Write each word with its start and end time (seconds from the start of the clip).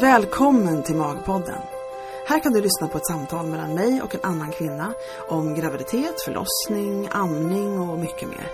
Välkommen 0.00 0.82
till 0.82 0.96
Magpodden. 0.96 1.60
Här 2.26 2.40
kan 2.40 2.52
du 2.52 2.60
lyssna 2.60 2.88
på 2.88 2.98
ett 2.98 3.06
samtal 3.06 3.46
mellan 3.46 3.74
mig 3.74 4.02
och 4.02 4.14
en 4.14 4.20
annan 4.22 4.52
kvinna 4.52 4.92
om 5.28 5.54
graviditet, 5.54 6.20
förlossning, 6.24 7.08
amning 7.10 7.78
och 7.78 7.98
mycket 7.98 8.28
mer. 8.28 8.46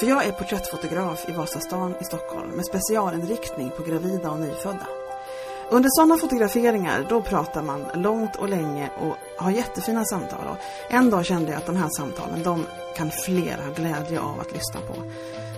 För 0.00 0.06
jag 0.06 0.26
är 0.26 0.32
porträttfotograf 0.32 1.28
i 1.28 1.32
Vasastan 1.32 1.94
i 2.00 2.04
Stockholm 2.04 2.50
med 2.50 2.66
specialinriktning 2.66 3.70
på 3.76 3.82
gravida 3.82 4.30
och 4.30 4.40
nyfödda. 4.40 4.86
Under 5.70 5.90
sådana 5.92 6.18
fotograferingar 6.18 7.06
då 7.08 7.22
pratar 7.22 7.62
man 7.62 7.84
långt 7.94 8.36
och 8.36 8.48
länge 8.48 8.90
och 9.00 9.16
har 9.36 9.50
jättefina 9.50 10.04
samtal. 10.04 10.46
Och 10.48 10.56
en 10.90 11.10
dag 11.10 11.24
kände 11.24 11.52
jag 11.52 11.58
att 11.58 11.66
de 11.66 11.76
här 11.76 11.90
samtalen 11.96 12.42
de 12.42 12.66
kan 12.96 13.10
fler 13.10 13.56
ha 13.56 13.72
glädje 13.72 14.20
av 14.20 14.40
att 14.40 14.52
lyssna 14.52 14.80
på. 14.80 14.94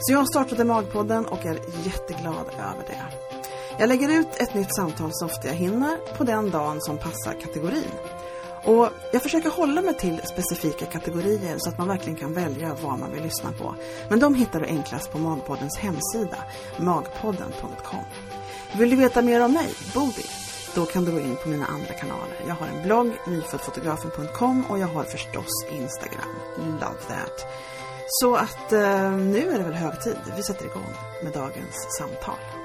Så 0.00 0.12
jag 0.12 0.28
startade 0.28 0.64
Magpodden 0.64 1.26
och 1.26 1.46
är 1.46 1.58
jätteglad 1.84 2.46
över 2.58 2.84
det. 2.86 3.33
Jag 3.78 3.88
lägger 3.88 4.08
ut 4.08 4.28
ett 4.36 4.54
nytt 4.54 4.74
samtal 4.76 5.10
så 5.12 5.26
ofta 5.26 5.48
jag 5.48 5.54
hinner 5.54 6.16
på 6.16 6.24
den 6.24 6.50
dagen 6.50 6.80
som 6.80 6.98
passar 6.98 7.40
kategorin. 7.40 7.90
Och 8.64 8.88
jag 9.12 9.22
försöker 9.22 9.50
hålla 9.50 9.82
mig 9.82 9.94
till 9.94 10.20
specifika 10.24 10.86
kategorier 10.86 11.54
så 11.58 11.68
att 11.68 11.78
man 11.78 11.88
verkligen 11.88 12.18
kan 12.18 12.34
välja 12.34 12.76
vad 12.82 12.98
man 12.98 13.12
vill 13.12 13.22
lyssna 13.22 13.52
på. 13.52 13.74
Men 14.08 14.20
de 14.20 14.34
hittar 14.34 14.60
du 14.60 14.66
enklast 14.66 15.12
på 15.12 15.18
Magpoddens 15.18 15.78
hemsida, 15.78 16.38
magpodden.com. 16.76 18.04
Vill 18.78 18.90
du 18.90 18.96
veta 18.96 19.22
mer 19.22 19.44
om 19.44 19.52
mig, 19.52 19.68
Bodil? 19.94 20.30
Då 20.74 20.86
kan 20.86 21.04
du 21.04 21.12
gå 21.12 21.20
in 21.20 21.36
på 21.42 21.48
mina 21.48 21.66
andra 21.66 21.94
kanaler. 21.94 22.40
Jag 22.48 22.54
har 22.54 22.66
en 22.66 22.82
blogg, 22.82 23.12
nyföddfotografen.com 23.26 24.64
och 24.68 24.78
jag 24.78 24.88
har 24.88 25.04
förstås 25.04 25.64
Instagram. 25.70 26.34
Love 26.56 27.00
that. 27.08 27.46
Så 28.06 28.36
att 28.36 28.72
eh, 28.72 29.12
nu 29.12 29.50
är 29.52 29.58
det 29.58 29.64
väl 29.64 29.74
hög 29.74 30.00
tid. 30.00 30.16
Vi 30.36 30.42
sätter 30.42 30.64
igång 30.64 30.94
med 31.22 31.32
dagens 31.32 31.86
samtal. 31.98 32.63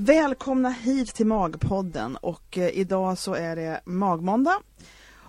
Välkomna 0.00 0.70
hit 0.70 1.14
till 1.14 1.26
Magpodden 1.26 2.16
och 2.16 2.58
eh, 2.58 2.78
idag 2.78 3.18
så 3.18 3.34
är 3.34 3.56
det 3.56 3.80
magmåndag. 3.84 4.56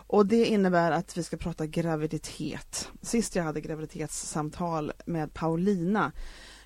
Och 0.08 0.26
det 0.26 0.46
innebär 0.46 0.92
att 0.92 1.18
vi 1.18 1.24
ska 1.24 1.38
prata 1.38 1.66
graviditet. 1.66 2.92
Sist 3.02 3.36
jag 3.36 3.44
hade 3.44 3.62
graviditetssamtal 3.62 4.92
med 5.06 5.34
Paulina 5.34 6.12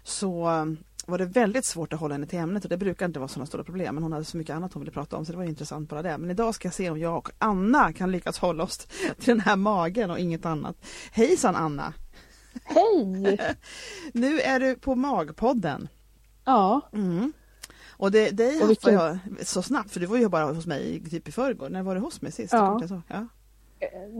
så 0.03 0.49
eh, 0.49 0.65
var 1.05 1.17
det 1.17 1.25
väldigt 1.25 1.65
svårt 1.65 1.93
att 1.93 1.99
hålla 1.99 2.13
henne 2.13 2.27
till 2.27 2.39
ämnet 2.39 2.63
och 2.63 2.69
det 2.69 2.77
brukar 2.77 3.05
inte 3.05 3.19
vara 3.19 3.27
sådana 3.27 3.45
stora 3.45 3.63
problem 3.63 3.95
men 3.95 4.03
hon 4.03 4.13
hade 4.13 4.25
så 4.25 4.37
mycket 4.37 4.55
annat 4.55 4.73
hon 4.73 4.81
ville 4.81 4.91
prata 4.91 5.17
om 5.17 5.25
så 5.25 5.31
det 5.31 5.37
var 5.37 5.45
intressant 5.45 5.89
bara 5.89 6.01
det. 6.01 6.17
Men 6.17 6.31
idag 6.31 6.55
ska 6.55 6.67
jag 6.67 6.73
se 6.73 6.89
om 6.89 6.99
jag 6.99 7.17
och 7.17 7.29
Anna 7.37 7.93
kan 7.93 8.11
lyckas 8.11 8.37
hålla 8.39 8.63
oss 8.63 8.77
till 9.19 9.33
den 9.33 9.39
här 9.39 9.55
magen 9.55 10.11
och 10.11 10.19
inget 10.19 10.45
annat. 10.45 10.75
Hejsan 11.11 11.55
Anna! 11.55 11.93
Hej! 12.63 13.39
nu 14.13 14.39
är 14.39 14.59
du 14.59 14.75
på 14.75 14.95
Magpodden. 14.95 15.87
Ja. 16.45 16.81
Mm. 16.93 17.33
Och 17.91 18.11
det, 18.11 18.29
dig 18.29 18.61
Och 18.61 18.69
vilken- 18.69 18.93
jag 18.93 19.17
så 19.41 19.61
snabbt 19.61 19.91
för 19.91 19.99
du 19.99 20.05
var 20.05 20.17
ju 20.17 20.29
bara 20.29 20.45
hos 20.45 20.65
mig 20.65 21.03
typ 21.09 21.27
i 21.27 21.31
förrgår. 21.31 21.69
När 21.69 21.83
var 21.83 21.95
du 21.95 22.01
hos 22.01 22.21
mig 22.21 22.31
sist? 22.31 22.53
Ja. 22.53 22.81
Ja. 23.09 23.27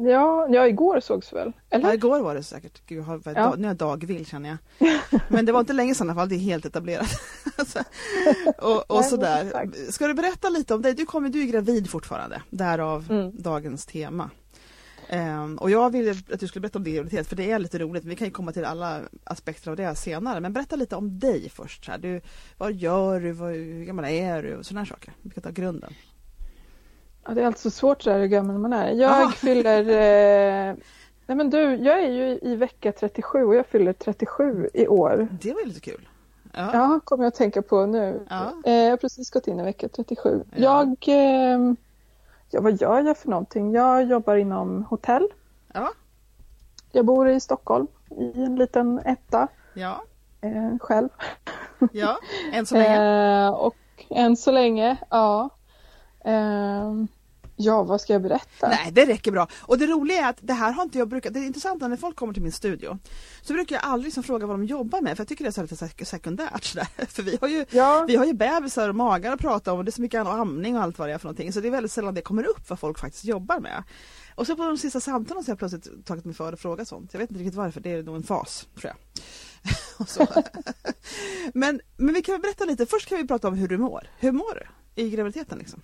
Ja, 0.06 0.48
ja, 0.50 0.68
igår 0.68 1.00
sågs 1.00 1.34
väl? 1.34 1.52
Eller? 1.70 1.88
Ja, 1.88 1.94
igår 1.94 2.20
var 2.20 2.36
det 2.36 2.44
säkert. 2.44 2.82
Gud, 2.88 2.98
jag 3.00 3.04
har, 3.04 3.22
Ja. 3.26 3.34
dag, 3.34 3.60
nu 3.60 3.64
är 3.64 3.70
jag 3.70 3.78
dagvill 3.78 4.26
känner 4.26 4.50
jag. 4.50 4.58
Men 5.28 5.46
det 5.46 5.52
var 5.52 5.60
inte 5.60 5.74
länge 5.74 5.96
sedan 5.96 6.08
i 6.08 6.10
alla 6.10 6.20
fall, 6.22 6.30
det 6.30 6.36
är 6.36 6.40
helt 6.40 6.66
etablerat. 6.66 7.08
Alltså, 7.58 7.80
och 8.58 8.92
och 8.92 9.06
sådär. 9.06 9.70
Ska 9.92 10.08
du 10.08 10.14
berätta 10.14 10.50
lite 10.50 10.74
om 10.76 10.82
dig? 10.82 10.94
Du, 10.94 11.06
kommer, 11.06 11.30
du 11.30 11.42
är 11.42 11.46
gravid 11.46 11.90
fortfarande, 11.90 12.42
därav 12.50 13.06
Mm. 13.12 13.32
dagens 13.42 13.86
tema. 13.86 14.30
Ehm, 15.14 15.58
och 15.58 15.70
jag 15.72 15.90
ville 15.90 16.12
att 16.34 16.40
du 16.40 16.48
skulle 16.48 16.62
berätta 16.62 16.78
om 16.80 16.84
din 16.84 16.94
graviditet 16.96 17.28
för 17.28 17.36
det 17.36 17.52
är 17.52 17.60
lite 17.60 17.80
roligt. 17.80 18.06
Vi 18.06 18.16
kan 18.16 18.28
ju 18.28 18.32
komma 18.32 18.52
till 18.52 18.66
alla 18.66 19.00
aspekter 19.24 19.72
av 19.72 19.78
det 19.78 19.96
senare. 19.96 20.40
Men 20.40 20.54
berätta 20.54 20.76
lite 20.76 20.96
om 20.96 21.20
dig 21.20 21.50
först. 21.50 21.86
Så 21.86 21.92
här. 21.92 21.98
Du, 21.98 22.22
vad 22.58 22.74
gör 22.74 23.20
du? 23.20 23.32
Vad, 23.32 23.52
hur 23.52 23.86
gammal 23.86 24.06
är 24.06 24.44
du? 24.44 24.56
Och 24.56 24.66
sådana 24.66 24.86
saker. 24.86 25.14
Vi 25.22 25.30
kan 25.30 25.44
ta 25.44 25.50
grunden. 25.50 25.94
Ja, 27.26 27.34
det 27.34 27.42
är 27.42 27.46
alltså 27.46 27.70
svårt 27.70 28.02
sådär 28.02 28.20
hur 28.20 28.28
gammal 28.28 28.58
man 28.58 28.74
är. 28.74 28.92
Jag 28.92 29.28
Ah. 29.28 29.32
fyller... 29.32 29.84
Eh... 30.70 30.76
Nej 31.28 31.38
men 31.38 31.50
du, 31.50 31.58
jag 31.76 32.04
är 32.04 32.10
ju 32.10 32.40
i 32.42 32.56
vecka 32.56 32.92
37 32.92 33.44
och 33.44 33.56
jag 33.56 33.66
fyller 33.68 33.94
37 33.94 34.70
i 34.74 34.88
år. 34.88 35.28
Det 35.42 35.54
var 35.54 35.60
ju 35.62 35.68
lite 35.68 35.80
kul. 35.80 36.10
Ja. 36.54 36.70
Ja, 36.74 37.00
kommer 37.04 37.24
jag 37.24 37.28
att 37.32 37.36
tänka 37.38 37.62
på 37.62 37.86
nu. 37.86 38.26
Ja. 38.30 38.54
Eh, 38.66 38.74
jag 38.74 38.90
har 38.90 38.98
precis 38.98 39.30
gått 39.30 39.48
in 39.48 39.60
i 39.60 39.64
vecka 39.64 39.90
37. 39.90 40.44
Ja. 40.56 40.86
Jag... 41.06 41.16
Eh... 41.54 41.74
Ja, 42.54 42.62
vad 42.62 42.82
gör 42.82 43.02
jag 43.02 43.18
för 43.18 43.30
någonting? 43.30 43.72
Jag 43.72 44.04
jobbar 44.04 44.36
inom 44.36 44.84
hotell. 44.90 45.28
Ja. 45.74 45.90
Jag 46.92 47.06
bor 47.06 47.30
i 47.30 47.40
Stockholm 47.40 47.88
i 48.18 48.44
en 48.44 48.56
liten 48.56 49.00
etta 49.00 49.48
Ja. 49.74 50.04
eh, 50.42 50.78
själv. 50.80 51.10
ja. 51.92 52.18
Än 52.54 52.66
så 52.66 52.76
länge. 52.78 53.46
Eh, 53.46 53.50
och 53.50 53.76
än 54.10 54.38
så 54.38 54.52
länge, 54.52 54.98
ja. 55.10 55.50
Ehm, 56.26 57.08
ja, 57.56 57.84
vad 57.84 58.02
ska 58.02 58.14
jag 58.14 58.22
berätta? 58.22 58.68
Nej, 58.70 58.92
det 58.92 59.06
räcker 59.06 59.32
bra. 59.32 59.48
Och 59.62 59.78
det 59.78 59.86
roliga 59.88 60.26
är 60.26 60.30
att 60.30 60.38
det 60.42 60.54
här 60.54 60.72
har 60.72 60.84
inte 60.84 60.98
jag 60.98 61.08
brukat, 61.08 61.34
det 61.34 61.40
är 61.40 61.44
intressant 61.44 61.82
när 61.82 61.98
folk 61.98 62.16
kommer 62.16 62.34
till 62.34 62.44
min 62.44 62.52
studio 62.52 63.00
så 63.42 63.54
brukar 63.54 63.76
jag 63.76 63.84
aldrig 63.86 64.06
liksom 64.06 64.24
fråga 64.24 64.46
vad 64.48 64.60
de 64.60 64.66
jobbar 64.66 65.02
med 65.02 65.18
för 65.18 65.22
jag 65.22 65.28
tycker 65.28 65.44
det 65.44 65.50
är 65.50 65.52
så 65.52 65.62
lite 65.62 65.76
sek- 65.76 66.06
sekundärt 66.06 66.64
sådär. 66.64 66.88
För 67.08 67.24
vi 67.24 67.38
har 67.42 67.48
ju 67.48 67.66
Ja, 67.70 68.06
vi 68.08 68.16
har 68.16 68.26
ju 68.26 68.34
bebisar 68.34 68.90
och 68.90 68.96
magar 68.96 69.32
att 69.34 69.40
prata 69.40 69.74
om 69.74 69.80
och 69.80 69.86
det 69.86 69.90
är 69.90 69.94
så 69.94 70.02
mycket 70.02 70.22
och 70.28 70.34
amning 70.34 70.78
och 70.78 70.84
allt 70.84 71.00
vad 71.00 71.10
det 71.10 71.14
är 71.14 71.18
för 71.18 71.26
någonting 71.26 71.54
så 71.54 71.60
det 71.60 71.68
är 71.68 71.72
väldigt 71.72 71.92
sällan 71.92 72.14
det 72.14 72.22
kommer 72.22 72.44
upp 72.44 72.70
vad 72.70 72.80
folk 72.80 73.00
faktiskt 73.00 73.26
jobbar 73.26 73.60
med. 73.60 73.84
Och 74.36 74.48
så 74.48 74.56
på 74.56 74.64
de 74.64 74.78
sista 74.78 75.00
samtalen 75.00 75.44
så 75.44 75.50
har 75.50 75.52
jag 75.52 75.60
plötsligt 75.60 76.06
tagit 76.06 76.26
mig 76.26 76.34
för 76.36 76.54
att 76.54 76.60
fråga 76.60 76.86
sånt. 76.86 77.14
Jag 77.14 77.20
vet 77.20 77.30
inte 77.30 77.40
riktigt 77.44 77.56
varför, 77.56 77.82
det 77.82 77.92
är 77.92 78.04
nog 78.04 78.16
en 78.16 78.24
fas 78.24 78.68
tror 78.82 78.94
jag. 78.94 78.96
men, 81.54 81.82
men 81.98 82.14
vi 82.14 82.22
kan 82.22 82.42
berätta 82.42 82.66
lite, 82.66 82.86
först 82.86 83.10
kan 83.10 83.18
vi 83.18 83.28
prata 83.28 83.48
om 83.48 83.54
hur 83.54 83.68
du 83.68 83.78
mår. 83.78 84.08
Hur 84.20 84.32
mår 84.32 84.56
du 84.56 84.66
i 85.04 85.10
graviditeten 85.10 85.58
liksom? 85.58 85.82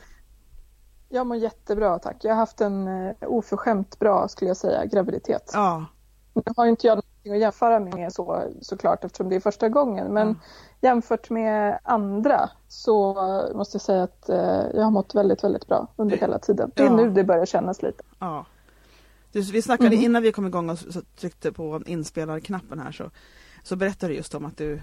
Jag 1.10 1.28
mår 1.28 1.38
jättebra 1.38 2.00
tack. 2.00 2.18
Jag 2.22 2.32
har 2.32 2.38
haft 2.40 2.62
en 2.62 2.88
eh, 2.88 3.16
oförskämt 3.22 4.00
bra, 4.00 4.28
skulle 4.28 4.50
jag 4.50 4.58
säga, 4.58 4.86
graviditet. 4.86 5.52
Ja, 5.54 5.86
Nu 6.34 6.42
har 6.58 6.66
inte 6.66 6.88
jag 6.88 6.96
någonting 6.96 7.34
att 7.34 7.40
jämföra 7.40 7.80
med 7.80 8.14
så, 8.14 8.44
såklart 8.62 9.04
eftersom 9.04 9.30
det 9.30 9.36
är 9.36 9.40
första 9.40 9.70
gången. 9.70 10.14
Men 10.14 10.28
Mm. 10.28 10.40
jämfört 10.82 11.30
med 11.30 11.80
andra 11.84 12.50
så 12.68 13.14
måste 13.56 13.76
jag 13.76 13.82
säga 13.82 14.04
att 14.04 14.30
eh, 14.30 14.66
jag 14.74 14.84
har 14.84 14.92
mått 14.92 15.16
väldigt, 15.16 15.44
väldigt 15.44 15.68
bra 15.68 15.88
under 15.96 16.16
Det- 16.16 16.22
hela 16.22 16.40
tiden. 16.40 16.72
Det 16.76 16.84
är 16.84 16.88
ja. 16.88 16.96
nu 16.96 17.10
det 17.10 17.24
börjar 17.24 17.46
kännas 17.46 17.82
lite. 17.82 18.04
Ja. 18.20 18.46
Du, 19.32 19.42
vi 19.42 19.62
snackade 19.62 19.96
Mhm. 19.96 20.06
innan 20.06 20.22
vi 20.24 20.32
kom 20.32 20.46
igång 20.48 20.70
och 20.70 20.78
tryckte 21.20 21.52
på 21.52 21.82
inspelarknappen 21.86 22.80
här 22.80 22.92
så, 22.92 23.10
så 23.64 23.76
berättade 23.76 24.12
du 24.14 24.18
just 24.18 24.36
om 24.36 24.46
att 24.46 24.58
du 24.58 24.82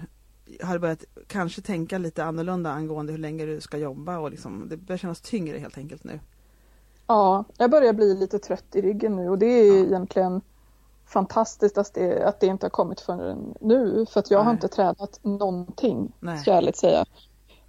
har 0.63 0.77
börjat 0.77 1.03
kanske 1.27 1.61
tänka 1.61 1.97
lite 1.97 2.23
annorlunda 2.23 2.71
angående 2.71 3.11
hur 3.11 3.19
länge 3.19 3.45
du 3.45 3.61
ska 3.61 3.77
jobba 3.77 4.17
och 4.17 4.31
liksom, 4.31 4.67
det 4.69 4.77
börjar 4.77 4.97
kännas 4.97 5.21
tyngre 5.21 5.57
helt 5.57 5.77
enkelt 5.77 6.03
nu. 6.03 6.19
Ja, 7.07 7.43
jag 7.57 7.71
börjar 7.71 7.93
bli 7.93 8.13
lite 8.15 8.39
trött 8.39 8.75
i 8.75 8.81
ryggen 8.81 9.15
nu 9.15 9.29
och 9.29 9.37
det 9.37 9.45
är 9.45 9.77
Ja. 9.77 9.85
egentligen 9.85 10.41
fantastiskt 11.05 11.77
att 11.77 11.93
det, 11.93 12.23
att 12.27 12.39
det 12.39 12.47
inte 12.47 12.65
har 12.65 12.69
kommit 12.69 12.99
förrän 12.99 13.53
nu 13.61 14.05
för 14.09 14.19
att 14.19 14.31
jag 14.31 14.39
har 14.39 14.45
Nej. 14.45 14.53
inte 14.53 14.67
tränat 14.67 15.19
någonting, 15.23 16.11
Nej. 16.19 16.37
ska 16.37 16.51
jag 16.51 16.57
ärligt 16.57 16.77
säga. 16.77 17.05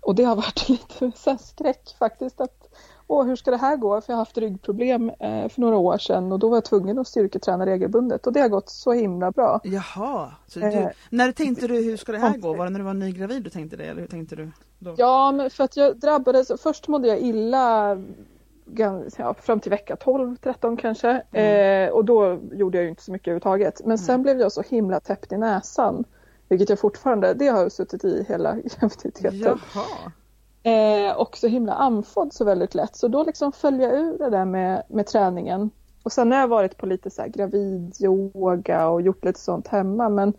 Och 0.00 0.14
det 0.14 0.24
har 0.24 0.36
varit 0.36 0.68
lite 0.68 1.12
så 1.16 1.38
skräck 1.38 1.96
faktiskt 1.98 2.40
att 2.40 2.68
Åh, 3.10 3.26
hur 3.26 3.36
ska 3.36 3.50
det 3.50 3.56
här 3.56 3.76
gå? 3.76 4.00
För 4.00 4.12
jag 4.12 4.16
har 4.16 4.20
haft 4.20 4.38
ryggproblem 4.38 5.10
eh, 5.10 5.48
för 5.48 5.60
några 5.60 5.76
år 5.76 5.98
sedan 5.98 6.32
och 6.32 6.38
då 6.38 6.48
var 6.48 6.56
jag 6.56 6.64
tvungen 6.64 6.98
att 6.98 7.08
styrketräna 7.08 7.66
regelbundet 7.66 8.26
och 8.26 8.32
det 8.32 8.40
har 8.40 8.48
gått 8.48 8.68
så 8.68 8.92
himla 8.92 9.30
bra. 9.30 9.60
Jaha, 9.64 10.32
så 10.46 10.60
Eh, 10.60 10.70
du, 10.70 10.90
när 11.16 11.32
tänkte 11.32 11.66
du 11.66 11.74
hur 11.74 11.96
ska 11.96 12.12
det 12.12 12.18
här 12.18 12.38
gå? 12.38 12.54
Var 12.54 12.64
det 12.64 12.70
när 12.70 12.78
du 12.78 12.84
var 12.84 12.94
nygravid 12.94 13.42
du 13.42 13.50
tänkte 13.50 13.76
det 13.76 13.84
eller 13.84 14.00
hur 14.00 14.08
tänkte 14.08 14.36
du 14.36 14.50
då? 14.78 14.94
Ja, 14.98 15.32
men 15.32 15.50
för 15.50 15.64
att 15.64 15.76
jag 15.76 15.96
drabbades, 15.96 16.52
först 16.62 16.88
mådde 16.88 17.08
jag 17.08 17.20
illa 17.20 17.96
ja, 19.16 19.34
fram 19.34 19.60
till 19.60 19.70
vecka 19.70 19.96
12, 19.96 20.36
13 20.36 20.76
kanske. 20.76 21.10
Eh, 21.32 21.90
och 21.90 22.04
då 22.04 22.38
gjorde 22.52 22.78
jag 22.78 22.82
ju 22.84 22.90
inte 22.90 23.02
så 23.02 23.12
mycket 23.12 23.28
överhuvudtaget. 23.28 23.80
Men 23.84 23.98
sen 23.98 24.22
blev 24.22 24.40
jag 24.40 24.52
så 24.52 24.62
himla 24.68 25.00
täppt 25.00 25.32
i 25.32 25.36
näsan. 25.36 26.04
Vilket 26.48 26.68
jag 26.68 26.78
fortfarande, 26.78 27.34
det 27.34 27.48
har 27.48 27.62
jag 27.62 27.72
suttit 27.72 28.04
i 28.04 28.24
hela 28.28 28.56
graviditeten. 28.80 29.34
Jaha, 29.34 30.12
Eh, 30.68 31.12
och 31.16 31.36
så 31.36 31.46
himla 31.46 31.72
andfådd 31.74 32.32
så 32.32 32.44
väldigt 32.44 32.74
lätt. 32.74 32.96
Så 32.96 33.08
då 33.08 33.24
liksom 33.24 33.52
föll 33.52 33.80
jag 33.80 33.92
ur 33.92 34.18
det 34.18 34.30
där 34.30 34.44
med, 34.44 34.82
med 34.88 35.06
träningen. 35.06 35.70
Och 36.02 36.12
sen 36.12 36.32
har 36.32 36.38
jag 36.38 36.48
varit 36.48 36.76
på 36.76 36.86
lite 36.86 37.10
så 37.10 37.22
här 37.22 37.28
gravidyoga 37.28 38.88
och 38.88 39.02
gjort 39.02 39.24
lite 39.24 39.40
sånt 39.40 39.68
hemma. 39.68 40.08
Men 40.08 40.32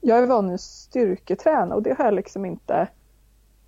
jag 0.00 0.18
är 0.18 0.26
van 0.26 0.54
att 0.54 0.60
styrketräna 0.60 1.74
och 1.74 1.82
det 1.82 1.98
har 1.98 2.04
jag 2.04 2.14
liksom 2.14 2.44
inte 2.44 2.88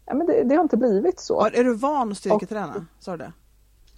Ja, 0.07 0.15
men 0.15 0.27
det, 0.27 0.43
det 0.43 0.55
har 0.55 0.63
inte 0.63 0.77
blivit 0.77 1.21
så. 1.21 1.47
Är 1.47 1.65
du 1.65 1.75
van 1.75 2.11
att 2.11 2.17
styrketräna? 2.19 2.87
Sa 2.99 3.11
du 3.13 3.17
det? 3.17 3.33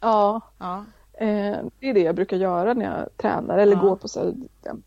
Ja, 0.00 0.40
Ja. 0.58 0.84
eh, 1.12 1.58
det 1.80 1.86
är 1.90 1.94
det 1.94 2.00
jag 2.00 2.14
brukar 2.14 2.36
göra 2.36 2.74
när 2.74 2.84
jag 2.84 3.16
tränar 3.16 3.58
eller 3.58 3.76
Ja. 3.76 3.82
går 3.82 3.96
på 3.96 4.08
så 4.08 4.20
här, 4.20 4.34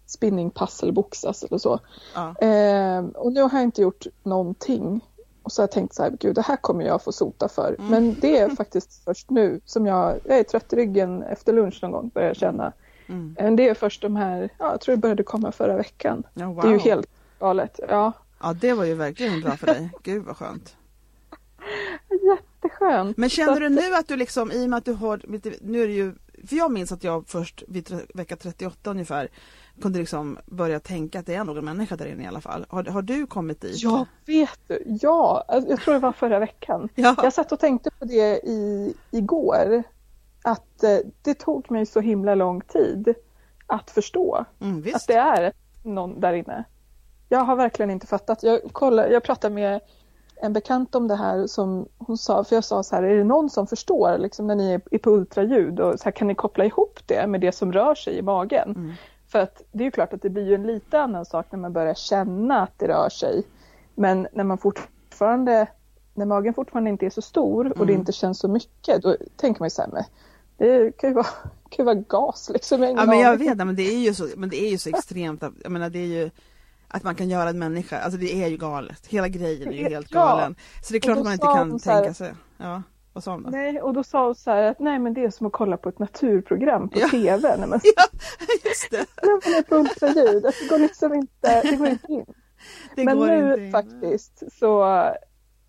spinningpass 0.06 0.84
eller 0.84 0.94
boxas 0.94 1.44
eller 1.44 1.58
så. 1.58 1.80
ja. 2.16 2.48
Eh, 2.48 3.06
och 3.06 3.32
nu 3.34 3.42
har 3.42 3.50
jag 3.54 3.64
inte 3.64 3.82
gjort 3.82 4.06
någonting. 4.24 5.06
Och 5.46 5.52
så 5.52 5.62
har 5.62 5.64
jag 5.64 5.72
tänkt 5.72 5.96
så 5.96 6.04
här, 6.04 6.12
gud 6.20 6.36
det 6.36 6.42
här 6.42 6.56
kommer 6.56 6.86
jag 6.86 7.04
få 7.04 7.12
sota 7.12 7.48
för. 7.50 7.76
Mm. 7.80 7.92
Men 7.92 8.16
det 8.20 8.38
är 8.38 8.50
faktiskt 8.56 9.04
först 9.04 9.30
nu 9.30 9.62
som 9.66 9.86
jag, 9.86 10.20
jag 10.24 10.40
är 10.40 10.44
trött 10.44 10.74
i 10.74 10.76
ryggen 10.76 11.24
efter 11.24 11.54
lunch 11.54 11.80
någon 11.82 11.92
gång 11.92 12.12
börjar 12.14 12.28
jag 12.28 12.38
känna. 12.38 12.74
Mm. 13.08 13.56
Det 13.56 13.70
är 13.70 13.74
först 13.74 14.02
de 14.02 14.16
här, 14.16 14.50
ja, 14.60 14.72
jag 14.72 14.82
tror 14.82 14.96
det 14.96 15.02
började 15.02 15.24
komma 15.24 15.52
förra 15.52 15.78
veckan. 15.78 16.24
Ja, 16.34 16.46
wow. 16.46 16.62
Det 16.62 16.68
är 16.68 16.72
ju 16.72 16.80
helt 16.80 17.10
galet. 17.40 17.80
Ja, 17.90 18.12
ja, 18.42 18.54
det 18.54 18.74
var 18.74 18.86
ju 18.86 18.94
verkligen 18.94 19.42
bra 19.42 19.52
för 19.52 19.68
dig. 19.68 19.90
Gud 20.04 20.24
vad 20.24 20.38
skönt. 20.38 20.76
jätteskönt. 22.10 23.18
Men 23.18 23.30
känner 23.30 23.60
du 23.60 23.70
nu 23.70 23.96
att 23.96 24.08
du 24.08 24.16
liksom, 24.16 24.52
i 24.52 24.66
och 24.66 24.70
med 24.70 24.78
att 24.78 24.86
du 24.86 24.94
har, 24.94 25.22
nu 25.62 25.84
är 25.84 25.88
det 25.88 25.94
ju, 25.94 26.14
för 26.48 26.56
jag 26.56 26.72
minns 26.72 26.92
att 26.92 27.04
jag 27.04 27.28
först 27.28 27.64
vid 27.68 28.02
vecka 28.14 28.36
38 28.36 28.92
ungefär 28.92 29.30
kunde 29.82 30.00
liksom 30.00 30.38
börja 30.46 30.80
tänka 30.80 31.20
att 31.20 31.26
det 31.26 31.36
är 31.36 31.44
nog 31.44 31.58
en 31.58 31.66
människa 31.66 31.96
där 31.96 32.06
inne 32.06 32.24
i 32.24 32.28
alla 32.28 32.42
fall. 32.42 32.66
Har, 32.70 32.84
har 32.84 33.02
du 33.02 33.28
kommit 33.28 33.62
dit? 33.62 33.84
Ja, 33.84 34.06
vet 34.26 34.60
du. 34.68 34.84
Ja, 35.02 35.46
alltså, 35.48 35.70
jag 35.70 35.80
tror 35.82 35.94
det 35.94 36.00
var 36.00 36.12
förra 36.12 36.40
veckan. 36.40 36.90
Ja. 36.96 37.16
Jag 37.24 37.34
satt 37.34 37.52
och 37.52 37.60
tänkte 37.60 37.92
på 38.00 38.06
det 38.06 38.40
i, 38.44 38.94
igår. 39.12 39.84
Att 40.44 40.84
eh, 40.84 40.98
det 41.22 41.34
tog 41.34 41.72
mig 41.72 41.86
så 41.86 42.00
himla 42.00 42.36
lång 42.36 42.62
tid 42.62 43.14
att 43.68 43.92
förstå 43.92 44.46
Mm, 44.62 44.84
att 44.94 45.08
det 45.08 45.14
är 45.14 45.54
någon 45.84 46.20
där 46.20 46.34
inne. 46.34 46.64
Jag 47.30 47.40
har 47.40 47.56
verkligen 47.56 47.92
inte 47.92 48.08
fattat. 48.08 48.44
Jag, 48.44 48.62
kollade, 48.72 49.14
jag 49.14 49.24
pratade 49.24 49.56
med 49.56 49.82
en 50.42 50.54
bekant 50.54 50.96
om 50.96 51.08
det 51.08 51.16
här 51.16 51.48
som 51.48 51.88
hon 51.98 52.18
sa, 52.18 52.44
för 52.44 52.56
jag 52.56 52.64
sa 52.64 52.84
så 52.84 52.96
här, 52.96 53.04
är 53.04 53.18
det 53.18 53.24
någon 53.24 53.50
som 53.50 53.68
förstår 53.68 54.18
liksom, 54.18 54.48
när 54.48 54.56
ni 54.56 54.80
är 54.92 54.98
på 54.98 55.12
ultraljud 55.12 55.80
och 55.80 56.00
så 56.00 56.04
här, 56.04 56.12
kan 56.12 56.28
ni 56.28 56.36
koppla 56.36 56.66
ihop 56.66 57.00
det 57.06 57.28
med 57.28 57.42
det 57.42 57.52
som 57.52 57.72
rör 57.74 57.96
sig 57.96 58.18
i 58.18 58.22
magen? 58.22 58.70
Mm. 58.76 58.94
För 59.28 59.40
att 59.40 59.62
det 59.72 59.84
är 59.84 59.86
ju 59.86 59.92
klart 59.92 60.14
att 60.14 60.22
det 60.22 60.30
blir 60.30 60.48
ju 60.48 60.56
en 60.56 60.68
lite 60.68 61.00
annan 61.00 61.26
sak 61.26 61.46
när 61.50 61.60
man 61.60 61.74
börjar 61.74 61.94
känna 61.94 62.62
att 62.62 62.80
det 62.80 62.88
rör 62.88 63.10
sig. 63.10 63.44
Men 63.96 64.28
när 64.34 64.44
man 64.44 64.58
fortfarande, 64.58 65.68
när 66.14 66.26
magen 66.26 66.54
fortfarande 66.54 66.90
inte 66.90 67.06
är 67.06 67.10
så 67.10 67.22
stor 67.22 67.80
och 67.80 67.86
det 67.86 67.94
Mm. 67.94 68.00
inte 68.00 68.12
känns 68.12 68.40
så 68.40 68.48
mycket, 68.48 69.02
då 69.02 69.16
tänker 69.36 69.62
man 69.62 69.66
ju 69.66 69.70
så 69.70 69.82
här, 69.82 69.90
men 69.94 70.04
det 70.58 70.98
kan 70.98 71.10
ju 71.10 71.14
vara, 71.14 71.26
kan 71.70 71.78
ju 71.78 71.84
vara 71.84 71.96
gas 71.96 72.50
liksom. 72.54 72.84
Jag 72.84 72.92
Ja 72.92 73.06
men 73.06 73.20
jag 73.20 73.38
vet, 73.38 73.58
men 73.58 73.76
det 73.76 73.84
är 73.94 74.00
ju 74.00 74.14
så, 74.14 74.28
men 74.38 74.50
det 74.50 74.64
är 74.64 74.70
ju 74.70 74.78
så 74.78 74.90
extremt, 74.90 75.44
jag 75.64 75.72
menar 75.72 75.90
det 75.90 76.00
är 76.00 76.22
ju 76.24 76.30
att 76.96 77.04
man 77.04 77.16
kan 77.16 77.30
göra 77.30 77.50
en 77.50 77.60
människa, 77.60 78.00
alltså 78.00 78.20
det 78.20 78.44
är 78.44 78.48
ju 78.48 78.58
galet. 78.58 79.08
Hela 79.08 79.28
grejen 79.28 79.68
är 79.70 79.74
ju 79.78 79.84
helt 79.90 80.08
Ja. 80.12 80.20
galen. 80.20 80.56
Så 80.84 80.94
det 80.94 80.98
är 80.98 81.02
klart 81.02 81.18
att 81.18 81.24
man 81.24 81.34
inte 81.34 81.46
kan 81.46 81.72
här- 81.72 81.80
tänka 82.02 82.14
sig. 82.14 82.34
Ja, 82.58 82.82
vad 83.14 83.24
sa 83.24 83.32
hon 83.32 83.44
då? 83.44 83.50
Nej, 83.50 83.82
och 83.82 83.94
då 83.94 84.04
sa 84.04 84.26
hon 84.26 84.36
så 84.36 84.52
här 84.52 84.64
att 84.64 84.80
nej 84.80 85.00
men 85.00 85.14
det 85.14 85.24
är 85.24 85.30
som 85.30 85.48
att 85.48 85.54
kolla 85.54 85.78
på 85.78 85.90
ett 85.90 86.00
naturprogram 86.00 86.90
på 86.90 87.00
Ja. 87.00 87.08
TV 87.10 87.58
när 87.58 87.68
man, 87.68 87.80
Ja, 87.84 88.04
just 88.66 88.92
det. 88.92 89.06
man 89.24 89.54
är 89.54 89.62
på 89.64 89.76
ultraljud. 89.76 90.46
Alltså, 90.46 90.64
det 90.64 90.70
går 90.70 90.80
liksom 90.80 91.14
inte, 91.14 91.62
det 91.62 91.76
går 91.76 91.88
inte 91.88 92.12
in. 92.12 92.26
Det 92.96 93.04
men 93.04 93.18
nu 93.20 93.66
in. 93.66 93.72
faktiskt 93.72 94.44
så, 94.60 95.04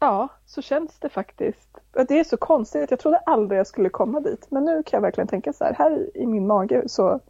ja, 0.00 0.28
så 0.46 0.62
känns 0.62 0.99
det 0.99 1.08
faktiskt. 1.08 1.69
Det 2.08 2.20
är 2.20 2.25
så 2.25 2.37
konstigt, 2.37 2.90
jag 2.90 3.00
trodde 3.00 3.19
aldrig 3.19 3.58
jag 3.61 3.67
skulle 3.67 3.88
komma 3.88 4.20
dit. 4.20 4.46
Men 4.50 4.64
nu 4.64 4.82
kan 4.82 4.96
jag 4.96 5.02
verkligen 5.02 5.28
tänka 5.28 5.52
så 5.52 5.64
här, 5.64 5.75
här 5.78 6.11
i 6.17 6.26
min 6.26 6.46
mage 6.46 6.82
så 6.87 7.20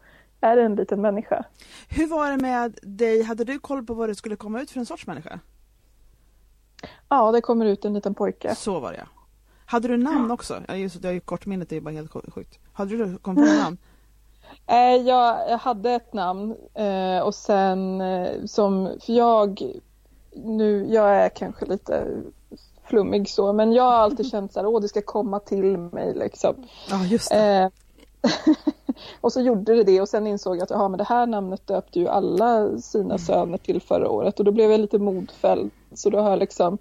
är 0.53 0.57
en 0.57 0.75
liten 0.75 1.01
människa. 1.01 1.45
Hur 1.89 2.07
var 2.07 2.31
det 2.31 2.37
med 2.37 2.79
dig, 2.83 3.23
hade 3.23 3.45
du 3.45 3.59
koll 3.59 3.87
på 3.87 3.95
vad 3.95 4.09
det 4.09 4.15
skulle 4.15 4.37
komma 4.37 4.61
ut 4.61 4.71
för 4.71 4.81
en 4.81 4.87
sorts 4.87 5.07
människa? 5.07 5.41
Ja, 7.09 7.33
det 7.33 7.41
kommer 7.41 7.67
ut 7.67 7.85
en 7.85 7.95
liten 7.95 8.15
pojke. 8.15 8.55
Så 8.55 8.81
var 8.81 8.93
det 8.93 8.99
ja. 8.99 9.05
Hade 9.67 9.89
du 9.89 9.97
namn 9.97 10.31
också? 10.31 10.63
Ja, 10.69 10.75
just 10.77 11.03
det, 11.03 11.07
jag 11.09 11.11
har 11.11 11.15
ju 11.15 11.21
kortminnet, 11.21 11.69
det 11.69 11.77
är 11.77 11.81
bara 11.81 11.95
helt 11.95 12.11
sj- 12.11 12.31
sjukt. 12.31 12.59
Hade 12.73 12.97
du 12.97 13.19
kommit 13.19 13.49
på 13.51 13.55
namn? 13.63 13.79
Eh, 14.67 14.77
jag, 14.97 15.51
jag 15.51 15.59
hade 15.59 15.91
ett 15.91 16.13
namn 16.13 16.57
eh, 16.75 17.19
och 17.21 17.35
sen 17.35 18.01
eh, 18.01 18.45
som, 18.45 18.99
för 19.07 19.13
jag, 19.13 19.63
nu, 20.35 20.87
jag 20.91 21.09
är 21.17 21.29
kanske 21.29 21.65
lite 21.65 22.07
flummig 22.85 23.29
så, 23.31 23.53
men 23.53 23.73
jag 23.73 23.83
har 23.83 23.93
alltid 23.93 24.27
känt 24.31 24.53
så 24.53 24.61
här, 24.61 24.67
åh 24.67 24.81
det 24.81 24.89
ska 24.89 25.03
komma 25.03 25.41
till 25.41 25.79
mig 25.79 26.15
liksom. 26.15 26.55
Ja, 26.91 27.05
just 27.05 27.31
det. 27.31 27.71
Och 29.21 29.33
så 29.33 29.41
gjorde 29.41 29.75
det 29.75 29.85
det 29.85 30.01
och 30.01 30.09
sen 30.09 30.27
insåg 30.27 30.57
jag 30.57 30.73
att 30.73 30.91
men 30.91 30.99
det 30.99 31.05
här 31.05 31.27
namnet 31.27 31.67
döpte 31.67 32.01
ju 32.01 32.09
alla 32.09 32.79
sina 32.79 33.19
söner 33.19 33.59
till 33.59 33.81
förra 33.81 34.11
året 34.11 34.39
och 34.39 34.45
då 34.45 34.53
blev 34.53 34.71
jag 34.71 34.81
lite 34.81 34.99
modfälld. 34.99 35.71
Så 35.95 36.11
då 36.11 36.19
har 36.19 36.31
jag 36.31 36.39
liksom, 36.39 36.79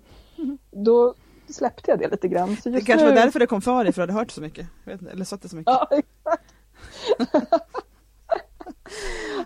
då 0.72 1.14
släppte 1.50 1.92
jag 1.92 2.00
det 2.00 2.08
lite 2.08 2.28
grann. 2.28 2.58
Så 2.64 2.70
Det 2.70 2.82
kanske 2.82 3.06
nu, 3.06 3.12
var 3.12 3.22
därför 3.22 3.40
det 3.40 3.48
kom 3.48 3.62
för 3.62 3.84
dig, 3.84 3.94
för 3.94 4.02
du 4.02 4.04
hade 4.04 4.20
hört 4.20 4.32
så 4.32 4.42
mycket. 4.42 4.68
Inte, 4.92 5.12
eller 5.12 5.26
sett 5.26 5.42
det 5.42 5.50
så 5.50 5.56
mycket. 5.56 5.74
Ja, 5.74 5.88
exakt. 5.92 6.54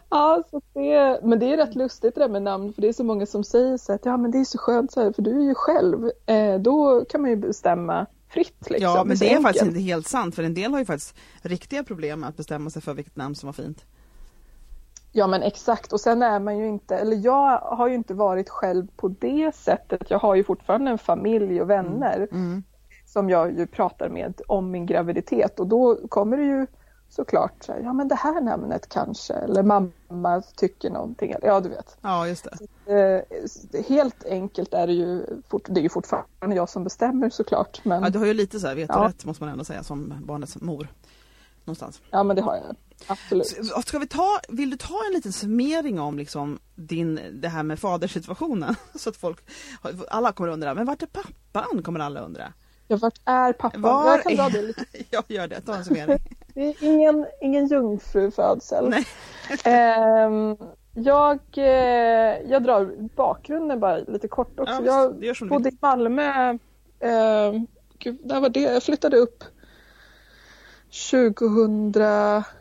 ja, 0.10 0.44
så 0.52 0.62
det, 0.74 1.20
men 1.24 1.40
det 1.40 1.54
är 1.54 1.58
rätt 1.58 1.76
lustigt 1.76 2.16
det 2.16 2.22
där 2.22 2.30
med 2.30 2.42
namn 2.42 2.74
för 2.74 2.82
det 2.82 2.88
är 2.88 2.94
så 2.94 3.04
många 3.04 3.26
som 3.26 3.44
säger 3.44 3.78
så 3.78 3.94
att 3.94 4.06
ja 4.06 4.18
men 4.18 4.32
det 4.32 4.38
är 4.38 4.44
så 4.44 4.58
skönt 4.58 4.92
så 4.92 5.04
här, 5.04 5.12
för 5.12 5.22
du 5.22 5.40
är 5.40 5.46
ju 5.46 5.56
själv. 5.56 6.12
Eh, 6.26 6.60
då 6.60 7.06
kan 7.06 7.22
man 7.22 7.30
ju 7.30 7.36
bestämma 7.36 8.06
fritt 8.30 8.70
liksom. 8.70 8.94
Ja, 8.96 9.04
men 9.04 9.18
så 9.18 9.24
det 9.24 9.34
är 9.34 9.42
faktiskt 9.42 9.66
inte 9.66 9.80
helt 9.80 10.08
sant, 10.08 10.36
för 10.36 10.44
en 10.44 10.54
del 10.54 10.72
har 10.72 10.80
ju 10.80 10.86
faktiskt 10.86 11.16
riktiga 11.42 11.84
problem 11.84 12.20
med 12.20 12.30
att 12.30 12.38
bestämma 12.38 12.70
sig 12.70 12.82
för 12.82 12.94
vilket 12.94 13.16
namn 13.16 13.36
som 13.36 13.48
var 13.48 13.54
fint. 13.54 13.86
Ja 15.12 15.28
men 15.28 15.44
exakt 15.44 15.94
och 15.94 16.00
sen 16.00 16.22
är 16.22 16.40
man 16.40 16.58
ju 16.58 16.68
inte, 16.68 16.96
eller 16.96 17.18
jag 17.18 17.58
har 17.58 17.88
ju 17.88 17.96
inte 17.96 18.14
varit 18.14 18.50
själv 18.50 18.88
på 18.96 19.08
det 19.08 19.56
sättet. 19.56 20.10
Jag 20.10 20.20
har 20.20 20.36
ju 20.36 20.44
fortfarande 20.44 20.92
en 20.92 20.98
familj 20.98 21.62
och 21.62 21.70
vänner 21.70 22.28
Mm. 22.32 22.64
som 23.06 23.30
jag 23.30 23.58
ju 23.60 23.68
pratar 23.68 24.10
med 24.10 24.42
om 24.48 24.72
min 24.72 24.86
graviditet 24.86 25.60
och 25.60 25.68
då 25.68 26.08
kommer 26.08 26.38
det 26.38 26.44
ju 26.44 26.68
såklart 27.10 27.54
så 27.64 27.72
här, 27.72 27.80
ja 27.80 27.94
men 27.94 28.08
det 28.08 28.16
här 28.16 28.42
namnet 28.42 28.90
kanske 28.90 29.34
eller 29.34 29.64
mamma 29.64 30.42
tycker 30.56 30.90
någonting. 30.90 31.36
Ja 31.42 31.60
du 31.60 31.70
vet. 31.70 31.98
Ja, 32.02 32.28
just 32.28 32.48
det. 32.86 33.24
Eh, 33.76 33.82
helt 33.88 34.26
enkelt 34.26 34.74
är 34.74 34.88
det 34.88 34.94
ju, 34.94 35.26
fort, 35.50 35.66
det 35.70 35.80
är 35.80 35.84
ju 35.84 35.90
fortfarande 35.90 36.56
jag 36.56 36.70
som 36.70 36.84
bestämmer 36.84 37.30
såklart. 37.30 37.82
Men, 37.86 38.00
Ja, 38.02 38.08
ja, 38.08 38.10
du 38.10 38.20
har 38.20 38.26
ju 38.26 38.34
lite 38.34 38.60
så 38.60 38.68
här 38.68 38.76
vetorätt 38.76 39.26
måste 39.26 39.44
man 39.44 39.52
ändå 39.52 39.64
säga 39.64 39.84
som 39.84 40.14
barnets 40.26 40.62
mor. 40.62 40.88
Någonstans. 41.66 42.02
men 42.12 42.36
det 42.36 42.42
har 42.42 42.56
jag. 42.56 42.76
Absolut. 43.08 43.48
Så, 43.48 43.82
Ska 43.82 44.00
vi 44.00 44.08
ta, 44.08 44.40
vill 44.50 44.70
du 44.70 44.78
ta 44.78 45.06
en 45.08 45.14
liten 45.14 45.34
summering 45.34 46.00
om 46.00 46.18
liksom 46.18 46.60
din, 46.76 47.20
det 47.34 47.48
här 47.48 47.64
med 47.64 47.80
faderssituationen? 47.80 48.76
Så 48.96 49.10
att 49.10 49.16
folk, 49.16 49.40
alla 50.10 50.32
kommer 50.32 50.50
undra, 50.50 50.74
men 50.74 50.86
vart 50.86 51.02
är 51.02 51.08
pappan? 51.08 51.84
Kommer 51.84 52.00
alla 52.00 52.20
undra. 52.20 52.54
Ja, 52.88 52.98
vart 52.98 53.20
är 53.26 53.54
pappan? 53.54 53.82
Var 53.82 54.06
jag 54.12 54.24
kan 54.24 54.36
dra 54.36 54.50
det 54.50 54.62
lite. 54.62 54.86
Jag 55.10 55.24
gör 55.28 55.48
det, 55.48 55.62
ta 55.62 55.76
en 55.76 55.86
summering. 55.86 56.20
Det 56.60 56.66
är 56.66 56.84
ingen, 56.84 57.26
ingen 57.42 57.68
jungfrufödsel. 57.68 58.90
Nej. 58.90 59.06
Ehm, 59.66 60.58
jag, 60.94 61.40
eh, 61.58 62.42
jag 62.52 62.64
drar 62.64 63.10
bakgrunden 63.16 63.80
bara 63.80 63.98
lite 63.98 64.28
kort 64.28 64.60
också. 64.60 64.84
Ja, 64.86 65.14
jag 65.20 65.50
bodde 65.50 65.70
i 65.70 65.78
Malmö, 65.82 66.50
eh, 67.00 67.62
gud, 68.00 68.20
när 68.24 68.40
var 68.40 68.50
det? 68.50 68.60
Jag 68.60 68.84
flyttade 68.84 69.18
upp 69.18 69.44
2000, 71.12 71.94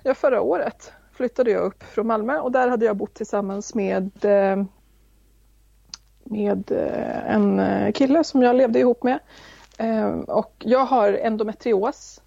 ja 0.03 0.15
förra 0.15 0.41
året 0.41 0.93
flyttade 1.13 1.51
jag 1.51 1.63
upp 1.63 1.83
från 1.83 2.07
Malmö 2.07 2.39
och 2.39 2.53
där 2.53 2.69
hade 2.69 2.87
jag 2.87 2.97
bott 2.97 3.15
tillsammans 3.15 3.75
med 3.75 4.25
eh, 4.25 4.65
med 6.25 6.73
eh, 6.73 7.35
en 7.35 7.61
eh, 7.61 7.93
kille 7.93 8.25
som 8.25 8.43
jag 8.43 8.57
levde 8.57 8.79
ihop 8.79 9.03
med. 9.03 9.19
Och 10.27 10.55
jag 10.59 10.85
har 10.85 11.13
endometrios 11.13 12.21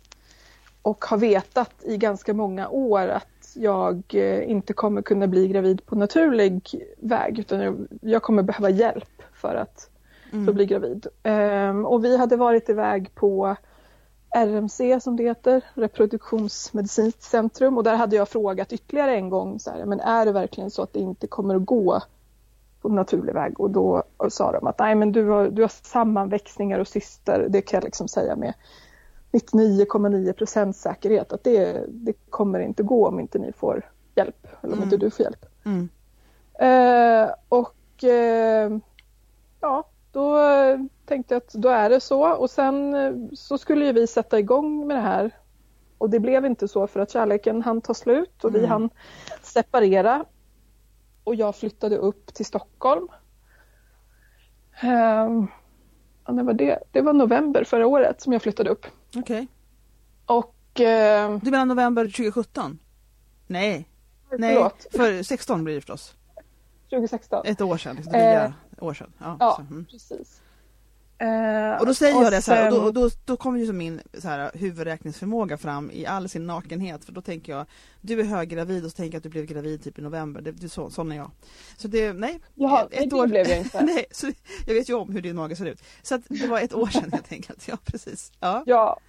och 0.81 1.05
har 1.05 1.17
vetat 1.17 1.71
i 1.83 1.97
ganska 1.97 2.33
många 2.33 2.69
år 2.69 3.07
att 3.07 3.27
jag 3.55 4.03
eh, 4.13 4.49
inte 4.51 4.73
kommer 4.73 5.01
kunna 5.01 5.27
bli 5.27 5.47
gravid 5.47 5.85
på 5.85 5.95
naturlig 5.95 6.61
väg 6.97 7.39
utan 7.39 7.87
jag- 8.01 8.21
kommer 8.21 8.43
behöva 8.43 8.69
hjälp 8.69 9.21
för 9.33 9.55
att 9.55 9.87
Mm. 10.33 10.49
att 10.49 10.55
bli 10.55 10.65
gravid. 10.65 11.07
Ehm, 11.23 11.85
Och 11.85 12.05
vi 12.05 12.17
hade 12.17 12.35
varit 12.35 12.69
iväg 12.69 13.15
på 13.15 13.55
RMC 14.35 14.99
som 14.99 15.15
det 15.17 15.23
heter, 15.23 15.61
reproduktionsmedicinskt 15.73 17.23
centrum 17.23 17.77
och 17.77 17.83
där 17.83 17.95
hade 17.95 18.15
jag 18.15 18.29
frågat 18.29 18.73
ytterligare 18.73 19.15
en 19.15 19.29
gång 19.29 19.59
så 19.59 19.71
här, 19.71 19.85
men 19.85 19.99
är 19.99 20.25
det 20.25 20.31
verkligen 20.31 20.71
så 20.71 20.81
att 20.81 20.93
det 20.93 20.99
inte 20.99 21.27
kommer 21.27 21.55
att 21.55 21.65
gå 21.65 22.01
på 22.81 22.89
naturlig 22.89 23.33
väg 23.33 23.59
och 23.59 23.71
då 23.71 24.03
sa 24.29 24.51
de 24.51 24.67
att 24.67 24.79
nej 24.79 24.95
men 24.95 25.11
du 25.11 25.27
har, 25.29 25.49
du 25.49 25.61
har 25.61 25.71
sammanväxningar 25.83 26.79
och 26.79 26.87
cyster, 26.87 27.45
det 27.49 27.61
kan 27.61 27.77
jag 27.77 27.83
liksom 27.83 28.07
säga 28.07 28.35
med 28.35 28.53
99,9 29.31 30.33
procents 30.33 30.81
säkerhet 30.81 31.33
att 31.33 31.43
det, 31.43 31.85
det 31.87 32.13
kommer 32.29 32.59
inte 32.59 32.83
gå 32.83 33.07
om 33.07 33.19
inte 33.19 33.39
ni 33.39 33.51
får 33.51 33.91
hjälp 34.15 34.47
eller 34.61 34.73
om 34.73 34.79
Mm. 34.79 34.83
inte 34.83 34.97
du 34.97 35.09
får 35.11 35.23
hjälp. 35.23 35.45
Mm. 35.65 35.89
Eh, 36.53 37.33
och 37.49 38.03
eh, 38.03 38.77
ja, 39.59 39.87
då 40.11 40.39
eh, 40.39 40.79
tänkte 41.05 41.33
jag 41.33 41.39
att 41.41 41.53
då 41.53 41.69
är 41.69 41.89
det 41.89 41.99
så 41.99 42.33
och 42.33 42.49
sen 42.49 42.93
eh, 42.95 43.13
så 43.33 43.57
skulle 43.57 43.85
ju 43.85 43.91
vi 43.91 44.07
sätta 44.07 44.39
igång 44.39 44.87
med 44.87 44.97
det 44.97 45.01
här 45.01 45.31
och 45.97 46.09
det 46.09 46.19
blev 46.19 46.45
inte 46.45 46.67
så 46.67 46.87
för 46.87 46.99
att 46.99 47.11
kärleken 47.11 47.61
hann 47.61 47.81
ta 47.81 47.93
slut 47.93 48.43
och 48.43 48.55
vi 48.55 48.59
Mm. 48.59 48.71
hann 48.71 48.89
separera 49.41 50.25
och 51.23 51.35
jag 51.35 51.55
flyttade 51.55 51.97
upp 51.97 52.33
till 52.33 52.45
Stockholm. 52.45 53.07
Ja, 56.25 56.33
när 56.33 56.43
var 56.43 56.53
det? 56.53 56.79
Det 56.91 57.01
var 57.01 57.13
november 57.13 57.63
förra 57.63 57.87
året 57.87 58.21
som 58.21 58.33
jag 58.33 58.41
flyttade 58.41 58.69
upp. 58.69 58.85
Okej. 59.15 59.47
Och 60.25 60.79
eh, 60.79 61.37
Du 61.41 61.51
menar 61.51 61.65
november 61.65 62.05
2017? 62.05 62.79
Nej, 63.47 63.89
nej, 64.37 64.55
förlåt, 64.55 64.87
för 64.91 65.23
16 65.23 65.63
blir 65.63 65.75
det 65.75 65.81
förstås. 65.81 66.15
2016. 66.89 67.45
Ett 67.45 67.61
år 67.61 67.77
sedan, 67.77 67.95
liksom, 67.95 68.13
Eh, 68.13 68.51
år 68.79 68.93
sedan. 68.93 69.13
Ja, 69.17 69.37
ja. 69.39 69.53
Så, 69.55 69.61
mm. 69.61 69.85
Precis. 69.85 70.40
Eh, 71.21 71.79
Och 71.79 71.85
då 71.85 71.93
säger 71.93 72.21
jag 72.23 72.31
det 72.31 72.41
så 72.41 72.51
här, 72.53 72.67
och 72.71 72.75
då, 72.75 72.83
och 72.87 72.93
då, 72.93 73.09
då 73.25 73.37
kommer 73.37 73.59
ju 73.59 73.73
min 73.73 74.01
så 74.13 74.27
här, 74.27 74.51
huvudräkningsförmåga 74.53 75.57
fram 75.57 75.91
i 75.91 76.05
all 76.05 76.29
sin 76.29 76.47
nakenhet 76.47 77.05
för 77.05 77.11
då 77.11 77.21
tänker 77.21 77.51
jag 77.53 77.65
Du 78.01 78.19
är 78.19 78.23
höggravid 78.23 78.85
och 78.85 78.91
så 78.91 78.95
tänker 78.95 79.13
jag 79.15 79.17
att 79.19 79.23
du 79.23 79.29
blev 79.29 79.45
gravid 79.45 79.83
typ 79.83 79.99
i 79.99 80.01
november, 80.01 80.41
det, 80.41 80.51
det, 80.51 80.69
så, 80.69 80.89
sån 80.89 81.11
är 81.11 81.15
jag. 81.15 81.31
Så 81.77 81.87
det, 81.87 82.13
nej, 82.13 82.39
Jaha, 82.55 82.87
ett 82.91 83.09
det 83.09 83.15
år- 83.15 83.27
blev 83.27 83.47
jag 83.47 83.57
inte. 83.57 83.81
nej, 83.85 84.05
så 84.11 84.27
jag 84.67 84.73
vet 84.73 84.89
ju 84.89 84.93
om 84.93 85.09
hur 85.13 85.21
din 85.21 85.35
mage 85.35 85.55
ser 85.55 85.65
ut. 85.65 85.83
Så 86.01 86.15
att 86.15 86.21
det 86.29 86.47
var 86.47 86.59
ett 86.59 86.73
år 86.73 86.87
sedan 86.87 87.11
helt 87.11 87.31
enkelt, 87.31 87.67
ja 87.67 87.77
precis. 87.85 88.31
Ja. 88.39 88.63
Ja, 88.65 88.99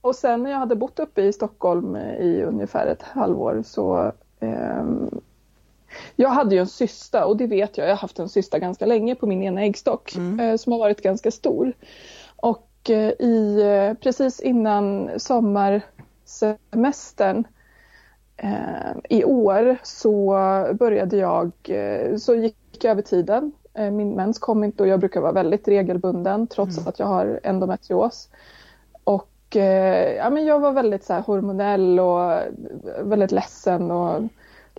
och 0.00 0.14
sen 0.16 0.42
när 0.42 0.50
jag 0.50 0.58
hade 0.58 0.76
bott 0.76 0.98
uppe 0.98 1.22
i 1.22 1.32
Stockholm 1.32 1.96
i 1.96 2.42
ungefär 2.42 2.86
ett 2.86 3.02
halvår 3.02 3.62
så 3.66 4.12
ehm, 4.40 5.20
jag 6.16 6.28
hade 6.28 6.54
ju 6.54 6.60
en 6.60 6.66
cysta 6.66 7.26
och 7.26 7.36
det 7.36 7.46
vet 7.46 7.78
jag, 7.78 7.86
jag 7.86 7.92
har 7.92 7.96
haft 8.00 8.18
en 8.18 8.28
cysta 8.28 8.58
ganska 8.58 8.86
länge 8.86 9.14
på 9.14 9.26
min 9.26 9.42
ena 9.42 9.62
äggstock 9.64 10.16
Mm. 10.16 10.40
eh, 10.40 10.56
som 10.56 10.72
har 10.72 10.78
varit 10.78 11.02
ganska 11.02 11.30
stor. 11.30 11.72
Och 12.36 12.90
eh, 12.90 13.12
i, 13.18 13.60
eh, 13.62 13.94
precis 14.02 14.40
innan 14.40 15.10
sommarsemestern 15.16 17.44
i 19.08 19.24
år 19.24 19.76
så 19.82 20.30
började 20.72 21.16
jag, 21.16 21.50
så 22.18 22.34
gick 22.34 22.56
jag 22.84 22.90
över 22.90 23.02
tiden. 23.02 23.52
Min 23.74 24.14
mens 24.14 24.38
kom 24.38 24.64
inte 24.64 24.82
och 24.82 24.88
jag 24.88 25.00
brukar 25.00 25.20
vara 25.20 25.32
väldigt 25.32 25.68
regelbunden 25.68 26.46
trots 26.46 26.78
Mm. 26.78 26.88
att 26.88 26.98
jag 26.98 27.06
har 27.06 27.40
endometrios. 27.42 28.28
Och 29.04 29.56
ja, 30.16 30.30
men 30.30 30.44
jag 30.44 30.60
var 30.60 30.72
väldigt 30.72 31.04
så 31.04 31.12
här, 31.12 31.20
hormonell 31.20 32.00
och 32.00 32.38
väldigt 33.02 33.32
ledsen 33.32 33.90
och 33.90 34.22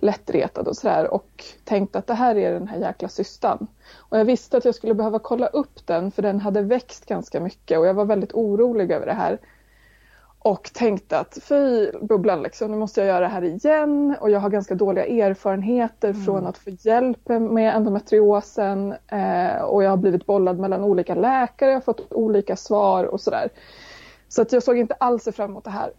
lättretad 0.02 0.68
och 0.68 0.76
sådär 0.76 1.14
och 1.14 1.44
tänkte 1.64 1.98
att 1.98 2.06
det 2.06 2.14
här 2.14 2.36
är 2.36 2.52
den 2.52 2.68
här 2.68 2.78
jäkla 2.78 3.08
cystan. 3.08 3.66
Och 3.96 4.18
jag 4.18 4.24
visste 4.24 4.56
att 4.56 4.64
jag 4.64 4.74
skulle 4.74 4.94
behöva 4.94 5.18
kolla 5.18 5.46
upp 5.46 5.86
den 5.86 6.10
för 6.10 6.22
den 6.22 6.40
hade 6.40 6.62
växt 6.62 7.06
ganska 7.06 7.40
mycket 7.40 7.78
och 7.78 7.86
jag 7.86 7.94
var 7.94 8.04
väldigt 8.04 8.32
orolig 8.32 8.90
över 8.90 9.06
det 9.06 9.12
här. 9.12 9.38
Och 10.42 10.70
tänkte 10.74 11.18
att 11.18 11.38
fy 11.42 11.90
bubblan 12.02 12.42
liksom, 12.42 12.70
nu 12.70 12.76
måste 12.76 13.00
jag 13.00 13.08
göra 13.08 13.20
det 13.20 13.26
här 13.26 13.44
igen 13.44 14.16
och 14.20 14.30
jag 14.30 14.40
har 14.40 14.50
ganska 14.50 14.74
dåliga 14.74 15.06
erfarenheter 15.06 16.12
från 16.12 16.46
att 16.46 16.58
få 16.58 16.70
hjälp 16.70 17.28
med 17.28 17.76
endometriosen 17.76 18.94
eh, 19.06 19.62
och 19.62 19.84
jag 19.84 19.90
har 19.90 19.96
blivit 19.96 20.26
bollad 20.26 20.58
mellan 20.58 20.84
olika 20.84 21.14
läkare, 21.14 21.70
jag 21.70 21.76
har 21.76 21.80
fått 21.80 22.12
olika 22.12 22.56
svar 22.56 23.04
och 23.04 23.20
sådär. 23.20 23.48
Så 24.28 24.42
att 24.42 24.52
jag 24.52 24.62
såg 24.62 24.78
inte 24.78 24.94
alls 24.94 25.28
fram 25.32 25.50
emot 25.50 25.64
det 25.64 25.70
här. 25.70 25.92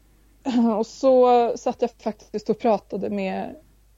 Och 0.78 0.86
så 0.88 1.52
satt 1.58 1.82
jag 1.82 1.92
faktiskt 1.92 2.50
och 2.50 2.60
pratade 2.60 3.10
med, 3.10 3.56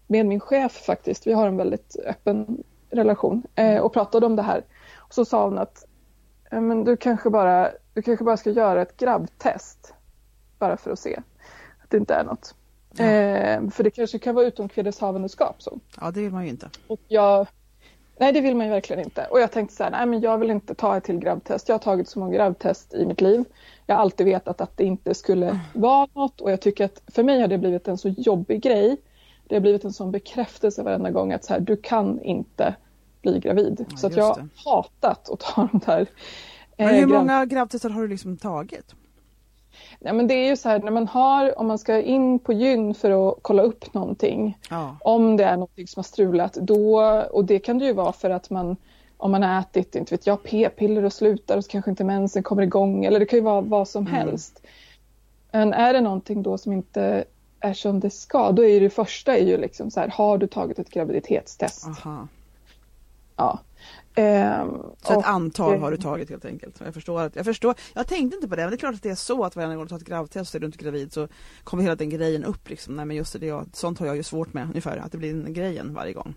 med 0.08 0.26
min 0.26 0.40
chef 0.40 0.72
faktiskt, 0.86 1.28
vi 1.28 1.34
har 1.34 1.48
en 1.48 1.58
väldigt 1.58 1.96
öppen 2.06 2.64
relation, 2.90 3.44
eh, 3.56 3.78
och 3.82 3.94
pratade 3.94 4.26
om 4.26 4.36
det 4.36 4.42
här. 4.42 4.64
Och 4.98 5.14
så 5.14 5.26
sa 5.26 5.44
hon 5.46 5.58
att 5.58 5.86
"Ja, 6.52 6.62
men 6.62 6.84
du, 6.84 6.98
kanske 6.98 7.30
bara, 7.30 7.72
du 7.94 8.02
kanske 8.02 8.26
bara 8.26 8.38
ska 8.38 8.50
göra 8.50 8.82
ett 8.82 8.98
grabbtest 8.98 9.94
bara 10.60 10.78
för 10.78 10.92
att 10.92 11.00
se 11.00 11.16
att 11.84 11.90
det 11.90 11.98
inte 11.98 12.14
är 12.14 12.24
något. 12.24 12.56
Ja. 12.98 13.04
Eh, 13.06 13.70
för 13.70 13.84
det 13.84 13.90
kanske 13.92 14.20
kan 14.20 14.36
vara 14.36 14.46
utomkvedshavandeskap. 14.46 15.62
Så. 15.62 15.80
ja, 16.02 16.12
det 16.12 16.22
vill 16.22 16.32
man 16.32 16.44
ju 16.44 16.50
inte. 16.50 16.70
Och 16.88 17.00
jag, 17.08 17.48
nej 18.18 18.34
det 18.34 18.42
vill 18.42 18.56
man 18.56 18.66
ju 18.66 18.72
verkligen 18.72 19.04
inte. 19.04 19.28
Och 19.32 19.40
jag 19.40 19.52
tänkte 19.52 19.76
så 19.76 19.84
här, 19.84 19.92
nej 19.92 20.06
men 20.06 20.22
jag 20.22 20.38
vill 20.38 20.52
inte 20.52 20.76
ta 20.76 20.98
ett 20.98 21.04
till 21.04 21.20
grabbtest. 21.20 21.70
Jag 21.70 21.76
har 21.76 21.80
tagit 21.80 22.10
så 22.10 22.20
många 22.20 22.34
grabbtest 22.34 22.94
i 22.94 23.06
mitt 23.06 23.22
liv. 23.22 23.44
Jag 23.86 23.96
har 23.96 24.02
alltid 24.02 24.26
vetat 24.26 24.62
att 24.62 24.78
det 24.78 24.84
inte 24.84 25.14
skulle 25.14 25.60
vara 25.74 26.08
något 26.14 26.42
och 26.42 26.52
jag 26.52 26.62
tycker 26.62 26.86
att 26.86 27.02
för 27.08 27.24
mig 27.24 27.42
har 27.42 27.48
det 27.48 27.58
blivit 27.58 27.88
en 27.88 27.98
så 27.98 28.10
jobbig 28.10 28.62
grej. 28.62 28.98
Det 29.48 29.56
har 29.56 29.60
blivit 29.60 29.84
en 29.84 29.94
sån 29.94 30.12
bekräftelse 30.12 30.84
varenda 30.84 31.12
gång 31.12 31.34
att 31.34 31.46
så 31.46 31.54
här, 31.54 31.60
du 31.60 31.78
kan 31.78 32.22
inte 32.22 32.76
bli 33.22 33.40
gravid. 33.40 33.86
Ja, 33.90 33.98
så 33.98 34.08
att 34.08 34.16
jag 34.16 34.24
har 34.24 34.48
hatat 34.66 35.30
att 35.30 35.40
ta 35.40 35.68
de 35.72 35.80
där 35.86 36.08
Men 36.78 36.88
eh, 36.88 36.94
hur 36.94 37.08
grabb- 37.08 37.10
många 37.20 37.46
grabbtester 37.46 37.90
har 37.90 38.02
du 38.02 38.08
liksom 38.08 38.38
tagit? 38.38 38.96
Ja, 40.00 40.14
men 40.14 40.28
det 40.28 40.34
är 40.34 40.48
ju 40.50 40.56
så 40.58 40.70
här 40.70 40.80
när 40.80 40.92
man 40.92 41.08
har, 41.08 41.60
om 41.60 41.68
man 41.68 41.78
ska 41.80 42.02
in 42.02 42.40
på 42.40 42.54
gyn 42.54 42.94
för 42.94 43.30
att 43.30 43.36
kolla 43.42 43.64
upp 43.64 43.94
någonting. 43.94 44.58
Ja. 44.70 44.98
Om 45.02 45.38
det 45.38 45.44
är 45.44 45.54
någonting 45.54 45.88
som 45.88 46.00
har 46.00 46.04
strulat 46.04 46.54
då, 46.54 47.02
och 47.32 47.46
det 47.46 47.60
kan 47.60 47.80
det 47.80 47.86
ju 47.86 47.94
vara 47.94 48.12
för 48.14 48.30
att 48.30 48.50
man 48.50 48.76
om 49.18 49.32
man 49.32 49.44
har 49.44 49.60
ätit, 49.60 49.96
inte 49.96 50.14
vet 50.14 50.28
jag, 50.28 50.44
p-piller 50.44 51.04
och 51.06 51.14
slutar 51.14 51.58
och 51.58 51.64
så 51.64 51.70
kanske 51.72 51.92
inte 51.92 52.04
mensen 52.04 52.44
kommer 52.44 52.64
igång 52.64 53.06
eller 53.06 53.20
det 53.20 53.26
kan 53.26 53.40
ju 53.40 53.44
vara 53.46 53.62
vad 53.62 53.88
som 53.88 54.08
Mm. 54.08 54.14
helst. 54.14 54.62
Men 55.52 55.74
är 55.74 55.94
det 55.94 56.02
någonting 56.02 56.44
då 56.44 56.58
som 56.58 56.74
inte 56.74 57.24
är 57.64 57.74
som 57.74 58.00
det 58.00 58.10
ska, 58.10 58.52
då 58.52 58.66
är 58.66 58.80
det 58.82 58.90
första 58.90 59.38
är 59.38 59.46
ju 59.46 59.58
liksom 59.58 59.92
så 59.92 60.00
här, 60.00 60.08
har 60.08 60.38
du 60.38 60.48
tagit 60.48 60.80
ett 60.80 60.90
graviditetstest? 60.90 61.88
Aha. 61.88 62.28
Ja. 63.36 63.60
Ehm, 64.16 64.70
Så 65.02 65.20
ett 65.20 65.26
antal 65.26 65.80
har 65.80 65.92
du 65.92 65.98
tagit 65.98 66.30
helt 66.30 66.46
enkelt. 66.46 66.82
Jag 66.86 66.94
förstår, 66.94 67.22
att, 67.22 67.36
jag 67.36 67.46
förstår. 67.46 67.76
Jag 67.94 68.08
tänkte 68.08 68.36
inte 68.36 68.48
på 68.48 68.56
det, 68.56 68.62
men 68.62 68.70
det 68.72 68.76
är 68.76 68.78
klart 68.78 68.96
att 68.96 69.04
det 69.04 69.10
är 69.10 69.16
så 69.16 69.44
att 69.44 69.56
varje 69.56 69.76
gång 69.76 69.86
du 69.86 69.90
tar 69.90 69.96
ett 69.96 70.04
gravtest 70.04 70.52
och 70.52 70.56
är 70.56 70.60
du 70.60 70.66
inte 70.66 70.78
gravid 70.84 71.14
så 71.14 71.28
kommer 71.64 71.84
hela 71.84 71.96
den 71.96 72.10
grejen 72.10 72.44
upp 72.44 72.70
liksom. 72.70 72.96
Nej 72.96 73.06
men 73.06 73.18
just 73.18 73.40
det, 73.40 73.46
jag, 73.46 73.66
sånt 73.74 74.00
har 74.00 74.06
jag 74.06 74.16
ju 74.16 74.24
svårt 74.24 74.54
med 74.54 74.64
ungefär, 74.68 74.98
att 74.98 75.12
det 75.12 75.18
blir 75.18 75.32
en 75.34 75.54
grejen 75.54 75.94
varje 75.94 76.14
gång. 76.14 76.36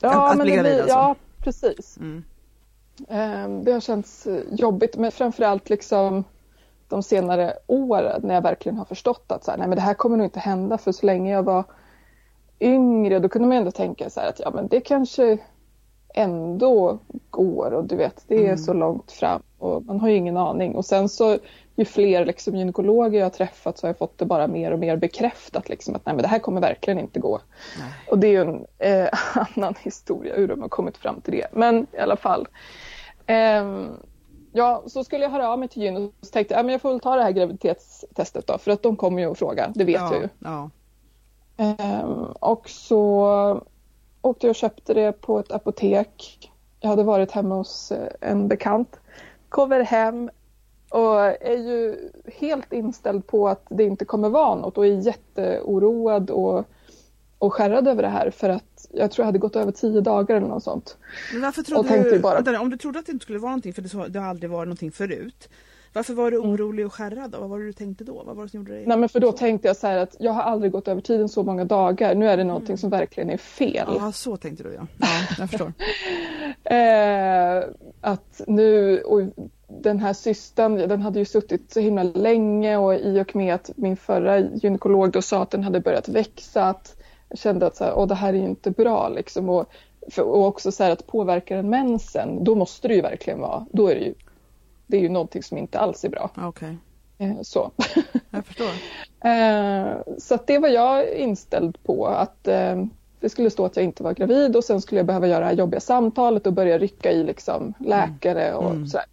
ja, 0.00 0.30
att 0.30 0.36
men 0.36 0.44
bli 0.44 0.50
det 0.50 0.56
gravid 0.56 0.72
blir, 0.72 0.80
alltså. 0.82 0.96
Ja, 0.96 1.16
precis. 1.38 1.96
Mm. 1.98 2.24
Ehm, 3.08 3.64
Det 3.64 3.72
har 3.72 3.80
känts 3.80 4.26
jobbigt, 4.50 4.96
men 4.96 5.12
framförallt 5.12 5.70
liksom 5.70 6.24
de 6.90 7.02
senare 7.02 7.54
åren 7.66 8.20
när 8.24 8.34
jag 8.34 8.42
verkligen 8.42 8.78
har 8.78 8.84
förstått 8.84 9.32
att 9.32 9.44
så 9.44 9.50
här, 9.50 9.58
nej, 9.58 9.68
men 9.68 9.76
det 9.76 9.82
här 9.82 9.94
kommer 9.94 10.16
nog 10.16 10.26
inte 10.26 10.40
hända 10.40 10.78
för 10.78 10.92
så 10.92 11.06
länge 11.06 11.32
jag 11.32 11.42
var 11.42 11.64
yngre 12.60 13.18
då 13.18 13.28
kunde 13.28 13.48
man 13.48 13.56
ändå 13.56 13.70
tänka 13.70 14.10
så 14.10 14.20
här 14.20 14.28
att 14.28 14.40
ja 14.40 14.50
men 14.54 14.68
det 14.68 14.80
kanske 14.80 15.38
ändå 16.14 16.98
går 17.30 17.70
och 17.72 17.84
du 17.84 17.96
vet 17.96 18.24
det 18.28 18.34
är 18.36 18.44
Mm. 18.44 18.58
så 18.58 18.72
långt 18.72 19.12
fram 19.12 19.42
och 19.58 19.84
man 19.84 20.00
har 20.00 20.08
ju 20.08 20.14
ingen 20.16 20.36
aning 20.36 20.74
och 20.74 20.84
sen 20.84 21.08
så 21.08 21.38
ju 21.76 21.84
fler 21.84 22.24
liksom, 22.24 22.56
gynekologer 22.56 23.18
jag 23.18 23.26
har 23.26 23.30
träffat 23.30 23.78
så 23.78 23.86
har 23.86 23.88
jag 23.88 23.98
fått 23.98 24.18
det 24.18 24.24
bara 24.24 24.46
mer 24.46 24.72
och 24.72 24.78
mer 24.78 24.96
bekräftat 24.96 25.68
liksom 25.68 25.94
att 25.94 26.06
nej 26.06 26.14
men 26.14 26.22
det 26.22 26.28
här 26.28 26.38
kommer 26.38 26.60
verkligen 26.60 26.98
inte 26.98 27.20
gå. 27.20 27.40
Nej. 27.78 27.88
Och 28.10 28.18
det 28.18 28.26
är 28.26 28.30
ju 28.30 28.40
en 28.40 28.66
eh, 28.78 29.08
annan 29.56 29.74
historia 29.80 30.34
hur 30.36 30.48
de 30.48 30.62
har 30.62 30.68
kommit 30.68 30.96
fram 30.96 31.20
till 31.20 31.32
det. 31.32 31.46
Men 31.52 31.86
i 31.92 31.98
alla 31.98 32.16
fall. 32.16 32.48
Ehm, 33.26 33.88
ja, 34.52 34.82
så 34.86 35.04
skulle 35.04 35.24
jag 35.24 35.30
höra 35.30 35.48
av 35.48 35.58
mig 35.58 35.68
till 35.68 35.82
gyn 35.82 35.96
och 35.96 36.12
så 36.20 36.30
tänkte 36.30 36.54
jag, 36.54 36.58
ja, 36.58 36.62
men 36.62 36.72
jag 36.72 36.80
får 36.80 36.90
väl 36.90 37.00
ta 37.00 37.16
det 37.16 37.22
här 37.22 37.30
graviditetstestet 37.30 38.46
då 38.46 38.58
för 38.58 38.70
att 38.70 38.82
de 38.82 38.96
kommer 38.96 39.22
ju 39.22 39.30
att 39.30 39.38
fråga, 39.38 39.72
det 39.74 39.84
vet 39.84 40.00
ja, 40.00 40.14
jag 40.14 40.22
ju. 40.22 40.28
Ja. 40.38 40.70
Ehm, 41.56 42.24
och 42.40 42.68
så 42.68 43.62
åkte 44.22 44.46
jag 44.46 44.50
och 44.50 44.56
köpte 44.56 44.94
det 44.94 45.12
på 45.12 45.38
ett 45.38 45.52
apotek. 45.52 46.50
Jag 46.80 46.90
hade 46.90 47.02
varit 47.02 47.30
hemma 47.30 47.54
hos 47.54 47.92
eh, 47.92 48.08
en 48.20 48.48
bekant. 48.48 49.00
Kommer 49.48 49.80
hem 49.80 50.30
och 50.90 51.20
är 51.20 51.56
ju 51.56 52.10
helt 52.38 52.72
inställd 52.72 53.26
på 53.26 53.48
att 53.48 53.66
det 53.68 53.84
inte 53.84 54.04
kommer 54.04 54.28
vara 54.28 54.54
något 54.54 54.78
och 54.78 54.86
är 54.86 55.06
jätteoroad 55.06 56.30
och, 56.30 56.64
och 57.40 57.52
skärrad 57.54 57.88
över 57.88 58.02
det 58.02 58.08
här 58.08 58.30
för 58.30 58.48
att 58.48 58.86
jag 58.92 59.10
tror 59.10 59.22
jag 59.22 59.26
hade 59.26 59.38
gått 59.38 59.56
över 59.56 59.72
tio 59.72 60.00
dagar 60.00 60.36
eller 60.36 60.48
något 60.48 60.62
sånt. 60.64 60.96
Men 61.32 61.42
varför 61.42 61.62
trodde 61.62 62.02
du, 62.10 62.18
bara- 62.18 62.40
vänta, 62.40 62.60
om 62.60 62.70
du 62.70 62.76
trodde 62.76 62.98
att 62.98 63.06
det 63.06 63.12
inte 63.12 63.22
skulle 63.22 63.38
vara 63.38 63.50
någonting 63.50 63.72
för 63.74 63.82
det, 63.82 64.08
det 64.08 64.18
har 64.18 64.26
aldrig 64.28 64.50
varit 64.50 64.68
någonting 64.68 64.92
förut. 64.92 65.48
Varför 65.92 66.14
var 66.14 66.30
du 66.30 66.36
Mm. 66.36 66.50
orolig 66.50 66.86
och 66.86 66.94
skärrad 66.94 67.30
då? 67.30 67.38
Vad 67.40 67.48
var 67.50 67.58
det 67.58 67.64
du 67.66 67.72
tänkte 67.72 68.04
då? 68.04 68.22
Vad 68.26 68.36
var 68.36 68.42
det 68.44 68.48
som 68.50 68.60
gjorde 68.60 68.72
dig? 68.72 68.86
Nej 68.86 68.96
men 68.98 69.08
för 69.08 69.20
då 69.20 69.32
tänkte 69.32 69.68
jag 69.68 69.76
så 69.76 69.86
här 69.86 69.96
att 69.98 70.16
jag 70.18 70.32
har 70.32 70.42
aldrig 70.42 70.72
gått 70.72 70.88
över 70.88 71.00
tiden 71.00 71.28
så 71.28 71.42
många 71.42 71.64
dagar. 71.64 72.14
Nu 72.14 72.28
är 72.28 72.36
det 72.36 72.44
någonting 72.44 72.78
som 72.78 72.90
verkligen 72.90 73.30
är 73.30 73.36
fel. 73.36 73.88
Ja, 73.98 74.12
så 74.12 74.36
tänkte 74.36 74.62
du 74.64 74.72
ja. 74.74 74.86
Ja, 74.98 75.06
jag 75.38 75.50
förstår. 75.50 75.72
Eh, 76.64 77.64
att 78.00 78.40
nu, 78.46 79.00
och 79.00 79.20
den 79.82 79.98
här 79.98 80.12
systern, 80.12 80.76
den 80.88 81.02
hade 81.02 81.18
ju 81.18 81.24
suttit 81.24 81.72
så 81.72 81.80
himla 81.80 82.02
länge 82.02 82.76
och 82.76 82.94
i 82.94 83.20
och 83.20 83.36
med 83.36 83.54
att 83.54 83.70
min 83.76 83.96
förra 83.96 84.38
gynekolog 84.38 85.10
då 85.10 85.22
sa 85.22 85.42
att 85.42 85.50
den 85.50 85.64
hade 85.64 85.80
börjat 85.80 86.08
växa, 86.08 86.64
att 86.64 86.96
kände 87.34 87.66
att 87.66 87.76
så 87.76 87.84
här, 87.84 87.94
Åh, 87.94 88.06
det 88.06 88.14
här 88.14 88.28
är 88.34 88.38
ju 88.38 88.44
inte 88.44 88.70
bra 88.70 89.08
liksom. 89.08 89.48
Och, 89.48 89.66
för, 90.10 90.22
och 90.22 90.46
också 90.46 90.72
så 90.72 90.84
här 90.84 90.90
att 90.90 91.06
påverkar 91.06 91.56
den 91.56 91.70
mensen, 91.70 92.44
då 92.44 92.54
måste 92.54 92.88
det 92.88 92.94
ju 92.94 93.00
verkligen 93.00 93.40
vara, 93.40 93.66
då 93.72 93.88
är 93.88 93.94
det 93.94 94.00
ju, 94.00 94.14
det 94.86 94.96
är 94.96 95.00
ju 95.00 95.08
någonting 95.08 95.42
som 95.42 95.58
inte 95.58 95.78
alls 95.78 96.04
är 96.04 96.08
bra. 96.08 96.30
Ja, 96.34 96.48
Okej, 96.48 96.76
Eh, 97.18 97.40
så. 97.42 97.70
jag 98.30 98.46
förstår. 98.46 98.70
Eh, 99.24 99.96
så 100.18 100.38
det 100.46 100.58
var 100.58 100.68
jag 100.68 101.14
inställd 101.14 101.82
på 101.82 102.06
att 102.06 102.48
eh, 102.48 102.84
det 103.20 103.28
skulle 103.28 103.50
stå 103.50 103.64
att 103.64 103.76
jag 103.76 103.84
inte 103.84 104.02
var 104.02 104.12
gravid 104.12 104.56
och 104.56 104.64
sen 104.64 104.80
skulle 104.80 104.98
jag 104.98 105.06
behöva 105.06 105.26
göra 105.26 105.40
det 105.40 105.46
här 105.46 105.52
jobbiga 105.52 105.80
samtalet 105.80 106.46
och 106.46 106.52
börja 106.52 106.78
rycka 106.78 107.12
i 107.12 107.24
liksom 107.24 107.74
läkare 107.78 108.54
och 108.54 108.70
Mm. 108.70 108.86
sådär. 108.86 109.06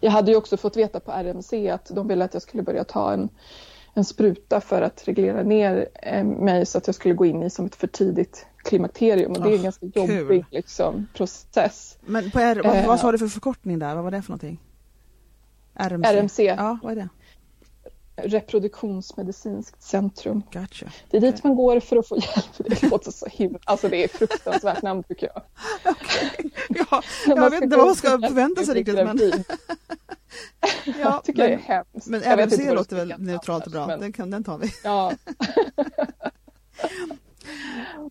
Jag 0.00 0.10
hade 0.10 0.30
ju 0.30 0.36
också 0.36 0.56
fått 0.56 0.76
veta 0.76 1.00
på 1.00 1.12
RMC 1.12 1.70
att 1.70 1.90
de 1.94 2.08
ville 2.08 2.24
att 2.24 2.34
jag 2.34 2.42
skulle 2.42 2.62
börja 2.62 2.84
ta 2.84 3.12
en, 3.12 3.28
en 3.96 4.04
spruta 4.04 4.60
för 4.60 4.82
att 4.82 5.08
reglera 5.08 5.42
ner 5.42 5.88
eh, 6.02 6.24
mig 6.24 6.66
så 6.66 6.78
att 6.78 6.86
jag 6.86 6.94
skulle 6.94 7.14
gå 7.14 7.26
in 7.26 7.42
i 7.42 7.50
som 7.50 7.66
ett 7.66 7.76
för 7.76 7.86
tidigt 7.86 8.46
klimakterium 8.56 9.32
och 9.32 9.40
det 9.42 9.48
är 9.48 9.54
en 9.54 9.60
Ah, 9.60 9.62
ganska 9.62 9.86
jobbig 9.86 10.44
liksom, 10.50 11.06
process. 11.14 11.98
Men 12.06 12.30
på 12.30 12.40
R, 12.40 12.60
vad, 12.64 12.76
Eh, 12.76 12.86
vad 12.86 13.00
sa 13.00 13.12
du 13.12 13.18
för 13.18 13.28
förkortning 13.28 13.78
där? 13.78 13.94
Vad 13.94 14.04
var 14.04 14.10
det 14.10 14.22
för 14.22 14.30
någonting? 14.30 14.60
RMC? 15.74 16.08
RMC. 16.08 16.44
Ja, 16.44 16.78
vad 16.82 16.92
är 16.92 16.96
det? 16.96 17.08
Reproduktionsmedicinskt 18.16 19.82
centrum. 19.82 20.42
Gotcha. 20.52 20.86
Det 21.10 21.16
är 21.16 21.20
dit 21.20 21.44
man 21.44 21.54
går 21.56 21.80
för 21.80 21.96
att 21.96 22.08
få 22.08 22.16
hjälp. 22.20 22.46
Det 22.80 22.82
låter 22.90 23.10
så 23.10 23.26
himla... 23.26 23.58
Alltså 23.64 23.88
det 23.88 24.04
är 24.04 24.08
fruktansvärt 24.08 24.82
namn 24.82 25.02
tycker 25.02 25.30
jag. 25.34 25.42
Ja, 26.68 27.02
När 27.26 27.34
man 27.34 27.44
jag 27.44 27.50
vet 27.50 27.62
inte 27.62 27.76
vad 27.76 27.86
man 27.86 27.96
ska 27.96 28.08
förvänta 28.08 28.64
sig 28.64 28.74
riktigt 28.74 28.94
men, 28.94 29.18
ja, 31.02 31.22
tycker 31.24 31.42
det 31.42 31.48
är 31.48 31.56
men, 31.56 31.64
hemskt. 31.64 32.06
men 32.06 32.22
RFC 32.22 32.58
låter 32.74 32.96
väl 32.96 33.14
neutralt 33.18 33.66
och 33.66 33.72
bra, 33.72 33.86
men- 33.86 34.00
den, 34.00 34.12
kan, 34.12 34.30
den 34.30 34.44
tar 34.44 34.58
vi. 34.58 34.72
Ja. 34.84 35.12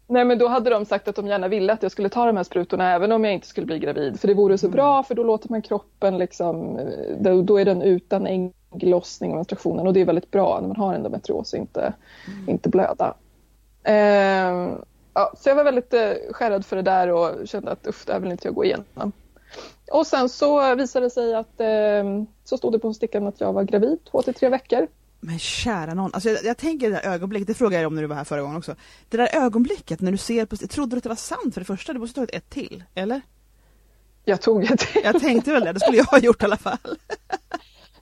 Nej 0.07 0.25
men 0.25 0.37
då 0.37 0.47
hade 0.47 0.69
de 0.69 0.85
sagt 0.85 1.07
att 1.07 1.15
de 1.15 1.27
gärna 1.27 1.47
ville 1.47 1.73
att 1.73 1.83
jag 1.83 1.91
skulle 1.91 2.09
ta 2.09 2.25
de 2.25 2.37
här 2.37 2.43
sprutorna 2.43 2.93
även 2.93 3.11
om 3.11 3.23
jag 3.23 3.33
inte 3.33 3.47
skulle 3.47 3.65
bli 3.65 3.79
gravid. 3.79 4.19
För 4.19 4.27
det 4.27 4.33
vore 4.33 4.57
så 4.57 4.69
bra 4.69 5.03
för 5.03 5.15
då 5.15 5.23
låter 5.23 5.49
man 5.49 5.61
kroppen 5.61 6.17
liksom, 6.17 6.79
då, 7.19 7.41
då 7.41 7.59
är 7.59 7.65
den 7.65 7.81
utan 7.81 8.27
ägglossning 8.27 9.31
och 9.31 9.35
menstruationen 9.35 9.87
och 9.87 9.93
det 9.93 10.01
är 10.01 10.05
väldigt 10.05 10.31
bra 10.31 10.59
när 10.61 10.67
man 10.67 10.77
har 10.77 10.93
endometrios 10.93 11.53
och 11.53 11.59
inte, 11.59 11.93
inte 12.47 12.69
blöda. 12.69 13.13
Ehm, 13.83 14.75
ja, 15.13 15.33
så 15.37 15.49
jag 15.49 15.55
var 15.55 15.63
väldigt 15.63 15.93
eh, 15.93 16.11
skärrad 16.31 16.65
för 16.65 16.75
det 16.75 16.81
där 16.81 17.11
och 17.11 17.47
kände 17.47 17.71
att 17.71 17.87
usch, 17.87 18.05
det 18.05 18.13
här 18.13 18.19
vill 18.19 18.31
inte 18.31 18.47
jag 18.47 18.55
gå 18.55 18.65
igenom. 18.65 19.11
Och 19.91 20.07
sen 20.07 20.29
så 20.29 20.75
visade 20.75 21.05
det 21.05 21.09
sig 21.09 21.35
att 21.35 21.59
eh, 21.59 22.23
så 22.43 22.57
stod 22.57 22.71
det 22.71 22.79
på 22.79 22.93
stickan 22.93 23.27
att 23.27 23.41
jag 23.41 23.53
var 23.53 23.63
gravid 23.63 23.99
två 24.11 24.21
till 24.21 24.33
tre 24.33 24.49
veckor. 24.49 24.87
Men 25.25 25.39
kära 25.39 25.93
någon, 25.93 26.13
alltså 26.13 26.29
jag, 26.29 26.43
jag 26.43 26.57
tänker 26.57 26.89
det 26.89 26.95
där 26.95 27.13
ögonblicket, 27.13 27.47
det 27.47 27.53
frågade 27.53 27.81
jag 27.81 27.87
om 27.87 27.95
när 27.95 28.01
du 28.01 28.07
var 28.07 28.15
här 28.15 28.23
förra 28.23 28.41
gången 28.41 28.57
också. 28.57 28.75
Det 29.09 29.17
där 29.17 29.29
ögonblicket 29.33 30.01
när 30.01 30.11
du 30.11 30.17
ser 30.17 30.45
på, 30.45 30.55
trodde 30.55 30.95
du 30.95 30.97
att 30.97 31.03
det 31.03 31.09
var 31.09 31.15
sant 31.15 31.53
för 31.53 31.61
det 31.61 31.65
första? 31.65 31.93
Du 31.93 31.99
måste 31.99 32.19
ha 32.19 32.25
tagit 32.27 32.43
ett 32.43 32.49
till, 32.49 32.83
eller? 32.95 33.21
Jag 34.25 34.41
tog 34.41 34.63
ett 34.63 34.87
Jag 35.03 35.21
tänkte 35.21 35.51
väl 35.51 35.63
det, 35.63 35.73
det 35.73 35.79
skulle 35.79 35.97
jag 35.97 36.05
ha 36.05 36.19
gjort 36.19 36.41
i 36.41 36.45
alla 36.45 36.57
fall. 36.57 36.77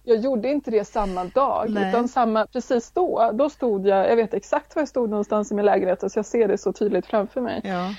Jag 0.06 0.18
gjorde 0.18 0.50
inte 0.50 0.72
det 0.72 0.86
samma 0.86 1.26
dag 1.26 1.70
Nej. 1.70 1.90
utan 1.90 2.08
samma, 2.08 2.48
precis 2.48 2.92
då, 2.92 3.32
då 3.34 3.50
stod 3.50 3.88
jag, 3.88 4.10
jag 4.10 4.16
vet 4.16 4.34
exakt 4.34 4.76
var 4.76 4.82
jag 4.82 4.90
stod 4.90 5.10
någonstans 5.10 5.52
i 5.52 5.56
min 5.56 5.66
lägenhet 5.66 6.00
så 6.00 6.20
jag 6.20 6.26
ser 6.26 6.48
det 6.48 6.58
så 6.58 6.74
tydligt 6.74 7.06
framför 7.06 7.42
mig. 7.42 7.62
Ja. 7.64 7.94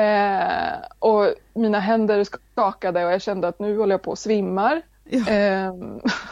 Eh, 0.00 0.78
och 0.98 1.34
mina 1.54 1.80
händer 1.80 2.24
skakade 2.24 3.04
och 3.04 3.12
jag 3.12 3.22
kände 3.22 3.48
att 3.48 3.58
nu 3.58 3.78
håller 3.78 3.94
jag 3.94 4.02
på 4.02 4.12
att 4.12 4.18
svimmar. 4.18 4.82
Ja. 5.04 5.28
Eh, 5.28 5.74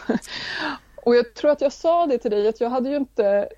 och 1.05 1.15
jag 1.15 1.33
tror 1.33 1.51
att 1.51 1.61
jag 1.61 1.73
sa 1.73 2.05
det 2.05 2.17
till 2.17 2.31
dig 2.31 2.47
att 2.47 2.61
jag 2.61 2.69
hade 2.69 2.89
ju 2.89 2.95
inte 2.95 3.49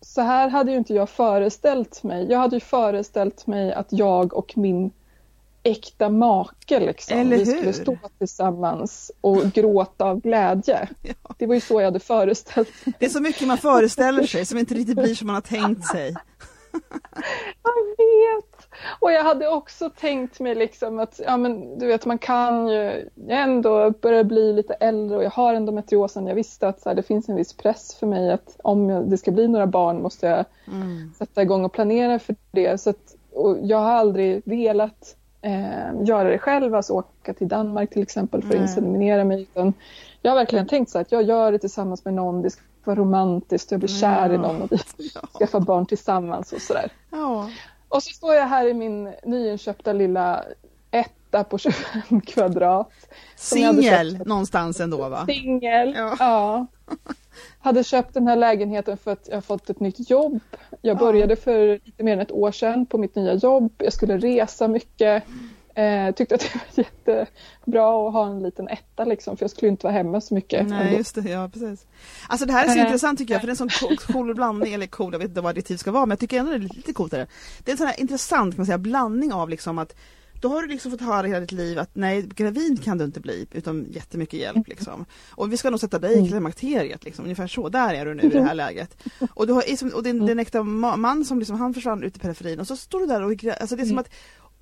så 0.00 0.20
här 0.20 0.48
hade 0.48 0.70
ju 0.70 0.76
inte 0.76 0.94
jag 0.94 1.10
föreställt 1.10 2.02
mig. 2.02 2.30
Jag 2.30 2.38
hade 2.38 2.56
ju 2.56 2.60
föreställt 2.60 3.46
mig 3.46 3.72
att 3.72 3.86
jag 3.90 4.34
och 4.34 4.52
min 4.56 4.90
äkta 5.62 6.08
make 6.08 6.80
liksom, 6.80 7.30
vi 7.30 7.46
skulle 7.46 7.72
stå 7.72 7.98
tillsammans 8.18 9.12
och 9.20 9.42
gråta 9.42 10.04
av 10.04 10.20
glädje. 10.20 10.88
Ja. 11.02 11.34
Det 11.38 11.46
var 11.46 11.54
ju 11.54 11.60
så 11.60 11.80
jag 11.80 11.84
hade 11.84 12.00
föreställt 12.00 12.86
mig. 12.86 12.94
Det 12.98 13.06
är 13.06 13.10
så 13.10 13.20
mycket 13.20 13.48
man 13.48 13.58
föreställer 13.58 14.26
sig 14.26 14.46
som 14.46 14.58
inte 14.58 14.74
riktigt 14.74 14.96
blir 14.96 15.14
som 15.14 15.26
man 15.26 15.34
har 15.34 15.40
tänkt 15.40 15.86
sig. 15.86 16.14
Jag 17.62 17.96
vet! 17.98 18.49
Och 19.00 19.12
jag 19.12 19.24
hade 19.24 19.48
också 19.48 19.90
tänkt 19.90 20.40
mig 20.40 20.54
liksom 20.54 20.98
att, 20.98 21.20
ja 21.26 21.36
men 21.36 21.78
du 21.78 21.86
vet 21.86 22.06
man 22.06 22.18
kan 22.18 22.68
ju 22.68 23.08
ändå 23.28 23.90
börja 23.90 24.24
bli 24.24 24.52
lite 24.52 24.74
äldre 24.74 25.16
och 25.16 25.24
jag 25.24 25.30
har 25.30 25.54
endometriosen. 25.54 26.26
Jag 26.26 26.34
visste 26.34 26.68
att 26.68 26.80
så 26.80 26.88
här, 26.88 26.96
det 26.96 27.02
finns 27.02 27.28
en 27.28 27.36
viss 27.36 27.52
press 27.56 27.94
för 27.94 28.06
mig 28.06 28.30
att 28.32 28.56
om 28.62 28.90
jag, 28.90 29.10
det 29.10 29.18
ska 29.18 29.30
bli 29.30 29.48
några 29.48 29.66
barn 29.66 30.02
måste 30.02 30.26
jag 30.26 30.44
Mm. 30.72 31.12
sätta 31.18 31.42
igång 31.42 31.64
och 31.64 31.72
planera 31.72 32.18
för 32.18 32.36
det. 32.50 32.80
Så 32.80 32.90
att, 32.90 33.16
jag 33.62 33.78
har 33.78 33.90
aldrig 33.92 34.42
velat 34.44 35.16
eh, 35.42 36.02
göra 36.04 36.30
det 36.30 36.38
själv, 36.38 36.74
alltså 36.74 36.92
åka 36.92 37.34
till 37.34 37.48
Danmark 37.48 37.90
till 37.90 38.02
exempel 38.02 38.42
för 38.42 38.48
att 38.54 38.60
inseminera 38.60 39.24
mig. 39.24 39.42
Utan 39.42 39.72
jag 40.22 40.30
har 40.30 40.36
verkligen 40.36 40.66
tänkt 40.66 40.90
så 40.90 40.98
att 40.98 41.12
jag 41.12 41.22
gör 41.22 41.52
det 41.52 41.58
tillsammans 41.58 42.04
med 42.04 42.14
någon, 42.14 42.42
det 42.42 42.50
ska 42.50 42.62
vara 42.84 42.96
romantiskt, 42.96 43.70
jag 43.70 43.80
blir 43.80 43.88
kär 43.88 44.30
i 44.30 44.34
Ja. 44.34 44.40
någon 44.40 44.62
och 44.62 44.72
vi 44.72 44.76
Ja. 45.14 45.20
skaffar 45.38 45.60
barn 45.60 45.86
tillsammans 45.86 46.52
och 46.52 46.60
sådär. 46.60 46.90
ja. 47.10 47.48
Och 47.90 48.02
så 48.02 48.10
står 48.10 48.34
jag 48.34 48.46
här 48.46 48.68
i 48.68 48.74
min 48.74 49.12
nyinköpta 49.24 49.92
lilla 49.92 50.44
etta 50.90 51.44
på 51.44 51.58
25 51.58 52.20
kvadrat. 52.20 52.90
Singel 53.36 54.18
någonstans 54.26 54.80
ändå 54.80 55.08
va? 55.08 55.26
Singel. 55.26 55.94
Ja. 55.96 56.16
Ja. 56.18 56.66
Hade 57.58 57.84
köpt 57.84 58.14
den 58.14 58.26
här 58.26 58.36
lägenheten 58.36 58.96
för 58.96 59.10
att 59.12 59.28
jag 59.32 59.44
fått 59.44 59.70
ett 59.70 59.80
nytt 59.80 60.10
jobb. 60.10 60.40
Jag 60.82 60.98
började 60.98 61.36
för 61.36 61.80
lite 61.84 62.02
mer 62.02 62.12
än 62.12 62.20
ett 62.20 62.32
år 62.32 62.52
sedan 62.52 62.86
på 62.86 62.98
mitt 62.98 63.14
nya 63.14 63.34
jobb. 63.34 63.72
Jag 63.78 63.92
skulle 63.92 64.18
resa 64.18 64.68
mycket. 64.68 65.24
Eh, 65.74 66.14
tyckte 66.14 66.34
att 66.34 66.40
det 66.40 66.50
var 66.76 66.84
jättebra 67.06 68.06
att 68.08 68.12
ha 68.12 68.26
en 68.30 68.42
liten 68.42 68.68
etta 68.68 69.04
liksom, 69.04 69.36
för 69.36 69.44
jag 69.44 69.50
skulle 69.50 69.68
inte 69.70 69.86
vara 69.86 69.94
hemma 69.94 70.20
så 70.20 70.34
mycket. 70.34 70.68
Nej 70.68 70.86
ändå. 70.86 70.98
just 70.98 71.14
det, 71.14 71.30
ja 71.30 71.48
precis. 71.52 71.86
Alltså 72.28 72.46
det 72.46 72.52
här 72.52 72.64
är 72.64 72.68
så 72.68 72.78
Eh. 72.78 72.84
intressant 72.84 73.18
tycker 73.18 73.34
jag 73.34 73.40
för 73.40 73.46
det 73.46 73.50
är 73.50 73.62
en 73.64 73.70
sån 73.70 73.96
cool, 74.12 74.34
blandning, 74.34 74.72
eller 74.74 74.86
cool, 74.86 75.12
jag 75.12 75.18
vet 75.18 75.28
inte 75.28 75.40
vad 75.40 75.50
adjektiv 75.50 75.76
ska 75.76 75.90
vara 75.90 76.06
men 76.06 76.10
jag 76.10 76.18
tycker 76.20 76.38
ändå 76.38 76.50
det 76.50 76.56
är 76.56 76.60
lite 76.76 76.92
coolt. 76.92 77.10
Det. 77.10 77.26
det 77.64 77.70
är 77.70 77.72
en 77.72 77.78
sån 77.78 77.86
här 77.86 78.00
intressant 78.00 78.54
kan 78.54 78.60
man 78.60 78.66
säga, 78.66 78.78
blandning 78.78 79.32
av 79.32 79.48
liksom 79.48 79.78
att 79.78 79.94
då 80.42 80.48
har 80.48 80.62
du 80.62 80.68
liksom 80.68 80.90
fått 80.90 81.00
höra 81.00 81.26
hela 81.26 81.40
ditt 81.40 81.52
liv 81.52 81.78
att 81.78 81.90
nej, 81.94 82.22
gravid 82.22 82.84
kan 82.84 82.98
du 82.98 83.04
inte 83.04 83.20
bli 83.20 83.46
utan 83.52 83.86
jättemycket 83.90 84.40
hjälp 84.40 84.68
liksom. 84.68 85.04
Och 85.30 85.52
vi 85.52 85.56
ska 85.56 85.70
nog 85.70 85.80
sätta 85.80 85.98
dig 85.98 86.24
i 86.24 86.28
klimakteriet 86.28 87.04
liksom, 87.04 87.24
ungefär 87.24 87.46
så, 87.46 87.68
där 87.68 87.94
är 87.94 88.06
du 88.06 88.14
nu 88.14 88.22
i 88.22 88.28
det 88.28 88.42
här 88.42 88.54
läget. 88.54 88.96
Och 89.34 89.46
du 89.46 89.52
har 89.52 89.64
och 89.94 90.02
din, 90.02 90.26
din 90.26 90.38
äkta 90.38 90.58
ma- 90.58 90.96
man 90.96 91.24
som 91.24 91.38
liksom, 91.38 91.56
han 91.60 91.74
försvann 91.74 92.02
ut 92.02 92.16
i 92.16 92.20
periferin 92.20 92.60
och 92.60 92.66
så 92.66 92.76
står 92.76 93.00
du 93.00 93.06
där 93.06 93.22
och, 93.22 93.60
alltså 93.60 93.76
det 93.76 93.82
är 93.82 93.86
som 93.86 93.98
att, 93.98 94.10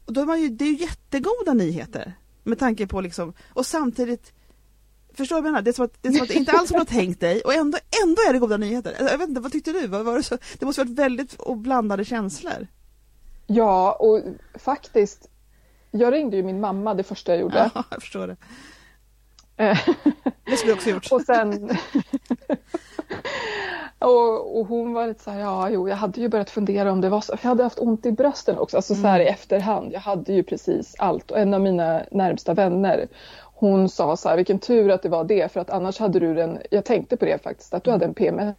och 0.09 0.14
då 0.14 0.21
är 0.21 0.27
man 0.27 0.42
ju, 0.42 0.49
det 0.49 0.64
är 0.64 0.68
ju 0.68 0.77
jättegoda 0.77 1.55
nyheter. 1.55 2.12
Med 2.42 2.59
tanke 2.59 2.87
på 2.87 3.01
liksom, 3.01 3.35
och 3.53 3.66
samtidigt 3.66 4.33
Förstår 5.14 5.37
du 5.37 5.42
vad 5.42 5.49
jag 5.49 5.53
menar? 5.53 5.62
Det 5.62 5.71
är 5.71 5.73
som 5.73 5.85
att 5.85 6.03
det, 6.03 6.09
är 6.09 6.12
som 6.12 6.23
att 6.23 6.29
det 6.29 6.35
inte 6.35 6.53
alls 6.53 6.73
har 6.73 6.85
tänkt 6.85 7.21
dig 7.21 7.40
och 7.40 7.55
ändå, 7.55 7.79
ändå 8.05 8.23
är 8.29 8.33
det 8.33 8.38
goda 8.38 8.57
nyheter. 8.57 8.94
Jag 8.99 9.18
vet 9.18 9.29
inte, 9.29 9.40
vad 9.40 9.53
tyckte 9.53 9.73
du? 9.73 9.87
Vad 9.87 10.05
var 10.05 10.16
det, 10.16 10.23
så? 10.23 10.38
det 10.59 10.66
måste 10.66 10.85
varit 10.85 10.99
väldigt 10.99 11.37
blandade 11.57 12.05
känslor. 12.05 12.66
Ja, 13.47 13.92
och 13.92 14.23
faktiskt. 14.55 15.29
Jag 15.90 16.12
ringde 16.12 16.37
ju 16.37 16.42
min 16.42 16.61
mamma 16.61 16.94
det 16.94 17.03
första 17.03 17.33
jag 17.33 17.40
gjorde. 17.40 17.71
Ja, 17.75 17.85
jag 17.90 18.03
förstår 18.03 18.27
det. 18.27 18.37
Det 20.44 20.57
skulle 20.57 20.71
jag 20.71 20.77
också 20.77 20.90
gjort. 20.90 21.09
Och 21.12 21.21
sen... 21.21 21.71
och, 23.99 24.59
och 24.59 24.66
hon 24.66 24.92
var 24.92 25.07
lite 25.07 25.23
så 25.25 25.31
här, 25.31 25.40
ja 25.40 25.71
jo, 25.71 25.88
jag 25.88 25.97
hade 25.97 26.21
ju 26.21 26.29
börjat 26.29 26.51
fundera 26.51 26.92
om 26.92 27.01
det 27.01 27.09
var 27.09 27.21
så. 27.21 27.37
För 27.37 27.44
jag 27.47 27.49
hade 27.49 27.62
haft 27.62 27.79
ont 27.79 28.07
i 28.07 28.12
brösten 28.12 28.59
också, 28.59 28.77
alltså 28.77 28.94
så 28.94 29.07
här 29.07 29.21
i 29.21 29.27
efterhand. 29.27 29.92
Jag 29.92 30.01
hade 30.01 30.33
ju 30.33 30.42
precis 30.42 30.94
allt. 30.99 31.31
Och 31.31 31.38
en 31.38 31.55
av 31.55 31.61
mina 31.61 32.03
närmsta 32.11 32.55
vänner, 32.55 33.09
hon 33.55 33.88
sa 33.88 34.16
så 34.16 34.29
här, 34.29 34.37
vilken 34.37 34.59
tur 34.59 34.90
att 34.90 35.03
det 35.03 35.09
var 35.09 35.25
det, 35.25 35.53
för 35.53 35.61
att 35.61 35.71
annars 35.71 35.99
hade 35.99 36.21
du 36.21 36.35
den, 36.35 36.59
jag 36.71 36.85
tänkte 36.85 37.16
på 37.16 37.25
det 37.25 37.42
faktiskt, 37.42 37.75
att 37.75 37.85
du 37.85 37.90
hade 37.90 38.05
en 38.05 38.14
PMS 38.14 38.57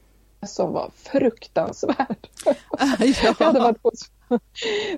som 0.48 0.74
var 0.74 0.92
fruktansvärd. 0.96 2.28
Jag 3.24 3.34
hade 3.34 3.60
ja. 3.60 3.64
varit 3.64 3.82
på 3.82 3.92
så 3.96 4.40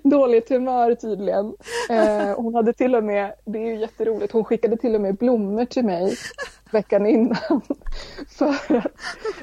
dåligt 0.10 0.50
humör 0.50 0.96
tydligen. 0.96 1.54
Eh, 1.90 2.36
hon 2.36 2.56
hade 2.56 2.74
till 2.74 2.96
och 2.96 3.04
med, 3.04 3.34
det 3.46 3.60
är 3.60 3.66
ju 3.66 3.76
jätteroligt, 3.76 4.34
hon 4.34 4.44
skickade 4.44 4.78
till 4.78 4.96
och 4.96 5.02
med 5.02 5.16
blommor 5.16 5.66
till 5.66 5.86
mig 5.86 6.16
veckan 6.72 7.06
innan. 7.06 7.62
För 8.30 8.50
att 8.78 8.86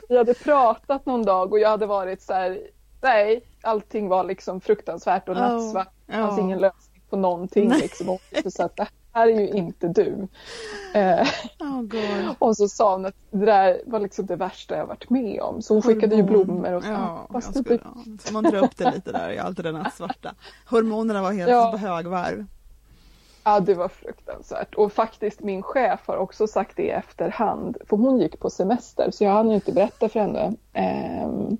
vi 0.08 0.18
hade 0.18 0.34
pratat 0.34 1.06
någon 1.06 1.24
dag 1.24 1.52
och 1.52 1.58
jag 1.58 1.68
hade 1.68 1.86
varit 1.86 2.22
så 2.22 2.32
här, 2.32 2.60
nej, 3.02 3.42
allting 3.62 4.08
var 4.08 4.24
liksom 4.24 4.60
fruktansvärt 4.60 5.28
och 5.28 5.36
nattsvart. 5.36 5.92
Det 6.06 6.12
fanns 6.12 6.38
ja. 6.38 6.44
ingen 6.44 6.58
lösning 6.58 7.02
på 7.10 7.16
någonting. 7.16 7.68
Liksom. 7.68 8.08
Och 8.08 8.20
sa 8.52 8.64
att 8.64 8.76
det 8.76 8.86
här 9.12 9.28
är 9.28 9.40
ju 9.40 9.48
inte 9.48 9.88
du. 9.88 10.28
Eh, 10.94 11.28
Oh 11.60 12.32
och 12.38 12.56
så 12.56 12.68
sa 12.68 12.92
hon 12.92 13.06
att 13.06 13.14
det 13.30 13.46
där 13.46 13.80
var 13.86 14.00
liksom 14.00 14.26
det 14.26 14.36
värsta 14.36 14.76
jag 14.76 14.86
varit 14.86 15.10
med 15.10 15.40
om. 15.40 15.62
Så 15.62 15.74
hon 15.74 15.82
skickade 15.82 16.16
ju 16.16 16.22
blommor 16.22 16.72
och 16.72 16.82
så. 16.84 16.90
Ja, 16.90 17.26
jag 17.32 17.42
skulle, 17.42 17.78
ja. 17.84 18.02
Så 18.20 18.32
man 18.32 18.44
drar 18.44 18.64
upp 18.64 18.76
det 18.76 18.90
lite 18.94 19.12
där 19.12 19.30
i 19.30 19.38
allt 19.38 19.56
det 19.56 19.62
där 19.62 19.72
nattsvarta. 19.82 20.34
Hormonerna 20.70 21.22
var 21.22 21.32
helt 21.32 21.50
Ja. 21.50 21.70
på 21.72 21.78
högvarv. 21.78 22.46
Ja, 23.44 23.60
det 23.60 23.74
var 23.74 23.88
fruktansvärt. 23.88 24.74
Och 24.74 24.92
faktiskt 24.92 25.40
min 25.40 25.62
chef 25.62 26.00
har 26.06 26.16
också 26.16 26.46
sagt 26.46 26.76
det 26.76 26.82
i 26.82 26.90
efterhand. 26.90 27.76
För 27.88 27.96
hon 27.96 28.18
gick 28.18 28.40
på 28.40 28.50
semester 28.50 29.10
så 29.10 29.24
jag 29.24 29.30
hann 29.30 29.48
ju 29.48 29.54
inte 29.54 29.72
berätta 29.72 30.08
för 30.08 30.20
henne. 30.20 30.52
Ehm, 30.72 31.56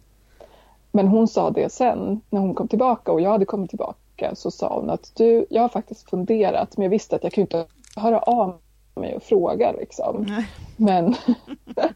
men 0.92 1.08
hon 1.08 1.28
sa 1.28 1.50
det 1.50 1.72
sen 1.72 2.20
när 2.30 2.40
hon 2.40 2.54
kom 2.54 2.68
tillbaka 2.68 3.12
och 3.12 3.20
jag 3.20 3.30
hade 3.30 3.44
kommit 3.44 3.70
tillbaka 3.70 3.98
så 4.35 4.50
sa 4.50 4.81
hon 4.81 4.90
att 4.90 5.12
du, 5.16 5.46
jag 5.50 5.62
har 5.62 5.68
faktiskt 5.68 6.11
funderat 6.11 6.76
men 6.76 6.85
jag 6.85 6.90
visste 6.90 7.16
att 7.16 7.24
jag 7.24 7.33
kunde 7.33 7.59
inte 7.59 7.72
höra 7.96 8.18
av 8.18 8.61
mig 8.94 9.16
och 9.16 9.22
fråga 9.22 9.72
liksom. 9.72 10.26
Nej. 10.28 10.48
Men, 10.76 11.14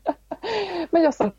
men 0.91 1.03
jag 1.03 1.15
satt 1.15 1.35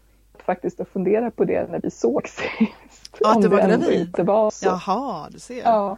faktiskt 0.45 0.79
och 0.79 0.87
funderade 0.87 1.31
på 1.31 1.45
det 1.45 1.71
när 1.71 1.79
vi 1.81 1.91
såg 1.91 2.27
sist. 2.27 3.17
Ja, 3.19 3.31
att 3.31 3.41
du 3.41 3.47
var 3.47 3.67
gravid? 3.67 3.99
inte 3.99 4.23
var 4.23 4.51
så. 4.51 4.65
Jaha, 4.65 5.29
du 5.29 5.39
ser. 5.39 5.61
Ja. 5.63 5.97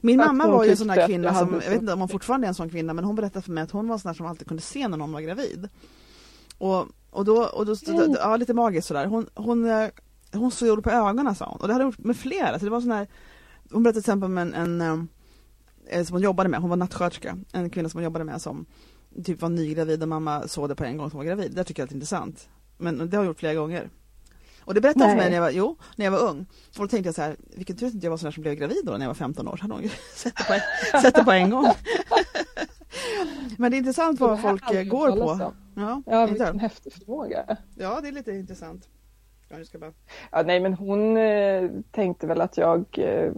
Min 0.00 0.20
Att 0.20 0.26
mamma 0.26 0.46
var 0.46 0.64
ju 0.64 0.70
en 0.70 0.76
sån 0.76 0.86
där 0.86 1.06
kvinna 1.06 1.34
som, 1.34 1.60
jag 1.64 1.70
vet 1.70 1.80
inte 1.80 1.92
om 1.92 2.00
hon 2.00 2.08
fortfarande 2.08 2.46
är 2.46 2.48
en 2.48 2.54
sån 2.54 2.70
kvinna, 2.70 2.92
men 2.92 3.04
hon 3.04 3.16
berättade 3.16 3.42
för 3.42 3.52
mig 3.52 3.62
att 3.64 3.70
hon 3.70 3.88
var 3.88 3.94
en 3.94 3.98
sån 3.98 4.08
där 4.08 4.14
som 4.14 4.26
alltid 4.26 4.48
kunde 4.48 4.62
se 4.62 4.88
när 4.88 4.96
någon 4.96 5.12
var 5.12 5.20
gravid. 5.20 5.68
Och, 6.58 6.86
och 7.10 7.24
då, 7.24 7.44
och 7.44 7.66
då, 7.66 7.74
Mm. 7.88 8.16
ja 8.20 8.36
lite 8.36 8.54
magiskt 8.54 8.88
sådär. 8.88 9.06
Hon, 9.06 9.26
hon, 9.34 9.70
eh, 9.70 9.88
hon 10.32 10.50
såg 10.50 10.84
på 10.84 10.90
ögonen 10.90 11.34
sa 11.34 11.44
hon. 11.46 11.60
Och 11.60 11.66
det 11.66 11.72
hade 11.72 11.84
hon 11.84 11.90
gjort 11.92 12.04
med 12.04 12.16
flera, 12.16 12.58
så 12.58 12.64
det 12.64 12.70
var 12.70 12.80
sån 12.80 12.90
här, 12.90 13.06
hon 13.72 13.82
berättade 13.82 13.92
till 14.02 14.10
exempel 14.10 14.26
om 14.26 14.38
en, 14.38 14.54
en 14.54 15.08
eh, 15.86 16.04
som 16.04 16.14
hon 16.14 16.22
jobbade 16.22 16.48
med, 16.48 16.60
hon 16.60 16.70
var 16.70 16.76
nattsköterska, 16.76 17.38
en 17.52 17.70
kvinna 17.70 17.88
som 17.88 17.98
hon 17.98 18.04
jobbade 18.04 18.24
med 18.24 18.42
som 18.42 18.66
typ 19.24 19.40
var 19.40 19.48
nygravid 19.48 20.02
och 20.02 20.08
mamma 20.08 20.48
såg 20.48 20.68
det 20.68 20.74
på 20.74 20.84
en 20.84 20.96
gång 20.96 21.10
som 21.10 21.18
var 21.18 21.24
gravid. 21.24 21.52
Det 21.54 21.64
tycker 21.64 21.82
jag 21.82 21.90
är 21.90 21.94
intressant. 21.94 22.48
Men 22.78 22.98
det 23.10 23.16
har 23.16 23.24
jag 23.24 23.30
gjort 23.30 23.38
flera 23.38 23.54
gånger. 23.54 23.90
Och 24.64 24.74
det 24.74 24.80
berättade 24.80 25.08
för 25.08 25.16
mig 25.16 25.28
när 25.28 25.36
jag 25.36 25.42
var, 25.42 25.50
jo, 25.50 25.76
när 25.96 26.04
jag 26.04 26.12
var 26.12 26.18
ung. 26.18 26.46
Och 26.78 26.78
då 26.78 26.88
tänkte 26.88 27.08
jag 27.08 27.14
så 27.14 27.22
här, 27.22 27.36
vilken 27.56 27.76
tur 27.76 27.86
att 27.86 28.02
jag 28.02 28.10
var 28.10 28.16
sån 28.16 28.24
där 28.24 28.32
som 28.32 28.42
blev 28.42 28.54
gravid 28.54 28.82
då 28.84 28.92
när 28.92 29.00
jag 29.00 29.06
var 29.08 29.14
15 29.14 29.48
år. 29.48 29.56
Så 29.56 29.62
hade 29.62 29.74
hon 29.74 29.82
ju 29.82 29.88
sett 30.14 30.36
det 30.36 30.44
på 30.44 30.52
en, 30.52 31.02
sett 31.02 31.14
det 31.14 31.24
på 31.24 31.32
en 31.32 31.50
gång. 31.50 31.66
Men 33.58 33.70
det 33.70 33.76
är 33.76 33.78
intressant 33.78 34.20
vad 34.20 34.40
folk 34.40 34.70
eh, 34.70 34.82
går 34.82 35.10
på. 35.10 35.52
Ja, 35.74 36.02
Ja, 36.06 36.26
vilken 36.26 36.58
häftig 36.58 36.92
förmåga. 36.92 37.56
ja, 37.74 38.00
det 38.02 38.08
är 38.08 38.12
lite 38.12 38.32
intressant. 38.32 38.88
Ja, 39.52 39.58
jag 39.58 39.66
ska 39.66 39.78
bara... 39.78 39.92
Ja, 40.30 40.42
nej, 40.42 40.60
men 40.60 40.74
hon 40.74 41.16
eh, 41.16 41.70
tänkte 41.90 42.26
väl 42.26 42.40
att 42.40 42.56
jag... 42.56 42.84
Eh, 42.98 43.32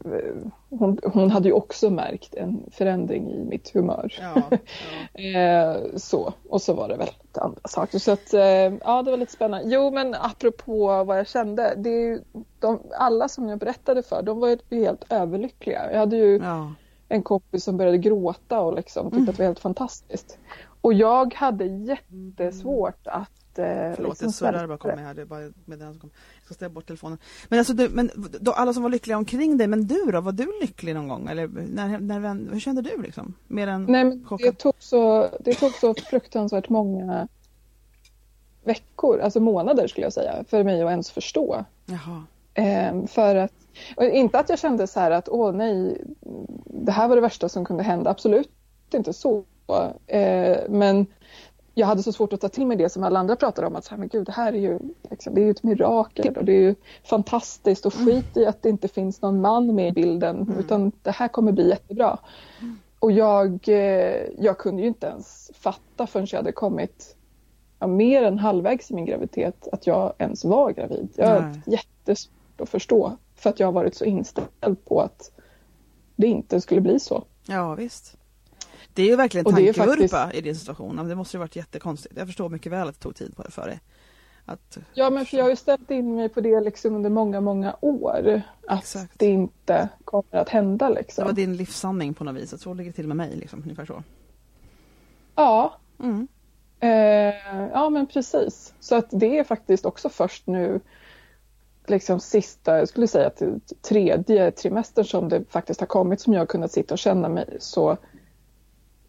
hon, 0.70 0.98
hon 1.04 1.30
hade 1.30 1.48
ju 1.48 1.54
också 1.54 1.90
märkt 1.90 2.34
en 2.34 2.62
förändring 2.70 3.30
i 3.30 3.44
mitt 3.44 3.70
humör. 3.74 4.14
ja, 4.20 4.42
ja. 4.50 4.58
Eh, 5.14 5.76
så, 5.96 6.34
och 6.48 6.62
så 6.62 6.74
var 6.74 6.88
det 6.88 6.96
väl 6.96 7.08
lite 7.22 7.40
andra 7.40 7.60
saker. 7.64 7.98
Så 7.98 8.12
att, 8.12 8.34
eh, 8.34 8.42
ja, 8.84 9.02
det 9.02 9.10
var 9.10 9.16
lite 9.16 9.32
spännande. 9.32 9.74
Jo, 9.74 9.90
men 9.90 10.14
apropå 10.14 11.04
vad 11.04 11.18
jag 11.18 11.28
kände. 11.28 11.74
Det 11.76 11.90
är 11.90 12.08
ju, 12.08 12.20
de, 12.58 12.80
alla 12.98 13.28
som 13.28 13.48
jag 13.48 13.58
berättade 13.58 14.02
för, 14.02 14.22
de 14.22 14.40
var 14.40 14.48
ju 14.48 14.58
helt 14.70 15.12
överlyckliga. 15.12 15.92
Jag 15.92 15.98
hade 15.98 16.16
ju 16.16 16.38
ja. 16.38 16.74
en 17.08 17.22
kompis 17.22 17.64
som 17.64 17.76
började 17.76 17.98
gråta 17.98 18.60
och 18.60 18.74
liksom 18.74 19.10
tyckte 19.10 19.30
att 19.30 19.36
det 19.36 19.42
var 19.42 19.48
helt 19.48 19.58
fantastiskt. 19.58 20.38
Och 20.80 20.92
jag 20.92 21.34
hade 21.34 21.64
jättesvårt 21.64 23.06
att... 23.06 23.43
Eh, 23.58 23.92
Förlåt, 23.94 24.10
liksom 24.10 24.26
det 24.26 24.32
surrar 24.32 24.66
bara 24.66 24.78
kommer 24.78 24.96
här. 24.96 25.14
Det 25.14 25.22
är 25.22 25.26
bara 25.26 25.52
med 25.64 25.78
den 25.78 25.92
som 25.92 26.00
kom. 26.00 26.10
Jag 26.36 26.44
ska 26.44 26.54
ställa 26.54 26.68
bort 26.68 26.86
telefonen. 26.86 27.18
Men 27.48 27.58
alltså 27.58 27.72
du, 27.74 27.88
men 27.88 28.10
då, 28.40 28.52
alla 28.52 28.72
som 28.72 28.82
var 28.82 28.90
lyckliga 28.90 29.16
omkring 29.16 29.56
dig, 29.56 29.66
men 29.66 29.86
du 29.86 30.04
då? 30.04 30.20
Var 30.20 30.32
du 30.32 30.52
lycklig 30.60 30.94
någon 30.94 31.08
gång? 31.08 31.28
Eller 31.28 31.48
när, 31.48 31.98
när, 31.98 32.52
hur 32.52 32.60
kände 32.60 32.82
du 32.82 33.02
liksom? 33.02 33.34
Mer 33.46 33.66
än 33.66 33.84
Nej, 33.84 34.04
men 34.04 34.26
det, 34.38 34.52
tog 34.52 34.74
så, 34.78 35.28
det 35.40 35.54
tog 35.54 35.72
så 35.72 35.94
fruktansvärt 35.94 36.68
många 36.68 37.28
veckor, 38.64 39.20
alltså 39.20 39.40
månader 39.40 39.88
skulle 39.88 40.06
jag 40.06 40.12
säga, 40.12 40.44
för 40.48 40.64
mig 40.64 40.82
att 40.82 40.90
ens 40.90 41.10
förstå. 41.10 41.64
Jaha. 41.86 42.24
Eh, 42.54 43.06
för 43.06 43.36
att, 43.36 43.52
inte 44.00 44.38
att 44.38 44.48
jag 44.48 44.58
kände 44.58 44.86
så 44.86 45.00
här 45.00 45.10
att 45.10 45.28
åh 45.28 45.52
nej, 45.52 46.04
det 46.64 46.92
här 46.92 47.08
var 47.08 47.16
det 47.16 47.22
värsta 47.22 47.48
som 47.48 47.64
kunde 47.64 47.82
hända, 47.82 48.10
absolut 48.10 48.50
inte 48.94 49.12
så. 49.12 49.44
Eh, 50.06 50.58
men 50.68 51.06
jag 51.74 51.86
hade 51.86 52.02
så 52.02 52.12
svårt 52.12 52.32
att 52.32 52.40
ta 52.40 52.48
till 52.48 52.66
mig 52.66 52.76
det 52.76 52.88
som 52.88 53.02
alla 53.02 53.20
andra 53.20 53.36
pratade 53.36 53.66
om, 53.66 53.76
att 53.76 53.84
så 53.84 53.90
här, 53.90 53.98
men 53.98 54.08
gud, 54.08 54.26
det 54.26 54.32
här 54.32 54.52
är 54.52 54.58
ju, 54.58 54.78
liksom, 55.10 55.34
det 55.34 55.40
är 55.40 55.44
ju 55.44 55.50
ett 55.50 55.62
mirakel 55.62 56.36
och 56.36 56.44
det 56.44 56.52
är 56.52 56.60
ju 56.60 56.74
fantastiskt 57.04 57.86
och 57.86 57.94
skit 57.94 58.36
i 58.36 58.46
att 58.46 58.62
det 58.62 58.68
inte 58.68 58.88
finns 58.88 59.22
någon 59.22 59.40
man 59.40 59.74
med 59.74 59.88
i 59.88 59.92
bilden, 59.92 60.54
utan 60.58 60.92
det 61.02 61.10
här 61.10 61.28
kommer 61.28 61.52
bli 61.52 61.68
jättebra. 61.68 62.18
Och 62.98 63.12
jag, 63.12 63.68
eh, 63.68 64.22
jag 64.38 64.58
kunde 64.58 64.82
ju 64.82 64.88
inte 64.88 65.06
ens 65.06 65.50
fatta 65.54 66.06
förrän 66.06 66.26
jag 66.30 66.38
hade 66.38 66.52
kommit 66.52 67.16
ja, 67.78 67.86
mer 67.86 68.22
än 68.22 68.38
halvvägs 68.38 68.90
i 68.90 68.94
min 68.94 69.04
graviditet 69.04 69.68
att 69.72 69.86
jag 69.86 70.12
ens 70.18 70.44
var 70.44 70.72
gravid. 70.72 71.08
Jag 71.16 71.28
har 71.28 71.60
jättesvårt 71.66 72.60
att 72.60 72.68
förstå 72.68 73.16
för 73.34 73.50
att 73.50 73.60
jag 73.60 73.66
har 73.66 73.72
varit 73.72 73.94
så 73.94 74.04
inställd 74.04 74.84
på 74.84 75.00
att 75.00 75.30
det 76.16 76.26
inte 76.26 76.60
skulle 76.60 76.80
bli 76.80 77.00
så. 77.00 77.24
Ja 77.46 77.74
visst. 77.74 78.16
Det 78.94 79.02
är 79.02 79.06
ju 79.06 79.16
verkligen 79.16 79.44
det 79.44 79.72
tankevurpa 79.72 80.32
i 80.32 80.40
din 80.40 80.56
situation. 80.56 80.96
Men 80.96 81.08
Det 81.08 81.14
måste 81.14 81.36
ju 81.36 81.38
varit 81.38 81.56
jättekonstigt. 81.56 82.16
Jag 82.16 82.26
förstår 82.26 82.48
mycket 82.48 82.72
väl 82.72 82.88
att 82.88 82.94
det 82.94 83.00
tog 83.00 83.16
tid 83.16 83.36
på 83.36 83.42
det 83.42 83.50
för 83.50 83.66
dig. 83.66 83.80
Att, 84.46 84.78
Ja, 84.94 85.10
men 85.10 85.26
för 85.26 85.36
jag 85.36 85.44
har 85.44 85.50
ju 85.50 85.56
ställt 85.56 85.90
in 85.90 86.14
mig 86.14 86.28
på 86.28 86.40
det 86.40 86.60
liksom 86.60 86.94
under 86.96 87.10
många, 87.10 87.40
många 87.40 87.76
år. 87.80 88.42
Att 88.68 88.78
Exakt. 88.78 89.18
det 89.18 89.26
inte 89.26 89.88
kommer 90.04 90.36
att 90.36 90.48
hända 90.48 90.88
det 90.88 90.94
liksom. 90.94 91.24
var 91.24 91.32
din 91.32 91.56
livssanning 91.56 92.14
på 92.14 92.24
något 92.24 92.34
vis. 92.42 92.54
Att 92.54 92.60
så 92.60 92.74
ligger 92.74 92.90
det 92.90 92.96
till 92.96 93.08
med 93.08 93.16
mig. 93.16 93.36
Liksom, 93.36 93.62
ungefär 93.62 93.86
så. 93.86 94.02
Ja, 95.34 95.78
Mm. 95.98 96.28
eh, 96.80 97.68
ja 97.72 97.90
men 97.90 98.06
precis. 98.06 98.74
Så 98.80 98.94
att 98.96 99.06
det 99.10 99.38
är 99.38 99.44
faktiskt 99.44 99.86
också 99.86 100.08
först 100.08 100.46
nu 100.46 100.80
liksom 101.86 102.20
sista, 102.20 102.78
jag 102.78 102.88
skulle 102.88 103.06
säga 103.08 103.30
till 103.30 103.60
tredje 103.82 104.50
trimestern 104.50 105.04
som 105.04 105.28
det 105.28 105.44
faktiskt 105.50 105.80
har 105.80 105.86
kommit 105.86 106.20
som 106.20 106.32
jag 106.32 106.40
har 106.40 106.46
kunnat 106.46 106.72
sitta 106.72 106.94
och 106.94 106.98
känna 106.98 107.28
mig 107.28 107.56
så 107.60 107.96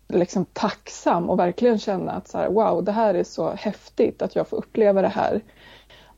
liksom 0.07 0.45
tacksam 0.45 1.29
och 1.29 1.39
verkligen 1.39 1.79
känna 1.79 2.11
att 2.11 2.27
så 2.27 2.37
här, 2.37 2.49
wow, 2.49 2.83
det 2.83 2.91
här 2.91 3.13
är 3.13 3.23
så 3.23 3.51
häftigt 3.53 4.21
att 4.21 4.35
jag 4.35 4.47
får 4.47 4.57
uppleva 4.57 5.01
det 5.01 5.07
här. 5.07 5.43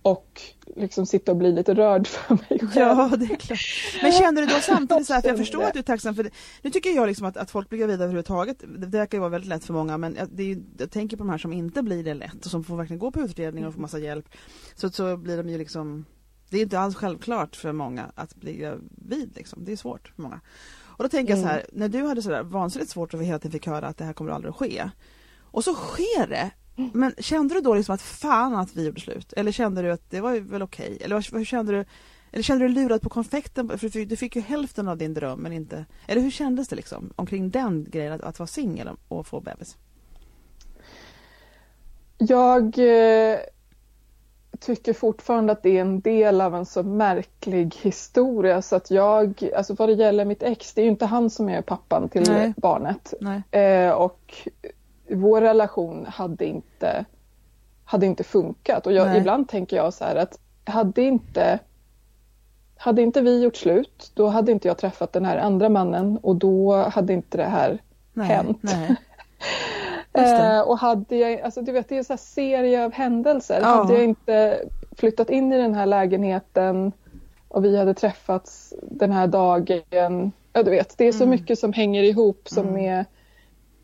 Och 0.01 0.41
liksom 0.75 1.05
sitta 1.05 1.31
och 1.31 1.37
bli 1.37 1.51
lite 1.51 1.73
rörd 1.73 2.07
för 2.07 2.33
mig 2.35 2.59
själv. 2.59 2.71
Ja, 2.75 3.11
det 3.17 3.25
är 3.25 3.35
klart. 3.35 3.59
Men 4.01 4.11
känner 4.11 4.41
du 4.41 4.47
då 4.47 4.53
samtidigt 4.61 5.07
så 5.07 5.13
här, 5.13 5.21
för 5.21 5.29
jag 5.29 5.37
förstår 5.37 5.63
att 5.63 5.73
du 5.73 5.79
är 5.79 5.83
tacksam 5.83 6.15
för 6.15 6.23
det. 6.23 6.29
Nu 6.61 6.69
tycker 6.69 6.89
jag 6.89 7.07
liksom 7.07 7.25
att, 7.27 7.37
att 7.37 7.51
folk 7.51 7.69
blir 7.69 7.79
gravida 7.79 8.03
överhuvudtaget, 8.03 8.63
det 8.77 8.87
verkar 8.97 9.17
ju 9.17 9.19
vara 9.19 9.29
väldigt 9.29 9.49
lätt 9.49 9.63
för 9.65 9.73
många 9.73 9.97
men 9.97 10.15
jag- 10.15 10.29
det 10.31 10.43
är 10.43 10.47
ju, 10.47 10.63
jag 10.77 10.91
tänker 10.91 11.17
på 11.17 11.23
de 11.23 11.29
här 11.29 11.37
som 11.37 11.53
inte 11.53 11.83
blir 11.83 12.03
det 12.03 12.13
lätt 12.13 12.45
och 12.45 12.51
som 12.51 12.63
får 12.63 12.77
verkligen 12.77 12.99
gå 12.99 13.11
på 13.11 13.21
utredningar 13.21 13.67
och 13.67 13.73
få 13.73 13.79
massa 13.81 13.99
hjälp. 13.99 14.25
Så, 14.75 14.89
så 14.89 15.17
blir 15.17 15.37
de 15.37 15.49
ju 15.49 15.57
liksom, 15.57 16.05
det 16.49 16.57
är 16.57 16.61
inte 16.61 16.79
alls 16.79 16.95
självklart 16.95 17.55
för 17.55 17.71
många 17.71 18.11
att 18.15 18.35
bli 18.35 18.53
gravid 18.57 19.31
liksom. 19.35 19.65
Det 19.65 19.71
är 19.71 19.75
svårt 19.75 20.11
för 20.15 20.21
många. 20.21 20.39
Och 20.97 21.03
då 21.03 21.09
tänker 21.09 21.33
jag 21.33 21.39
så 21.41 21.47
här, 21.47 21.65
när 21.73 21.89
du 21.89 22.03
hade 22.07 22.21
sådär 22.21 22.43
vansinnigt 22.43 22.91
svårt 22.91 23.13
och 23.13 23.21
vi 23.21 23.25
hela 23.25 23.39
tiden 23.39 23.51
fick 23.51 23.67
höra 23.67 23.87
att 23.87 23.97
det 23.97 24.05
här 24.05 24.13
kommer 24.13 24.31
aldrig 24.31 24.49
att 24.49 24.55
ske. 24.57 24.89
Och 25.41 25.63
så 25.63 25.73
sker 25.73 26.27
det. 26.27 26.51
Men 26.93 27.13
kände 27.19 27.53
du 27.55 27.61
då 27.61 27.73
liksom 27.75 27.95
att 27.95 28.01
fan 28.01 28.55
att 28.55 28.75
vi 28.75 28.85
gjorde 28.85 29.01
slut? 29.01 29.33
Eller 29.33 29.51
kände 29.51 29.81
du 29.81 29.91
att 29.91 30.09
det 30.09 30.21
var 30.21 30.39
väl 30.39 30.61
okej? 30.61 30.97
Eller 31.01 31.15
vad- 31.15 31.25
hur 31.39 31.45
kände 31.45 31.71
du? 31.71 31.85
Eller 32.31 32.43
kände 32.43 32.65
du 32.65 32.69
lurad 32.73 33.01
på 33.01 33.09
konfekten? 33.09 33.69
För 33.69 33.77
du 33.87 33.89
fick- 33.91 34.09
du 34.09 34.15
fick 34.15 34.35
ju 34.35 34.41
hälften 34.41 34.87
av 34.87 34.97
din 34.97 35.13
dröm 35.13 35.39
men 35.39 35.53
inte... 35.53 35.85
Eller 36.07 36.21
hur 36.21 36.31
kändes 36.31 36.67
det 36.67 36.75
liksom 36.75 37.13
omkring 37.15 37.49
den 37.49 37.83
grejen 37.89 38.13
att, 38.13 38.21
att 38.21 38.39
vara 38.39 38.47
singel 38.47 38.89
och 39.07 39.27
få 39.27 39.39
bebis? 39.41 39.77
Jag 42.17 42.63
eh, 42.79 43.39
tycker 44.59 44.93
fortfarande 44.93 45.53
att 45.53 45.63
det 45.63 45.77
är 45.77 45.81
en 45.81 46.01
del 46.01 46.41
av 46.41 46.55
en 46.55 46.65
så 46.65 46.83
märklig 46.83 47.75
historia 47.81 48.61
så 48.61 48.75
att 48.75 48.91
jag, 48.91 49.49
alltså 49.55 49.73
vad 49.73 49.89
det 49.89 49.93
gäller 49.93 50.25
mitt 50.25 50.43
ex, 50.43 50.73
det 50.73 50.81
är 50.81 50.83
ju 50.83 50.91
inte 50.91 51.05
han 51.05 51.29
som 51.29 51.49
är 51.49 51.61
pappan 51.61 52.09
till 52.09 52.23
Nej. 52.27 52.53
barnet. 52.57 53.13
Nej. 53.21 53.41
Eh, 53.51 53.91
och 53.91 54.47
vår 55.09 55.41
relation 55.41 56.05
hade 56.05 56.45
inte, 56.45 57.05
hade 57.85 58.05
inte 58.05 58.23
funkat. 58.23 58.87
Och 58.87 58.93
jag, 58.93 59.17
ibland 59.17 59.49
tänker 59.49 59.77
jag 59.77 59.93
så 59.93 60.03
här 60.03 60.15
att 60.15 60.39
hade 60.65 61.01
inte, 61.01 61.59
hade 62.77 63.01
inte 63.01 63.21
vi 63.21 63.41
gjort 63.43 63.55
slut, 63.55 64.11
då 64.13 64.27
hade 64.27 64.51
inte 64.51 64.67
jag 64.67 64.77
träffat 64.77 65.13
den 65.13 65.25
här 65.25 65.37
andra 65.37 65.69
mannen 65.69 66.17
och 66.17 66.35
då 66.35 66.75
hade 66.75 67.13
inte 67.13 67.37
det 67.37 67.43
här 67.43 67.81
Nej. 68.13 68.27
hänt. 68.27 68.61
Eh, 70.21 70.61
och 70.61 70.77
hade 70.77 71.15
jag, 71.15 71.41
alltså 71.41 71.61
du 71.61 71.71
vet 71.71 71.89
det 71.89 71.97
är 71.97 72.03
en 72.03 72.13
här 72.13 72.17
serie 72.17 72.85
av 72.85 72.91
händelser. 72.93 73.59
Ja. 73.61 73.67
Hade 73.67 73.93
jag 73.93 74.03
inte 74.03 74.59
flyttat 74.97 75.29
in 75.29 75.53
i 75.53 75.57
den 75.57 75.73
här 75.75 75.85
lägenheten 75.85 76.91
och 77.47 77.65
vi 77.65 77.77
hade 77.77 77.93
träffats 77.93 78.73
den 78.81 79.11
här 79.11 79.27
dagen. 79.27 80.31
Ja 80.53 80.63
du 80.63 80.71
vet, 80.71 80.97
det 80.97 81.05
är 81.05 81.11
så 81.11 81.23
Mm. 81.23 81.29
mycket 81.29 81.59
som 81.59 81.73
hänger 81.73 82.03
ihop 82.03 82.49
som, 82.49 82.67
Mm. 82.67 82.85
är, 82.85 83.05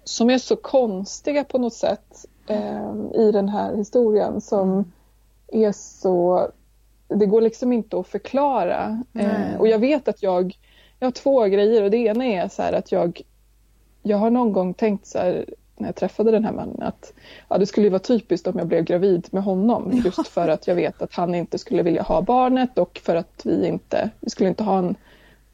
som 0.04 0.30
är 0.30 0.38
så 0.38 0.56
konstiga 0.56 1.43
på 1.43 1.58
något 1.58 1.74
sätt 1.74 2.26
eh, 2.48 2.93
i 3.15 3.32
den 3.32 3.50
här 3.50 3.76
historien 3.76 4.41
som 4.41 4.69
Mm. 4.72 4.86
är 5.48 5.72
så 5.72 6.48
det 7.08 7.26
går 7.26 7.41
liksom 7.41 7.74
inte 7.74 8.00
att 8.00 8.08
förklara. 8.08 9.04
Eh, 9.13 9.60
och 9.60 9.67
jag 9.67 9.80
vet 9.80 10.08
att 10.08 10.24
jag, 10.24 10.58
jag 11.00 11.06
har 11.08 11.12
två 11.12 11.43
grejer 11.43 11.84
och 11.84 11.91
det 11.91 11.98
ena 11.98 12.26
är 12.26 12.48
så 12.48 12.62
att 12.62 12.91
jag, 12.91 13.22
jag 14.04 14.17
har 14.17 14.30
någon 14.30 14.54
gång 14.54 14.74
tänkt 14.74 15.08
så 15.08 15.17
här 15.17 15.46
när 15.77 15.88
jag 15.88 15.95
träffade 15.95 16.31
den 16.31 16.45
här 16.45 16.51
mannen 16.51 16.81
att 16.81 17.13
ja, 17.49 17.57
det 17.57 17.65
skulle 17.65 17.89
vara 17.89 17.99
typiskt 17.99 18.47
om 18.47 18.57
jag 18.57 18.67
blev 18.67 18.83
gravid 18.83 19.27
med 19.31 19.43
honom 19.43 20.01
just 20.05 20.27
för 20.27 20.47
att 20.47 20.67
jag 20.67 20.75
vet 20.75 21.01
att 21.01 21.13
han 21.13 21.36
inte 21.36 21.57
skulle 21.57 21.83
vilja 21.83 22.01
ha 22.01 22.21
barnet 22.21 22.77
och 22.77 23.01
för 23.03 23.15
att 23.15 23.41
vi 23.43 23.67
inte, 23.67 24.09
vi 24.19 24.29
skulle 24.29 24.49
inte 24.49 24.63
ha 24.63 24.77
en, 24.77 24.95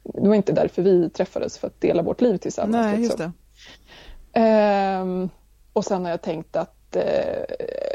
det 0.02 0.28
var 0.28 0.34
inte 0.34 0.52
därför 0.52 0.82
vi 0.82 1.10
träffades 1.10 1.58
för 1.58 1.66
att 1.66 1.80
dela 1.80 2.02
vårt 2.02 2.20
liv 2.20 2.36
tillsammans. 2.36 2.86
Nej, 2.86 2.98
liksom. 2.98 3.24
just. 3.24 3.36
Ehm, 4.32 5.28
och 5.72 5.84
sen 5.84 6.04
har 6.04 6.10
jag 6.10 6.22
tänkt 6.22 6.56
att 6.56 6.96
eh, 6.96 7.44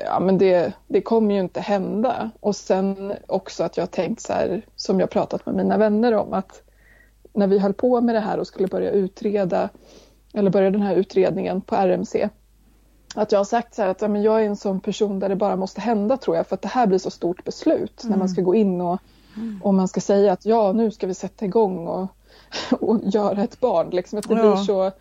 ja, 0.05 0.19
men 0.19 0.37
det, 0.37 0.73
det 0.87 1.01
kommer 1.01 1.33
ju 1.33 1.39
inte 1.39 1.59
hända. 1.59 2.29
Och 2.39 2.55
sen 2.55 3.13
också 3.27 3.63
att 3.63 3.77
jag 3.77 3.81
har 3.81 3.87
tänkt 3.87 4.21
så 4.21 4.33
här, 4.33 4.61
som 4.75 4.99
jag 4.99 5.09
pratat 5.09 5.45
med 5.45 5.55
mina 5.55 5.77
vänner 5.77 6.13
om, 6.13 6.33
att 6.33 6.61
när 7.33 7.47
vi 7.47 7.59
höll 7.59 7.73
på 7.73 8.01
med 8.01 8.15
det 8.15 8.19
här 8.19 8.39
och 8.39 8.47
skulle 8.47 8.67
börja 8.67 8.91
utreda, 8.91 9.69
eller 10.35 10.51
börja 10.51 10.71
den 10.71 10.81
här 10.81 10.95
utredningen 10.95 11.61
på 11.61 11.75
RMC, 11.75 12.29
att 13.15 13.31
jag 13.31 13.39
har 13.39 13.45
sagt 13.45 13.75
så 13.75 13.81
här 13.81 13.89
att 13.89 14.01
ja, 14.01 14.07
men 14.07 14.21
jag 14.21 14.41
är 14.41 14.45
en 14.45 14.55
sån 14.55 14.79
person 14.79 15.19
där 15.19 15.29
det 15.29 15.35
bara 15.35 15.55
måste 15.55 15.81
hända 15.81 16.17
tror 16.17 16.35
jag, 16.37 16.47
för 16.47 16.55
att 16.55 16.61
det 16.61 16.67
här 16.67 16.87
blir 16.87 16.97
så 16.99 17.09
stort 17.09 17.43
beslut 17.43 18.01
när 18.03 18.17
man 18.17 18.29
ska 18.29 18.41
gå 18.41 18.55
in 18.55 18.81
och, 18.81 18.99
och 19.63 19.73
man 19.73 19.87
ska 19.87 20.01
säga 20.01 20.31
att 20.33 20.45
ja, 20.45 20.71
nu 20.73 20.91
ska 20.91 21.07
vi 21.07 21.13
sätta 21.13 21.45
igång 21.45 21.87
och, 21.87 22.07
och 22.81 22.99
göra 23.03 23.43
ett 23.43 23.59
barn. 23.59 23.89
Liksom, 23.89 24.19
att 24.19 24.27
det 24.29 24.35
Ja. 24.35 24.41
blir 24.55 24.63
så 24.63 24.91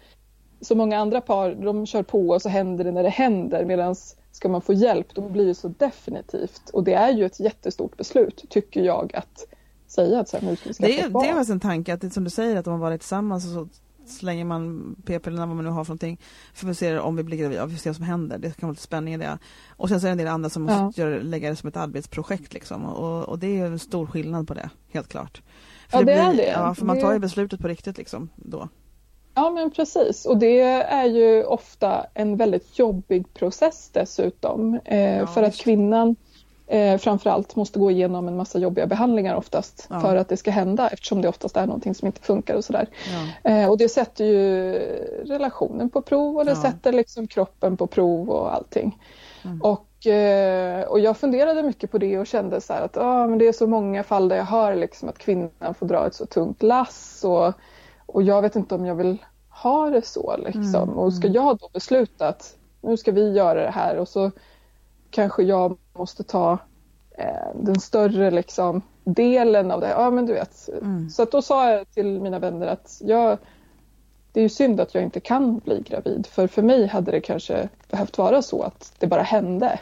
så 0.60 0.74
många 0.74 0.98
andra 0.98 1.20
par 1.20 1.54
de 1.54 1.86
kör 1.86 2.02
på 2.02 2.28
och 2.28 2.42
så 2.42 2.48
händer 2.48 2.84
det 2.84 2.92
när 2.92 3.02
det 3.02 3.08
händer 3.08 3.64
medan 3.64 3.94
ska 4.32 4.48
man 4.48 4.60
få 4.60 4.72
hjälp 4.72 5.14
då 5.14 5.28
blir 5.28 5.46
det 5.46 5.54
så 5.54 5.68
definitivt 5.68 6.70
och 6.72 6.84
det 6.84 6.94
är 6.94 7.10
ju 7.12 7.24
ett 7.26 7.40
jättestort 7.40 7.96
beslut 7.96 8.44
tycker 8.50 8.80
jag 8.80 9.10
att 9.16 9.46
säga 9.86 10.20
att 10.20 10.28
så 10.28 10.36
här, 10.36 10.46
nu 10.46 10.56
ska 10.56 10.68
vi 10.68 10.74
skaffa 10.74 10.86
Det 10.88 11.00
är, 11.00 11.06
ett 11.06 11.12
barn. 11.12 11.22
det 11.22 11.28
faktiskt 11.28 11.50
en 11.50 11.60
tanke 11.60 11.94
att 11.94 12.00
det 12.00 12.10
som 12.10 12.24
du 12.24 12.30
säger 12.30 12.56
att 12.56 12.64
de 12.64 12.70
har 12.70 12.78
varit 12.80 13.00
tillsammans 13.00 13.54
så 13.54 13.68
slänger 14.08 14.44
man 14.44 14.96
p-pillerna, 15.06 15.46
vad 15.46 15.56
man 15.56 15.64
nu 15.64 15.70
har 15.70 15.84
för 15.84 15.90
någonting, 15.90 16.20
för 16.54 16.70
att 16.70 16.78
se 16.78 16.98
om 16.98 17.16
vi 17.16 17.22
blir 17.22 17.38
gravida, 17.38 17.66
vi 17.66 17.72
får 17.72 17.78
se 17.80 17.88
vad 17.90 17.96
som 17.96 18.04
händer. 18.04 18.38
Det 18.38 18.56
kan 18.56 18.66
vara 18.66 18.72
lite 18.72 18.82
spänning 18.82 19.14
i 19.14 19.16
det. 19.18 19.38
Och 19.76 19.88
sen 19.88 20.00
så 20.00 20.06
är 20.06 20.08
det 20.08 20.12
en 20.12 20.18
del 20.18 20.26
andra 20.28 20.50
som 20.50 20.68
Ja. 20.68 20.84
måste 20.84 21.00
göra, 21.00 21.22
lägga 21.22 21.50
det 21.50 21.56
som 21.56 21.68
ett 21.68 21.76
arbetsprojekt 21.76 22.54
liksom. 22.54 22.84
Och, 22.84 23.28
och 23.28 23.38
det 23.38 23.46
är 23.46 23.50
ju 23.50 23.66
en 23.66 23.78
stor 23.78 24.06
skillnad 24.06 24.48
på 24.48 24.54
det, 24.54 24.70
helt 24.92 25.08
klart. 25.08 25.42
Ja, 25.92 26.02
det 26.02 26.12
är 26.12 26.34
det. 26.34 26.46
Ja, 26.48 26.74
för 26.74 26.84
man 26.84 26.96
Det- 26.96 27.02
tar 27.02 27.12
ju 27.12 27.18
beslutet 27.18 27.60
på 27.60 27.68
riktigt 27.68 27.98
liksom 27.98 28.28
då. 28.36 28.68
Ja 29.36 29.50
men 29.50 29.70
precis 29.70 30.24
och 30.26 30.38
det 30.38 30.60
är 30.60 31.04
ju 31.04 31.44
ofta 31.44 32.06
en 32.14 32.36
väldigt 32.36 32.78
jobbig 32.78 33.34
process 33.34 33.90
dessutom. 33.92 34.80
Eh, 34.84 35.16
Ja, 35.16 35.26
för 35.26 35.42
att 35.42 35.56
kvinnan 35.56 36.16
eh, 36.66 36.98
framförallt 36.98 37.56
måste 37.56 37.78
gå 37.78 37.90
igenom 37.90 38.28
en 38.28 38.36
massa 38.36 38.58
jobbiga 38.58 38.86
behandlingar 38.86 39.34
oftast 39.34 39.86
Ja. 39.90 40.00
för 40.00 40.16
att 40.16 40.28
det 40.28 40.36
ska 40.36 40.50
hända 40.50 40.88
eftersom 40.88 41.22
det 41.22 41.28
oftast 41.28 41.56
är 41.56 41.66
någonting 41.66 41.94
som 41.94 42.06
inte 42.06 42.20
funkar 42.20 42.54
och 42.54 42.64
sådär. 42.64 42.86
Ja. 43.44 43.50
Eh, 43.50 43.70
och 43.70 43.78
det 43.78 43.88
sätter 43.88 44.24
ju 44.24 44.72
relationen 45.24 45.90
på 45.90 46.02
prov 46.02 46.36
och 46.36 46.44
det 46.44 46.50
Ja. 46.50 46.62
sätter 46.62 46.92
liksom 46.92 47.26
kroppen 47.26 47.76
på 47.76 47.86
prov 47.86 48.30
och 48.30 48.54
allting. 48.54 48.98
Mm. 49.44 49.62
Och, 49.62 50.06
eh, 50.06 50.84
och 50.84 51.00
jag 51.00 51.16
funderade 51.16 51.62
mycket 51.62 51.90
på 51.90 51.98
det 51.98 52.18
och 52.18 52.26
kände 52.26 52.60
så 52.60 52.72
här 52.72 52.82
att 52.82 52.96
ah, 52.96 53.26
men 53.26 53.38
det 53.38 53.46
är 53.48 53.52
så 53.52 53.66
många 53.66 54.02
fall 54.02 54.28
där 54.28 54.36
jag 54.36 54.44
hör 54.44 54.74
liksom 54.76 55.08
att 55.08 55.18
kvinnan 55.18 55.74
får 55.78 55.86
dra 55.86 56.06
ett 56.06 56.14
så 56.14 56.26
tungt 56.26 56.62
lass 56.62 57.24
och, 57.24 57.52
och 58.06 58.22
jag 58.22 58.42
vet 58.42 58.56
inte 58.56 58.74
om 58.74 58.86
jag 58.86 58.94
vill 58.94 59.18
ha 59.62 59.90
det 59.90 60.06
så 60.06 60.36
liksom. 60.36 60.74
Mm, 60.82 60.98
Och 60.98 61.12
ska 61.14 61.28
jag 61.28 61.58
då 61.58 61.68
besluta 61.72 62.28
att 62.28 62.56
nu 62.80 62.96
ska 62.96 63.12
vi 63.12 63.32
göra 63.32 63.62
det 63.62 63.70
här 63.70 63.96
och 63.96 64.08
så 64.08 64.30
kanske 65.14 65.42
jag 65.42 65.78
måste 65.92 66.22
ta 66.22 66.58
eh, 67.18 67.54
den 67.54 67.80
större 67.80 68.30
liksom 68.30 68.82
delen 69.04 69.70
av 69.70 69.80
det. 69.80 69.88
Ja 69.88 70.10
men 70.10 70.26
du 70.26 70.32
vet. 70.32 70.68
Mm. 70.82 71.10
Så 71.10 71.24
då 71.24 71.42
sa 71.42 71.70
jag 71.70 71.90
till 71.90 72.20
mina 72.20 72.38
vänner 72.38 72.66
att 72.66 73.00
jag, 73.00 73.38
det 74.32 74.40
är 74.40 74.42
ju 74.42 74.48
synd 74.48 74.80
att 74.80 74.94
jag 74.94 75.04
inte 75.04 75.20
kan 75.20 75.58
bli 75.58 75.80
gravid 75.80 76.26
för 76.26 76.46
för 76.46 76.62
mig 76.62 76.86
hade 76.86 77.10
det 77.10 77.20
kanske 77.20 77.68
behövt 77.90 78.18
vara 78.18 78.42
så 78.42 78.62
att 78.62 78.92
det 78.98 79.06
bara 79.06 79.22
hände. 79.22 79.80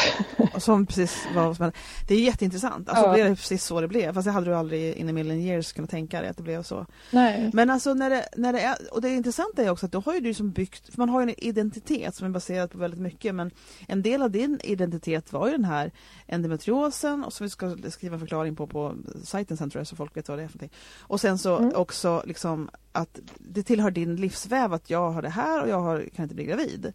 Som 0.58 0.86
precis 0.86 1.26
var 1.34 1.54
som 1.54 1.62
hände. 1.62 1.78
Det 2.08 2.14
är 2.14 2.18
jätteintressant. 2.20 2.88
Alltså 2.88 3.04
Ja. 3.06 3.12
det 3.12 3.20
är 3.20 3.34
precis 3.34 3.64
så 3.64 3.80
det 3.80 3.88
blev. 3.88 4.12
Fast 4.14 4.24
det 4.24 4.30
hade 4.30 4.46
du 4.46 4.54
aldrig 4.54 4.94
in 4.96 5.08
a 5.08 5.12
million 5.12 5.36
years 5.40 5.72
kunnat 5.72 5.90
tänka 5.90 6.20
dig 6.20 6.30
att 6.30 6.36
det 6.36 6.42
blev 6.42 6.62
så. 6.62 6.86
Nej. 7.10 7.50
Men 7.52 7.70
alltså 7.70 7.94
när 7.94 8.10
det, 8.10 8.28
när 8.36 8.52
det 8.52 8.60
är, 8.60 8.76
och 8.92 9.00
det 9.02 9.08
intressanta 9.10 9.62
är 9.62 9.70
också 9.70 9.86
att 9.86 9.92
då 9.92 10.00
har 10.00 10.14
ju 10.14 10.20
du 10.20 10.34
som 10.34 10.50
byggt, 10.50 10.96
man 10.96 11.08
har 11.08 11.20
ju 11.20 11.28
en 11.28 11.34
identitet 11.44 12.14
som 12.14 12.26
är 12.26 12.30
baserad 12.30 12.70
på 12.70 12.78
väldigt 12.78 13.00
mycket 13.00 13.34
men 13.34 13.50
en 13.88 14.02
del 14.02 14.22
av 14.22 14.30
din 14.30 14.60
identitet 14.64 15.32
var 15.32 15.46
ju 15.46 15.52
den 15.52 15.64
här 15.64 15.92
endometriosen 16.26 17.24
och 17.24 17.32
som 17.32 17.44
vi 17.44 17.50
ska 17.50 17.76
skriva 17.90 18.14
en 18.14 18.20
förklaring 18.20 18.56
på 18.56 18.66
på 18.66 18.94
sajten 19.24 19.56
sen 19.56 19.70
tror 19.70 19.80
jag 19.80 19.86
så 19.86 19.96
folk 19.96 20.16
vet 20.16 20.28
vad 20.28 20.38
det 20.38 20.44
är 20.44 20.48
för 20.48 20.58
någonting. 20.58 20.78
Och 21.00 21.20
sen 21.20 21.38
så 21.38 21.56
Mm. 21.58 21.72
också 21.76 22.22
liksom 22.26 22.70
att 22.92 23.18
det 23.38 23.62
tillhör 23.62 23.90
din 23.90 24.16
livsväv 24.16 24.72
att 24.72 24.90
jag 24.90 25.10
har 25.10 25.22
det 25.22 25.28
här 25.28 25.62
och 25.62 25.68
jag 25.68 25.80
har, 25.80 26.04
kan 26.16 26.22
inte 26.22 26.34
bli 26.34 26.44
gravid. 26.44 26.92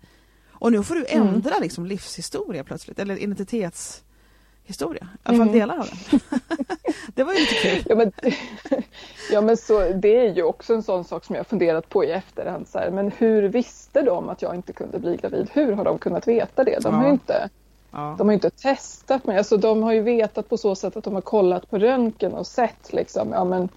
Och 0.61 0.71
nu 0.71 0.83
får 0.83 0.95
du 0.95 1.05
Mm. 1.09 1.27
ändra 1.27 1.57
liksom 1.59 1.85
livshistoria 1.85 2.63
plötsligt, 2.63 2.99
eller 2.99 3.17
identitetshistoria. 3.17 5.03
I 5.13 5.17
alla 5.23 5.37
fall 5.37 5.47
Mm. 5.47 5.59
delar 5.59 5.77
av 5.79 5.87
den. 6.09 6.19
det 7.15 7.23
var 7.23 7.33
ju 7.33 7.39
lite 7.39 7.53
kul. 7.53 7.83
Ja 7.89 7.95
men, 7.95 8.11
ja, 9.31 9.41
men 9.41 9.57
så, 9.57 9.79
det 9.79 10.15
är 10.17 10.33
ju 10.35 10.43
också 10.43 10.73
en 10.73 10.83
sån 10.83 11.03
sak 11.03 11.25
som 11.25 11.35
jag 11.35 11.47
funderat 11.47 11.89
på 11.89 12.03
i 12.05 12.11
efterhand. 12.11 12.67
Så 12.67 12.79
här, 12.79 12.91
men 12.91 13.11
hur 13.17 13.43
visste 13.43 14.01
de 14.01 14.29
att 14.29 14.41
jag 14.41 14.55
inte 14.55 14.73
kunde 14.73 14.99
bli 14.99 15.17
gravid? 15.17 15.49
Hur 15.53 15.71
har 15.71 15.83
de 15.85 15.97
kunnat 15.97 16.27
veta 16.27 16.63
det? 16.63 16.79
De 16.83 16.93
har 16.95 17.01
Ja. 17.03 17.07
ju 17.07 17.13
inte, 17.13 17.49
Ja. 17.91 18.15
de 18.17 18.27
har 18.27 18.33
inte 18.33 18.49
testat 18.49 19.25
mig. 19.25 19.37
Alltså, 19.37 19.57
de 19.57 19.83
har 19.83 19.91
ju 19.93 20.01
vetat 20.01 20.49
på 20.49 20.57
så 20.57 20.75
sätt 20.75 20.97
att 20.97 21.03
de 21.03 21.13
har 21.13 21.21
kollat 21.21 21.69
på 21.69 21.77
röntgen 21.77 22.33
och 22.33 22.47
sett 22.47 22.93
liksom, 22.93 23.29
ja 23.31 23.43
men 23.43 23.69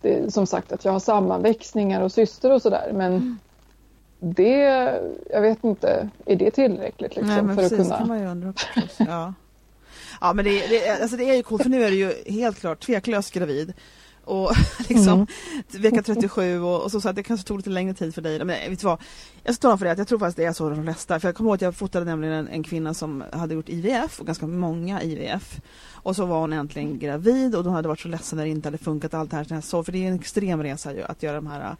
det, 0.00 0.34
som 0.34 0.46
sagt 0.46 0.72
att 0.72 0.84
jag 0.84 0.92
har 0.92 1.00
sammanväxningar 1.00 2.00
och 2.02 2.12
syster 2.12 2.52
och 2.52 2.62
sådär. 2.62 2.90
Men 2.94 3.12
Mm. 3.12 3.38
Det, 4.18 4.58
jag 5.30 5.40
vet 5.40 5.64
inte, 5.64 6.08
är 6.26 6.36
det 6.36 6.50
tillräckligt 6.50 7.16
liksom, 7.16 7.46
Nej 7.46 7.56
för 7.56 7.62
precis, 7.62 7.80
att 7.80 7.98
kunna? 7.98 8.06
man 8.06 8.20
ju 8.20 8.26
undra. 8.26 8.54
Ja. 8.98 9.34
ja 10.20 10.32
men 10.32 10.44
det, 10.44 10.66
det, 10.66 10.90
alltså 10.90 11.16
det 11.16 11.24
är 11.24 11.34
ju 11.34 11.42
coolt 11.42 11.62
för 11.62 11.70
nu 11.70 11.84
är 11.84 11.90
du 11.90 11.96
ju 11.96 12.32
helt 12.32 12.60
klart 12.60 12.80
tveklöst 12.80 13.32
gravid. 13.32 13.72
Och 14.26 14.52
liksom 14.88 15.12
Mm. 15.12 15.82
vecka 15.82 16.02
37 16.02 16.60
och, 16.60 16.82
och 16.84 16.90
så, 16.90 17.00
så 17.00 17.08
att 17.08 17.16
det 17.16 17.22
kanske 17.22 17.46
tog 17.46 17.56
lite 17.56 17.70
längre 17.70 17.94
tid 17.94 18.14
för 18.14 18.22
dig. 18.22 18.38
Men 18.38 18.70
vet 18.70 18.80
du 18.80 18.86
vad? 18.86 19.00
Jag 19.42 19.54
ska 19.54 19.62
tala 19.62 19.78
för 19.78 19.84
det 19.84 19.90
att 19.92 19.98
jag 19.98 20.08
tror 20.08 20.18
faktiskt 20.18 20.36
det 20.36 20.44
är 20.44 20.52
så 20.52 20.70
de 20.70 20.82
flesta. 20.82 21.20
För 21.20 21.28
jag 21.28 21.34
kommer 21.34 21.50
ihåg 21.50 21.54
att 21.54 21.60
jag 21.62 21.74
fotade 21.74 22.04
nämligen 22.04 22.34
en, 22.34 22.48
en 22.48 22.62
kvinna 22.62 22.94
som 22.94 23.24
hade 23.32 23.54
gjort 23.54 23.68
IVF 23.68 24.20
och 24.20 24.26
ganska 24.26 24.46
många 24.46 25.02
IVF. 25.02 25.60
Och 25.92 26.16
så 26.16 26.26
var 26.26 26.40
hon 26.40 26.52
äntligen 26.52 26.98
gravid 26.98 27.54
och 27.54 27.64
de 27.64 27.72
hade 27.72 27.88
varit 27.88 28.00
så 28.00 28.08
ledsen 28.08 28.36
när 28.36 28.44
det 28.44 28.50
inte 28.50 28.66
hade 28.68 28.78
funkat 28.78 29.14
allt 29.14 29.30
det 29.30 29.36
här. 29.36 29.60
Så, 29.60 29.84
för 29.84 29.92
det 29.92 30.04
är 30.04 30.08
en 30.08 30.14
extrem 30.14 30.62
resa 30.62 30.94
ju 30.94 31.02
att 31.02 31.22
göra 31.22 31.36
de 31.36 31.46
här 31.46 31.60
uh, 31.60 31.76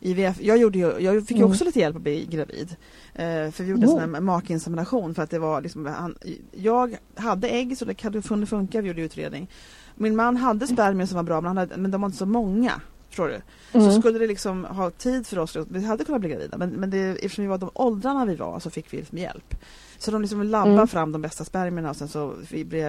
IVF. 0.00 0.40
Jag, 0.40 0.58
gjorde 0.58 0.78
ju, 0.78 0.98
jag 0.98 1.26
fick 1.26 1.36
ju 1.36 1.42
Mm. 1.42 1.50
också 1.50 1.64
lite 1.64 1.78
hjälp 1.80 1.96
att 1.96 2.02
bli 2.02 2.26
gravid. 2.30 2.76
Eh, 3.14 3.50
för 3.50 3.62
vi 3.64 3.70
gjorde 3.70 3.82
en 3.82 3.88
sån 3.88 4.00
här 4.14 4.20
makinsemination 4.20 5.14
för 5.14 5.22
att 5.22 5.30
det 5.30 5.38
var 5.38 5.60
liksom, 5.60 5.86
han, 5.86 6.16
jag 6.52 6.96
hade 7.14 7.48
ägg 7.48 7.78
så 7.78 7.84
det 7.84 7.94
kunde 7.94 8.22
kunde 8.22 8.46
funka, 8.46 8.80
vi 8.80 8.88
gjorde 8.88 9.02
utredning. 9.02 9.48
Min 9.96 10.16
man 10.16 10.36
hade 10.36 10.66
spermier 10.66 11.06
som 11.06 11.16
var 11.16 11.22
bra 11.22 11.40
men, 11.40 11.46
han 11.48 11.56
hade, 11.56 11.76
men 11.76 11.90
de 11.90 12.00
var 12.00 12.06
inte 12.08 12.18
så 12.18 12.26
många. 12.26 12.80
Förstår 13.08 13.28
du? 13.28 13.40
Så 13.72 13.78
Mm. 13.88 14.00
skulle 14.00 14.18
det 14.18 14.26
liksom 14.26 14.64
ha 14.64 14.90
tid 14.90 15.26
för 15.26 15.38
oss, 15.38 15.56
vi 15.68 15.84
hade 15.84 16.04
kunnat 16.04 16.20
bli 16.20 16.30
gravida 16.30 16.58
men, 16.58 16.70
men 16.70 16.90
det, 16.90 16.98
eftersom 16.98 17.42
vi 17.44 17.48
var 17.48 17.58
de 17.58 17.70
åldrarna 17.74 18.24
vi 18.24 18.34
var 18.34 18.60
så 18.60 18.70
fick 18.70 18.92
vi 18.92 18.96
liksom 18.96 19.18
hjälp. 19.18 19.54
Så 19.98 20.10
de 20.10 20.20
liksom 20.22 20.42
labbade 20.42 20.72
Mm. 20.74 20.88
fram 20.88 21.12
de 21.12 21.22
bästa 21.22 21.44
spermierna 21.44 21.90
och 21.90 21.96
sen 21.96 22.08
så 22.08 22.34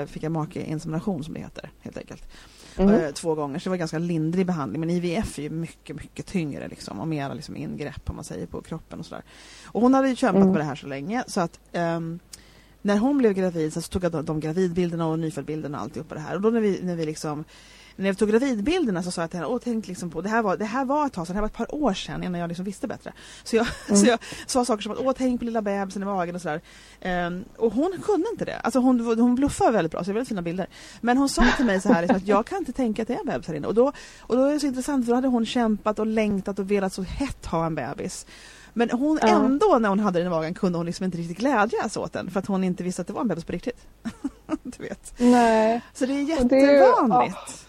fick 0.08 0.24
jag 0.24 0.32
makeinsemination 0.32 1.24
som 1.24 1.34
det 1.34 1.40
heter 1.40 1.70
helt 1.82 1.98
enkelt. 1.98 2.24
Mm. 2.78 2.94
Eh, 2.94 3.12
två 3.12 3.36
gånger, 3.36 3.60
så 3.60 3.64
det 3.64 3.70
var 3.70 3.78
ganska 3.78 3.98
lindrig 4.00 4.46
behandling. 4.46 4.80
Men 4.80 4.90
IVF 4.90 5.40
är 5.40 5.44
ju 5.44 5.50
mycket, 5.50 5.96
mycket 5.96 6.26
tyngre 6.26 6.68
liksom, 6.68 7.00
och 7.00 7.08
mera 7.08 7.34
liksom 7.34 7.58
ingrepp 7.58 8.10
om 8.10 8.16
man 8.16 8.26
säger 8.26 8.46
på 8.48 8.62
kroppen 8.62 9.00
och 9.00 9.06
sådär. 9.06 9.24
Och 9.66 9.82
hon 9.82 9.94
hade 9.94 10.10
ju 10.10 10.16
kämpat 10.16 10.42
Mm. 10.42 10.52
med 10.52 10.62
det 10.62 10.66
här 10.66 10.76
så 10.76 10.88
länge 10.88 11.24
så 11.28 11.42
att 11.42 11.60
ehm, 11.72 12.20
när 12.82 12.98
hon 12.98 13.18
blev 13.18 13.34
gravid 13.34 13.74
så 13.74 13.82
tog 13.82 14.04
jag 14.04 14.12
de, 14.12 14.26
de 14.26 14.40
gravidbilderna 14.40 15.08
och 15.08 15.20
nyföddbilderna 15.20 15.78
och 15.78 15.84
alltihopa 15.84 16.16
det 16.16 16.22
här. 16.22 16.36
Och 16.36 16.42
då 16.42 16.50
när 16.50 16.62
vi, 16.62 16.80
när 16.84 16.96
vi 16.96 17.06
liksom 17.06 17.44
när 17.98 18.08
jag 18.08 18.18
tog 18.18 18.30
gravidbilderna 18.30 19.04
så 19.04 19.12
sa 19.12 19.22
jag 19.22 19.30
till 19.30 19.40
henne, 19.40 19.50
åh 19.52 19.60
tänk 19.64 19.88
liksom 19.88 20.10
på, 20.10 20.22
det 20.22 20.30
här 20.30 20.42
var, 20.42 20.58
det 20.58 20.66
här 20.66 20.86
var 20.86 21.06
ett 21.06 21.14
tag 21.14 21.28
sedan, 21.28 21.34
det 21.34 21.38
här 21.38 21.42
var 21.42 21.48
ett 21.48 21.54
par 21.54 21.76
år 21.76 21.94
sedan 21.94 22.24
innan 22.24 22.42
jag 22.42 22.48
liksom 22.48 22.66
visste 22.66 22.88
bättre. 22.88 23.14
Så 23.44 23.56
jag, 23.56 23.68
Mm. 23.88 24.02
så 24.02 24.08
jag 24.08 24.20
sa 24.46 24.66
saker 24.66 24.84
som 24.84 24.92
att, 24.92 24.98
åh 24.98 25.14
tänk 25.18 25.40
på 25.40 25.46
lilla 25.46 25.62
bebisen 25.62 26.02
i 26.02 26.06
magen 26.06 26.36
och 26.36 26.42
sådär. 26.42 26.62
Ehm, 27.02 27.46
och 27.58 27.74
hon 27.74 27.98
kunde 28.04 28.30
inte 28.32 28.46
det. 28.46 28.60
Alltså 28.60 28.80
hon, 28.80 29.00
hon 29.00 29.36
bluffade 29.36 29.72
väldigt 29.72 29.92
bra, 29.92 30.04
så 30.04 30.06
det 30.06 30.12
är 30.12 30.14
väldigt 30.14 30.30
fina 30.30 30.42
bilder. 30.42 30.68
Men 31.02 31.18
hon 31.18 31.30
sa 31.30 31.44
till 31.58 31.66
mig 31.66 31.82
så 31.82 31.94
här 31.94 32.02
liksom, 32.02 32.18
att 32.18 32.28
jag 32.28 32.46
kan 32.46 32.58
inte 32.58 32.72
tänka 32.72 33.02
att 33.02 33.08
det 33.08 33.14
är 33.14 33.20
en 33.20 33.26
bebis 33.26 33.48
här 33.48 33.56
inne. 33.56 33.68
Och 33.68 33.74
då, 33.74 33.92
och 34.20 34.36
då 34.38 34.44
är 34.44 34.54
det 34.54 34.60
så 34.60 34.68
intressant 34.68 35.06
för 35.06 35.12
då 35.12 35.16
hade 35.16 35.28
hon 35.28 35.46
kämpat 35.46 36.00
och 36.00 36.08
längtat 36.08 36.60
och 36.60 36.72
velat 36.72 36.94
så 36.94 37.02
hett 37.02 37.46
ha 37.46 37.66
en 37.66 37.76
bebis. 37.76 38.26
Men 38.78 38.90
hon 38.90 39.20
Ja. 39.22 39.28
ändå 39.28 39.78
när 39.80 39.90
hon 39.90 40.00
hade 40.00 40.20
den 40.20 40.28
i 40.28 40.30
magen 40.30 40.54
kunde 40.54 40.78
hon 40.80 40.86
liksom 40.86 41.04
inte 41.06 41.18
riktigt 41.18 41.38
glädjas 41.38 41.98
åt 41.98 42.14
den 42.14 42.30
för 42.32 42.40
att 42.40 42.46
hon 42.46 42.64
inte 42.64 42.84
visste 42.84 43.02
att 43.02 43.08
det 43.08 43.14
var 43.14 43.22
en 43.22 43.28
bebis 43.28 43.46
på 43.46 43.52
riktigt. 43.52 43.88
du 44.64 44.84
vet. 44.84 45.14
Nej. 45.18 45.82
Så 45.94 46.06
det 46.06 46.14
är 46.14 46.40
Och 46.42 46.46
det 46.46 46.56
är 46.56 46.74
jättevanligt. 46.80 47.68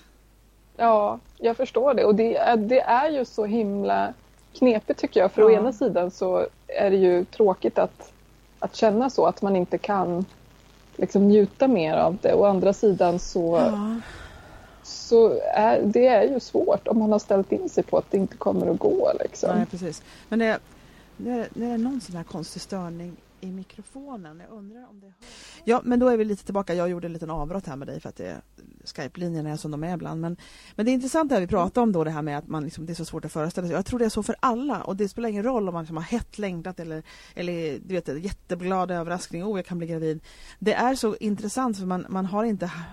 Ja, 0.77 1.19
jag 1.37 1.57
förstår 1.57 1.95
det. 1.95 2.05
Och 2.05 2.15
det 2.15 2.37
är, 2.37 2.57
det 2.57 2.81
är 2.81 3.11
ju 3.11 3.25
så 3.25 3.45
himla 3.45 4.13
knepigt 4.59 5.01
tycker 5.01 5.21
jag. 5.21 5.33
För 5.33 5.43
å 5.45 5.51
Ja. 5.51 5.59
ena 5.59 5.73
sidan 5.73 6.11
så 6.11 6.47
är 6.67 6.91
det 6.91 6.97
ju 6.97 7.25
tråkigt 7.25 7.79
att, 7.79 8.13
att 8.59 8.75
känna 8.75 9.11
så, 9.11 9.27
att 9.27 9.43
man 9.43 9.57
inte 9.57 9.79
kan 9.79 10.25
liksom 10.97 11.29
njuta 11.29 11.69
mer 11.69 11.95
av 11.97 12.17
det. 12.23 12.35
Å 12.35 12.45
andra 12.45 12.73
sidan 12.73 13.19
så, 13.19 13.57
Ja. 13.57 14.01
så 14.83 15.41
är 15.55 15.81
det 15.85 16.07
är 16.07 16.23
ju 16.33 16.41
svårt 16.41 16.89
om 16.89 16.99
man 16.99 17.13
har 17.13 17.19
ställt 17.19 17.53
in 17.53 17.69
sig 17.69 17.85
på 17.85 17.99
att 17.99 18.11
det 18.11 18.17
inte 18.17 18.37
kommer 18.37 18.71
att 18.71 18.79
gå. 18.79 19.13
Liksom. 19.21 19.57
Nej, 19.57 19.67
precis. 19.71 20.03
Men 20.29 20.39
det, 20.39 20.59
det, 21.19 21.31
är, 21.31 21.49
det 21.55 21.67
är 21.67 21.79
någon 21.79 22.01
sån 22.01 22.17
här 22.17 22.25
konstig 22.25 22.63
störning 22.63 23.17
i 23.41 23.51
mikrofonen. 23.53 24.43
Jag 24.49 24.59
undrar 24.59 24.89
om 24.91 25.01
det 25.01 25.13
Ja, 25.65 25.81
men 25.85 25.99
då 25.99 26.09
är 26.09 26.17
vi 26.17 26.25
lite 26.25 26.45
tillbaka. 26.45 26.75
Jag 26.75 26.89
gjorde 26.89 27.07
en 27.07 27.13
liten 27.13 27.31
avbrott 27.31 27.67
här 27.67 27.77
med 27.77 27.89
dig 27.89 28.01
för 28.01 28.09
att 28.09 28.17
det, 28.17 28.41
Skype-linjerna 28.85 29.51
är 29.51 29.57
som 29.57 29.71
de 29.71 29.85
är 29.85 29.95
ibland. 29.95 30.21
Men, 30.21 30.37
men 30.75 30.87
det 30.87 30.91
är 30.91 30.93
intressant 30.93 31.31
det 31.31 31.41
vi 31.41 31.47
pratar 31.47 31.83
om 31.83 31.93
då 31.93 32.05
det 32.05 32.11
här 32.11 32.23
med 32.23 32.39
att 32.39 32.49
man 32.49 32.65
liksom, 32.65 32.87
det 32.87 32.93
är 32.93 32.95
så 32.95 33.05
svårt 33.05 33.25
att 33.25 33.33
föreställa 33.33 33.67
sig. 33.67 33.77
Jag 33.77 33.87
tror 33.87 33.99
det 33.99 34.05
är 34.05 34.09
så 34.09 34.23
för 34.23 34.37
alla 34.41 34.83
och 34.83 34.97
det 34.97 35.09
spelar 35.09 35.29
ingen 35.29 35.43
roll 35.43 35.69
om 35.69 35.75
man 35.75 35.83
liksom 35.83 35.97
har 35.97 36.05
hett 36.05 36.39
längtat 36.39 36.81
eller, 36.81 37.03
eller 37.35 37.79
du 37.79 37.95
vet, 37.95 38.25
jätteglad 38.25 38.91
överraskning. 38.91 39.45
Oh, 39.45 39.59
jag 39.59 39.67
kan 39.67 39.79
bli 39.79 39.87
gravid. 39.87 40.21
Det 40.59 40.75
är 40.75 40.95
så 40.95 41.17
intressant 41.17 41.79
för 41.79 41.87
man, 41.87 42.07
man 42.09 42.27
har 42.27 42.45
inte 42.45 42.67
ha- 42.67 42.85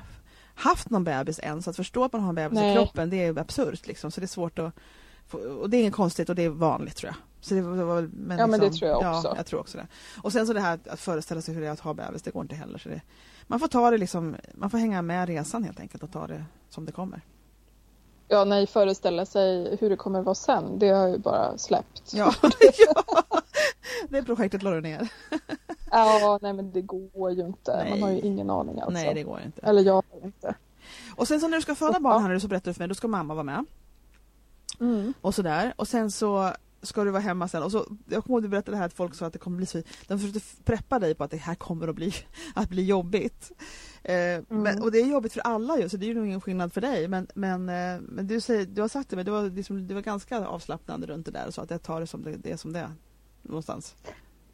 haft 0.55 0.89
någon 0.89 1.03
bebis 1.03 1.39
än 1.43 1.61
så 1.61 1.69
att 1.69 1.75
förstå 1.75 2.03
att 2.03 2.13
man 2.13 2.21
har 2.21 2.29
en 2.29 2.35
bebis 2.35 2.59
i 2.59 2.61
Nej. 2.61 2.75
kroppen 2.75 3.09
det 3.09 3.23
är 3.23 3.39
absurt 3.39 3.88
liksom. 3.88 4.11
Så 4.11 4.21
det 4.21 4.25
är 4.25 4.27
svårt 4.27 4.59
att 4.59 4.73
och 5.31 5.69
det 5.69 5.77
är 5.77 5.81
inget 5.81 5.93
konstigt 5.93 6.29
och 6.29 6.35
det 6.35 6.43
är 6.43 6.49
vanligt 6.49 6.95
tror 6.95 7.07
jag. 7.07 7.15
Så 7.45 7.53
det 7.53 7.62
var, 7.62 7.75
var, 7.84 8.10
men 8.13 8.38
Ja, 8.39 8.47
men 8.47 8.60
det 8.60 8.65
liksom- 8.65 8.79
tror 8.79 8.91
jag 8.91 9.03
Ja, 9.03 9.17
också. 9.17 9.34
jag 9.38 9.45
tror 9.45 9.60
också 9.60 9.77
det. 9.77 9.88
Och 10.23 10.31
sen 10.31 10.47
så 10.47 10.53
det 10.53 10.60
här 10.60 10.79
att- 10.89 10.99
föreställa 10.99 11.41
sig 11.41 11.53
hur 11.53 11.62
det 11.62 11.67
är 11.67 11.71
att 11.71 11.79
ha 11.79 11.93
bebis, 11.93 12.21
det 12.21 12.31
går 12.31 12.41
inte 12.41 12.55
heller. 12.55 12.77
Så 12.79 12.89
det, 12.89 13.01
man 13.47 13.60
får 13.60 13.67
ta 13.67 13.91
det 13.91 13.97
liksom, 13.97 14.36
man 14.53 14.69
får 14.69 14.77
hänga 14.77 15.01
med 15.01 15.27
resan 15.27 15.63
helt 15.63 15.79
enkelt 15.79 16.03
och 16.03 16.12
ta 16.12 16.27
det 16.27 16.45
som 16.69 16.86
det 16.86 16.91
kommer. 16.91 17.21
Ja, 18.27 18.43
nej, 18.45 18.67
föreställa 18.67 19.25
sig 19.25 19.77
hur 19.79 19.89
det 19.89 19.95
kommer 19.95 20.21
vara 20.21 20.36
sen, 20.36 20.79
det 20.79 20.89
har 20.89 21.01
jag 21.01 21.10
ju 21.10 21.17
bara 21.17 21.58
släppt. 21.58 22.13
Ja, 22.13 22.34
ja. 22.95 23.23
det 24.10 24.23
projektet 24.23 24.63
la 24.63 24.71
du 24.71 24.81
ner. 24.81 25.12
Ja, 25.91 26.39
nej 26.41 26.53
men 26.53 26.71
det 26.71 26.81
går 26.81 27.31
ju 27.31 27.41
inte. 27.45 27.77
Nej. 27.77 27.89
Man 27.89 28.01
har 28.03 28.10
ju 28.10 28.19
ingen 28.19 28.49
aning 28.49 28.79
alltså. 28.79 28.91
Nej, 28.93 29.13
det 29.13 29.23
går 29.23 29.41
inte. 29.45 29.62
Eller 29.62 29.81
jag 29.81 29.93
har 29.93 30.23
inte. 30.25 30.55
Och 31.15 31.27
sen 31.27 31.39
så 31.39 31.47
när 31.47 31.58
du 31.58 31.62
ska 31.62 31.75
föda 31.75 31.99
barn 31.99 32.21
här 32.21 32.29
nu 32.29 32.39
så 32.39 32.47
berättar 32.47 32.65
du 32.71 32.73
för 32.73 32.81
mig, 32.81 32.88
då 32.88 32.95
ska 32.95 33.08
mamma 33.08 33.34
vara 33.34 33.43
med. 33.43 33.65
Mm. 34.79 35.13
Och 35.21 35.36
sådär. 35.36 35.73
Och 35.75 35.88
sen 35.88 36.12
så 36.12 36.51
ska 36.86 37.04
du 37.04 37.12
vara 37.12 37.21
hemma 37.21 37.48
sen 37.48 37.63
och 37.63 37.71
så, 37.71 37.86
jag 38.10 38.24
kommer 38.24 38.36
ihåg 38.36 38.43
du 38.43 38.50
berättade 38.50 38.78
det 38.78 38.80
här 38.80 38.86
att 38.86 38.93
folk 38.93 39.15
sa 39.15 39.26
att 39.26 39.34
det 39.34 39.39
kommer 39.39 39.58
bli 39.58 39.65
så, 39.65 39.82
de 40.08 40.19
försökte 40.19 40.63
preppa 40.63 41.00
dig 41.00 41.15
på 41.15 41.24
att 41.24 41.32
det 41.32 41.38
här 41.38 41.56
kommer 41.56 41.88
att 41.88 41.95
bli, 41.95 42.13
att 42.56 42.69
bli 42.69 42.86
jobbigt. 42.86 43.52
Eh, 44.04 44.15
mm. 44.15 44.45
men, 44.50 44.82
och 44.82 44.91
det 44.91 45.00
är 45.00 45.06
jobbigt 45.06 45.34
för 45.34 45.41
alla 45.41 45.80
ju 45.80 45.89
så 45.89 45.98
det 45.98 46.06
är 46.06 46.08
ju 46.08 46.13
nog 46.13 46.26
ingen 46.26 46.41
skillnad 46.41 46.74
för 46.74 46.82
dig 46.82 47.08
men, 47.08 47.28
men, 47.36 47.69
eh, 47.69 48.02
men 48.02 48.28
du, 48.28 48.41
säger, 48.41 48.65
du 48.65 48.82
har 48.82 48.88
sagt 48.88 49.10
det 49.10 49.15
men 49.15 49.26
du 49.26 49.32
var, 49.32 49.50
liksom, 49.50 49.88
du 49.88 49.93
var 49.93 50.02
ganska 50.02 50.48
avslappnad 50.48 51.04
runt 51.04 51.26
det 51.26 51.32
där 51.32 51.48
och 51.48 51.54
så 51.54 51.62
att 51.62 51.71
jag 51.71 51.84
tar 51.84 52.00
det 52.00 52.08
som 52.08 52.24
det, 52.24 52.38
det 52.38 52.52
är 52.52 52.58
som 52.58 52.74
det 52.74 52.80
är 52.80 52.91
någonstans. 53.41 53.95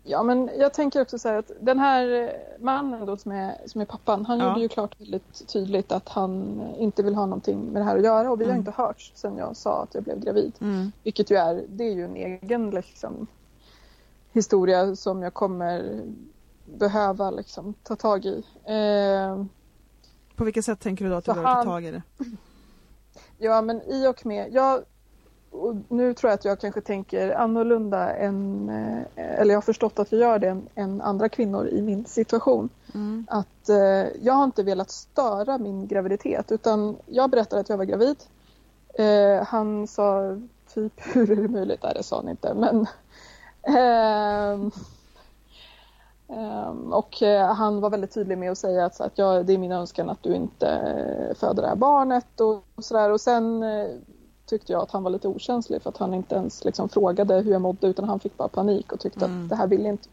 Ja, 0.03 0.23
men 0.23 0.49
jag 0.57 0.73
tänker 0.73 1.01
också 1.01 1.19
så 1.19 1.29
här 1.29 1.37
att 1.37 1.51
den 1.59 1.79
här 1.79 2.33
mannen 2.59 3.05
då 3.05 3.17
som 3.17 3.31
är, 3.31 3.57
som 3.65 3.81
är 3.81 3.85
pappan, 3.85 4.25
han 4.25 4.39
ja. 4.39 4.47
gjorde 4.47 4.61
ju 4.61 4.69
klart 4.69 5.01
väldigt 5.01 5.47
tydligt 5.47 5.91
att 5.91 6.09
han 6.09 6.61
inte 6.77 7.03
vill 7.03 7.15
ha 7.15 7.25
någonting 7.25 7.59
med 7.59 7.81
det 7.81 7.85
här 7.85 7.97
att 7.97 8.03
göra 8.03 8.31
och 8.31 8.39
vi 8.39 8.43
mm. 8.43 8.53
har 8.53 8.59
inte 8.59 8.71
hört 8.71 9.11
sen 9.15 9.37
jag 9.37 9.55
sa 9.55 9.83
att 9.83 9.93
jag 9.95 10.03
blev 10.03 10.19
gravid. 10.19 10.53
Mm. 10.61 10.91
Vilket 11.03 11.31
ju 11.31 11.35
är, 11.35 11.65
det 11.69 11.83
är 11.83 11.93
ju 11.93 12.05
en 12.05 12.15
egen 12.15 12.69
liksom, 12.69 13.27
historia 14.31 14.95
som 14.95 15.21
jag 15.21 15.33
kommer 15.33 16.01
behöva 16.65 17.31
liksom, 17.31 17.73
ta 17.83 17.95
tag 17.95 18.25
i. 18.25 18.43
Eh, 18.63 19.45
På 20.35 20.43
vilket 20.43 20.65
sätt 20.65 20.79
tänker 20.79 21.05
du 21.05 21.11
då 21.11 21.17
att 21.17 21.25
du 21.25 21.33
behöver 21.33 21.55
ta 21.55 21.63
tag 21.63 21.85
i 21.85 21.91
det? 21.91 22.01
Ja, 23.37 23.61
men 23.61 23.81
i 23.81 24.07
och 24.07 24.25
med, 24.25 24.53
jag 24.53 24.83
och 25.51 25.75
nu 25.87 26.13
tror 26.13 26.29
jag 26.29 26.37
att 26.37 26.45
jag 26.45 26.59
kanske 26.59 26.81
tänker 26.81 27.35
annorlunda 27.35 28.13
än, 28.13 28.69
eh, 29.15 29.39
eller 29.39 29.51
jag 29.51 29.57
har 29.57 29.61
förstått 29.61 29.99
att 29.99 30.11
jag 30.11 30.21
gör 30.21 30.39
det 30.39 30.61
än, 30.75 31.01
andra 31.01 31.29
kvinnor 31.29 31.67
i 31.67 31.81
min 31.81 32.05
situation. 32.05 32.69
Mm. 32.93 33.27
Att 33.29 33.69
eh, 33.69 34.07
jag 34.21 34.33
har 34.33 34.43
inte 34.43 34.63
velat 34.63 34.91
störa 34.91 35.57
min 35.57 35.87
graviditet 35.87 36.51
utan 36.51 36.95
jag 37.05 37.29
berättade 37.29 37.59
att 37.59 37.69
jag 37.69 37.77
var 37.77 37.85
gravid. 37.85 38.17
Eh, 38.93 39.43
han 39.43 39.87
sa 39.87 40.37
typ, 40.73 40.93
hur 41.15 41.31
är 41.31 41.35
det 41.35 41.47
möjligt? 41.47 41.83
Nej, 41.83 41.93
det 41.95 42.03
sa 42.03 42.15
han 42.15 42.29
inte, 42.29 42.53
men 42.53 42.85
ehm, 43.63 44.71
ehm, 46.27 46.93
och 46.93 47.23
eh, 47.23 47.53
han 47.53 47.81
var 47.81 47.89
väldigt 47.89 48.13
tydlig 48.13 48.37
med 48.37 48.51
att 48.51 48.57
säga 48.57 48.85
att, 48.85 49.01
att 49.01 49.17
jag, 49.17 49.45
det 49.45 49.53
är 49.53 49.57
min 49.57 49.71
önskan 49.71 50.09
att 50.09 50.23
du 50.23 50.35
inte 50.35 50.67
eh, 50.67 51.35
föder 51.35 51.61
det 51.61 51.67
här 51.67 51.75
barnet 51.75 52.41
och, 52.41 52.63
och 52.75 52.85
sådär. 52.85 53.11
Och 53.11 53.21
sen 53.21 53.63
tyckte 54.51 54.73
jag 54.73 54.81
att 54.81 54.91
han 54.91 55.03
var 55.03 55.11
lite 55.11 55.27
okänslig 55.27 55.81
för 55.81 55.89
att 55.89 55.97
han 55.97 56.13
inte 56.13 56.35
ens 56.35 56.63
liksom 56.63 56.89
frågade 56.89 57.41
hur 57.41 57.51
jag 57.51 57.61
mådde 57.61 57.87
utan 57.87 58.09
han 58.09 58.19
fick 58.19 58.37
bara 58.37 58.47
panik 58.47 58.91
och 58.91 58.99
tyckte 58.99 59.25
mm. 59.25 59.43
att 59.43 59.49
det 59.49 59.55
här 59.55 59.67
vill 59.67 59.85
inte. 59.85 60.09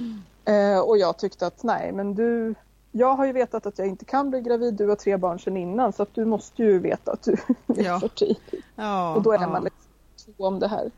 Mm. 0.00 0.22
Eh, 0.44 0.80
och 0.80 0.98
jag 0.98 1.18
tyckte 1.18 1.46
att 1.46 1.62
nej 1.62 1.92
men 1.92 2.14
du, 2.14 2.54
jag 2.92 3.14
har 3.14 3.26
ju 3.26 3.32
vetat 3.32 3.66
att 3.66 3.78
jag 3.78 3.88
inte 3.88 4.04
kan 4.04 4.30
bli 4.30 4.40
gravid, 4.40 4.74
du 4.74 4.88
har 4.88 4.96
tre 4.96 5.16
barn 5.16 5.38
sedan 5.38 5.56
innan 5.56 5.92
så 5.92 6.02
att 6.02 6.14
du 6.14 6.24
måste 6.24 6.62
ju 6.62 6.78
veta 6.78 7.12
att 7.12 7.22
du 7.22 7.32
är 7.66 7.84
ja. 7.84 8.00
för 8.00 8.08
tidigt. 8.08 8.64
Ja, 8.76 9.14
och 9.14 9.22
då 9.22 9.32
är 9.32 9.40
ja. 9.40 9.48
man 9.48 9.64
liksom 9.64 9.92
två 10.36 10.44
om 10.44 10.58
det 10.58 10.68
här. 10.68 10.90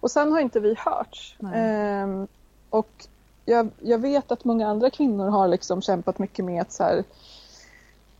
Och 0.00 0.10
sen 0.10 0.32
har 0.32 0.40
inte 0.40 0.60
vi 0.60 0.74
hörts. 0.78 1.36
Eh, 1.40 2.24
och 2.70 3.08
jag, 3.44 3.70
jag, 3.80 3.98
vet 3.98 4.32
att 4.32 4.44
många 4.44 4.68
andra 4.68 4.90
kvinnor 4.90 5.28
har 5.28 5.48
liksom 5.48 5.82
kämpat 5.82 6.18
mycket 6.18 6.44
med 6.44 6.62
att 6.62 6.72
så 6.72 6.82
här, 6.82 7.04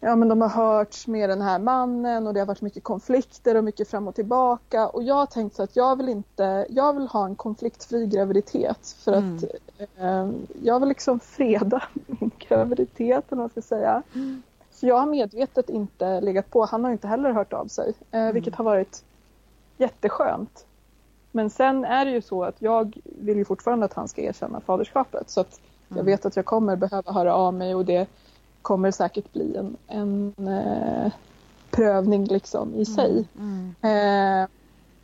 ja, 0.01 0.17
men 0.17 0.29
de 0.29 0.41
har 0.41 0.49
hörts 0.49 1.07
med 1.07 1.31
den 1.31 1.41
här 1.41 1.59
mannen 1.59 2.27
och 2.27 2.35
det 2.35 2.41
har 2.41 2.47
varit 2.47 2.61
mycket 2.61 2.83
konflikter 2.83 3.55
och 3.55 3.65
mycket 3.65 3.89
fram 3.89 4.09
och 4.09 4.15
tillbaka. 4.15 4.89
Och 4.89 5.03
jag 5.03 5.15
har 5.15 5.27
tänkt 5.27 5.57
så 5.57 5.63
att 5.63 5.77
jag 5.77 5.97
vill 5.97 6.09
inte, 6.09 6.67
jag 6.71 6.93
vill 6.93 7.09
ha 7.09 7.25
en 7.25 7.37
konfliktfri 7.37 8.07
graviditet 8.07 8.97
för 9.05 9.13
mm. 9.13 9.37
att 9.37 9.45
eh, 9.99 10.31
jag 10.63 10.81
vill 10.81 10.89
liksom 10.89 11.21
freda 11.21 11.83
min 12.07 12.31
graviditet, 12.39 13.25
eller 13.29 13.43
man 13.43 13.49
ska 13.49 13.63
säga. 13.63 14.03
Mm. 14.15 14.43
Så 14.71 14.87
jag 14.87 14.99
har 14.99 15.07
medvetet 15.07 15.71
inte 15.71 16.21
legat 16.21 16.51
på. 16.51 16.65
Han 16.65 16.85
har 16.85 16.91
inte 16.91 17.09
heller 17.09 17.33
hört 17.33 17.53
av 17.53 17.67
sig, 17.67 17.93
eh, 18.11 18.21
mm. 18.21 18.35
vilket 18.35 18.55
har 18.55 18.65
varit 18.65 19.05
jätteskönt. 19.77 20.67
Men 21.33 21.51
sen 21.51 21.85
är 21.85 22.05
det 22.05 22.11
ju 22.11 22.23
så 22.23 22.45
att 22.45 22.63
jag 22.63 22.97
vill 23.05 23.37
ju 23.37 23.45
fortfarande 23.45 23.87
att 23.87 23.95
han 23.95 24.09
ska 24.09 24.23
erkänna 24.23 24.61
faderskapet 24.61 25.31
så 25.31 25.41
att 25.41 25.61
jag 25.89 25.97
mm. 25.97 26.07
vet 26.07 26.27
att 26.27 26.37
jag 26.37 26.45
kommer 26.45 26.77
behöva 26.77 27.13
höra 27.13 27.35
av 27.35 27.55
mig 27.55 27.75
och 27.75 27.85
det 27.85 28.09
kommer 28.62 28.90
säkert 28.90 29.33
bli 29.33 29.57
en, 29.57 29.77
en 29.87 30.35
eh, 30.49 31.12
prövning 31.71 32.25
liksom 32.25 32.75
i 32.75 32.85
sig. 32.85 33.25
Mm, 33.38 33.75
mm. 33.81 34.42
Eh, 34.42 34.49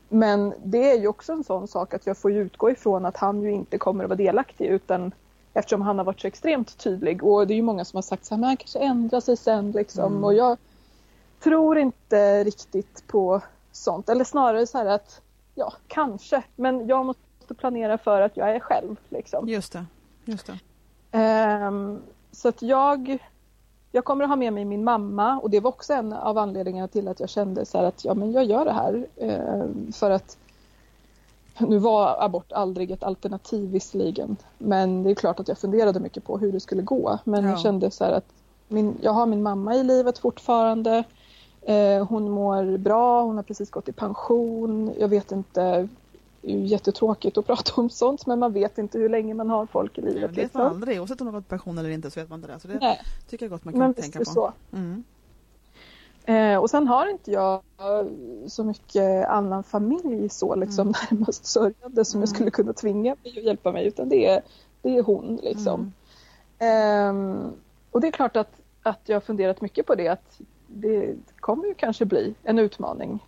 men 0.09 0.55
det 0.65 0.91
är 0.91 0.99
ju 0.99 1.09
också 1.09 1.33
en 1.33 1.45
sån 1.45 1.69
sak 1.69 1.95
att 1.95 2.07
jag 2.07 2.19
får 2.19 2.33
utgå 2.33 2.71
ifrån 2.71 3.05
att 3.05 3.17
han 3.17 3.43
ju 3.43 3.53
inte 3.53 3.79
kommer 3.79 4.05
att 4.05 4.11
vara 4.11 4.17
delaktig 4.17 4.67
utan 4.67 5.13
eftersom 5.55 5.83
han 5.83 5.99
har 5.99 6.05
varit 6.05 6.21
så 6.21 6.27
extremt 6.27 6.79
tydlig 6.79 7.25
och 7.25 7.47
det 7.47 7.55
är 7.55 7.57
ju 7.57 7.63
många 7.63 7.85
som 7.85 7.97
har 7.97 8.03
sagt 8.03 8.25
så 8.25 8.35
här, 8.35 8.41
men 8.41 8.49
han 8.49 8.57
kanske 8.57 8.79
ändrar 8.79 9.21
sig 9.21 9.37
sen 9.37 9.73
liksom 9.73 10.13
mm. 10.13 10.25
och 10.25 10.35
jag 10.35 10.59
tror 11.43 11.79
inte 11.79 12.45
riktigt 12.45 13.07
på 13.07 13.41
sånt 13.73 14.09
eller 14.09 14.25
snarare 14.25 14.67
så 14.67 14.79
här 14.79 14.87
att 14.87 15.21
ja, 15.55 15.73
kanske, 15.87 16.43
men 16.57 16.87
jag 16.87 17.07
måste 17.07 17.55
planera 17.59 17.99
för 17.99 18.21
att 18.21 18.37
jag 18.37 18.55
är 18.55 18.61
själv 18.61 18.97
liksom. 19.09 19.49
Just 19.49 19.73
det, 19.73 19.87
just 20.25 20.47
det. 20.47 20.59
Um, 21.67 22.03
så 22.33 22.49
att 22.49 22.63
jag 22.63 23.19
jag 23.95 24.05
kommer 24.05 24.25
att 24.25 24.31
ha 24.31 24.37
med 24.37 24.53
mig 24.53 24.65
min 24.65 24.85
mamma 24.85 25.39
och 25.39 25.51
det 25.51 25.61
var 25.61 25.69
också 25.69 25.93
en 25.93 26.13
av 26.13 26.39
anledningarna 26.39 26.89
till 26.89 27.09
att 27.09 27.21
jag 27.21 27.29
kände 27.29 27.67
så 27.67 27.79
att 27.79 28.05
ja, 28.05 28.15
men 28.15 28.33
jag 28.33 28.45
gör 28.45 28.65
det 28.65 28.73
här. 28.73 29.07
Eh, 29.17 29.93
för 29.93 30.11
att 30.11 30.39
nu 31.59 31.79
var 31.79 32.25
abort 32.25 32.53
aldrig 32.53 32.91
ett 32.91 33.03
alternativ 33.03 33.71
visserligen. 33.71 34.37
Men 34.59 35.03
det 35.03 35.11
är 35.11 35.15
klart 35.15 35.41
att 35.41 35.49
jag 35.49 35.59
funderade 35.59 36.01
mycket 36.01 36.25
på 36.25 36.39
hur 36.39 36.53
det 36.53 36.61
skulle 36.61 36.83
gå. 36.83 37.19
Men 37.25 37.45
ja. 37.45 37.51
jag 37.51 37.61
kände 37.61 37.91
så 37.91 38.05
att 38.05 38.25
min, 38.69 38.99
jag 39.01 39.13
har 39.13 39.27
min 39.27 39.43
mamma 39.43 39.75
i 39.75 39.85
livet 39.85 40.19
fortfarande. 40.19 41.05
Eh, 41.63 42.07
hon 42.07 42.31
mår 42.31 42.79
bra, 42.79 43.23
hon 43.23 43.37
har 43.37 43.43
precis 43.43 43.71
gått 43.71 43.89
i 43.89 43.93
pension. 43.93 44.95
Jag 44.99 45.09
vet 45.09 45.33
inte 45.33 45.89
det 46.45 46.53
är 46.53 46.57
ju 46.57 46.67
jättetråkigt 46.67 47.39
att 47.39 47.47
prata 47.47 47.73
om 47.81 47.91
sånt 47.91 48.27
men 48.27 48.39
man 48.39 48.53
vet 48.53 48.79
inte 48.79 48.99
hur 48.99 49.09
länge 49.09 49.35
man 49.35 49.51
har 49.51 49.67
folk 49.67 49.99
i 49.99 50.01
livet. 50.01 50.21
Det 50.21 50.27
vet 50.27 50.37
liksom. 50.37 50.61
man 50.61 50.71
aldrig, 50.71 51.01
oavsett 51.01 51.21
om 51.21 51.25
man 51.25 51.35
har 51.35 51.41
gått 51.41 51.49
pension 51.49 51.79
eller 51.79 51.91
inte 51.91 52.11
så 52.11 52.21
vet 52.21 52.31
man 52.31 52.39
inte 52.39 52.53
det. 52.53 52.61
Så 52.61 52.69
det 52.69 52.79
Nej. 52.81 53.01
tycker 53.29 53.45
jag 53.47 53.51
gott 53.51 53.65
man 53.65 53.75
kan 53.75 53.81
men 53.81 53.95
tänka 53.95 54.19
på. 54.19 54.25
Så. 54.25 54.53
Mm. 54.73 55.05
Eh, 56.25 56.59
och 56.59 56.71
sen 56.71 56.89
har 56.89 57.11
inte 57.11 57.31
jag 57.31 57.63
så 58.47 58.65
mycket 58.65 59.29
annan 59.29 59.63
familj 59.63 60.29
så 60.29 60.55
liksom 60.55 60.89
mm. 60.89 60.95
närmast 61.11 61.47
sörjande 61.47 62.05
som 62.05 62.19
mm. 62.19 62.23
jag 62.23 62.29
skulle 62.29 62.51
kunna 62.51 62.73
tvinga 62.73 63.17
mig 63.23 63.39
att 63.39 63.45
hjälpa 63.45 63.73
mig 63.73 63.87
utan 63.87 64.09
det 64.09 64.27
är, 64.27 64.43
det 64.83 64.99
är 64.99 65.03
hon 65.03 65.37
liksom. 65.43 65.93
Mm. 66.59 67.41
Eh, 67.41 67.51
och 67.91 68.01
det 68.01 68.07
är 68.07 68.13
klart 68.13 68.37
att, 68.37 68.61
att 68.83 69.01
jag 69.07 69.17
har 69.17 69.21
funderat 69.21 69.61
mycket 69.61 69.87
på 69.87 69.95
det 69.95 70.09
att 70.09 70.41
det 70.67 71.15
kommer 71.41 71.67
ju 71.67 71.75
kanske 71.75 72.05
bli 72.05 72.35
en 72.43 72.59
utmaning. 72.59 73.19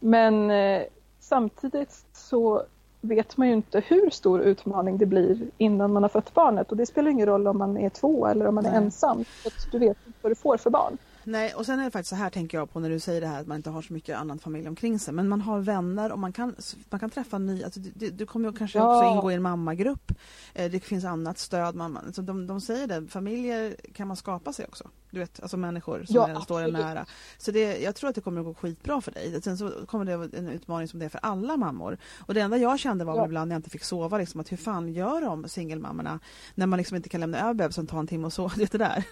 Men 0.00 0.50
eh, 0.50 0.82
samtidigt 1.28 2.04
så 2.12 2.62
vet 3.00 3.36
man 3.36 3.48
ju 3.48 3.54
inte 3.54 3.82
hur 3.86 4.10
stor 4.10 4.40
utmaning 4.40 4.98
det 4.98 5.06
blir 5.06 5.38
innan 5.58 5.92
man 5.92 6.02
har 6.02 6.08
fött 6.08 6.34
barnet 6.34 6.70
och 6.70 6.76
det 6.76 6.86
spelar 6.86 7.10
ingen 7.10 7.26
roll 7.26 7.46
om 7.46 7.58
man 7.58 7.76
är 7.78 7.88
två 7.88 8.26
eller 8.26 8.46
om 8.46 8.54
man 8.54 8.66
är 8.66 8.70
Nej. 8.70 8.78
ensam. 8.78 9.24
Du 9.72 9.78
vet 9.78 9.96
inte 10.06 10.18
vad 10.22 10.30
du 10.30 10.34
får 10.34 10.56
för 10.56 10.70
barn. 10.70 10.98
Nej, 11.24 11.54
och 11.54 11.66
sen 11.66 11.80
är 11.80 11.84
det 11.84 11.90
faktiskt 11.90 12.10
så 12.10 12.16
här 12.16 12.30
tänker 12.30 12.58
jag 12.58 12.72
på 12.72 12.80
när 12.80 12.90
du 12.90 13.00
säger 13.00 13.20
det 13.20 13.26
här 13.26 13.40
att 13.40 13.46
man 13.46 13.56
inte 13.56 13.70
har 13.70 13.82
så 13.82 13.92
mycket 13.92 14.18
annan 14.18 14.38
familj 14.38 14.68
omkring 14.68 14.98
sig. 14.98 15.14
Men 15.14 15.28
man 15.28 15.40
har 15.40 15.60
vänner 15.60 16.12
och 16.12 16.18
man 16.18 16.32
kan, 16.32 16.56
man 16.90 17.00
kan 17.00 17.10
träffa 17.10 17.38
nya, 17.38 17.64
alltså 17.64 17.80
du, 17.80 18.10
du 18.10 18.26
kommer 18.26 18.48
ju 18.48 18.56
kanske 18.56 18.78
ja. 18.78 18.96
också 18.96 19.14
ingå 19.14 19.30
i 19.30 19.34
en 19.34 19.42
mammagrupp. 19.42 20.12
Eh, 20.54 20.70
det 20.70 20.80
finns 20.80 21.04
annat 21.04 21.38
stöd. 21.38 21.74
Man, 21.74 21.96
alltså 21.96 22.22
de, 22.22 22.46
de 22.46 22.60
säger 22.60 22.86
det, 22.86 23.06
familjer 23.06 23.76
kan 23.94 24.08
man 24.08 24.16
skapa 24.16 24.52
sig 24.52 24.66
också. 24.66 24.90
Du 25.10 25.20
vet, 25.20 25.40
alltså 25.40 25.56
människor 25.56 26.04
som 26.04 26.16
ja, 26.16 26.40
står 26.40 26.62
en 26.62 26.72
nära. 26.72 27.06
Så 27.38 27.50
det, 27.50 27.78
jag 27.78 27.94
tror 27.94 28.08
att 28.10 28.14
det 28.14 28.20
kommer 28.20 28.40
att 28.40 28.46
gå 28.46 28.54
skitbra 28.54 29.00
för 29.00 29.12
dig. 29.12 29.42
Sen 29.42 29.58
så 29.58 29.70
kommer 29.86 30.04
det 30.04 30.16
vara 30.16 30.28
en 30.32 30.48
utmaning 30.48 30.88
som 30.88 30.98
det 30.98 31.04
är 31.04 31.08
för 31.08 31.20
alla 31.22 31.56
mammor. 31.56 31.98
Och 32.18 32.34
det 32.34 32.40
enda 32.40 32.56
jag 32.56 32.78
kände 32.78 33.04
var 33.04 33.16
ja. 33.16 33.24
ibland 33.24 33.48
när 33.48 33.54
jag 33.54 33.58
inte 33.58 33.70
fick 33.70 33.84
sova, 33.84 34.18
liksom, 34.18 34.40
att 34.40 34.52
hur 34.52 34.56
fan 34.56 34.92
gör 34.92 35.20
de 35.20 35.48
singelmammorna 35.48 36.20
när 36.54 36.66
man 36.66 36.76
liksom 36.76 36.96
inte 36.96 37.08
kan 37.08 37.20
lämna 37.20 37.40
över 37.40 37.54
bebisen 37.54 37.86
ta 37.86 37.98
en 37.98 38.06
timme 38.06 38.26
och 38.26 38.32
sova? 38.32 38.54
Det 38.70 38.78
där. 38.78 39.04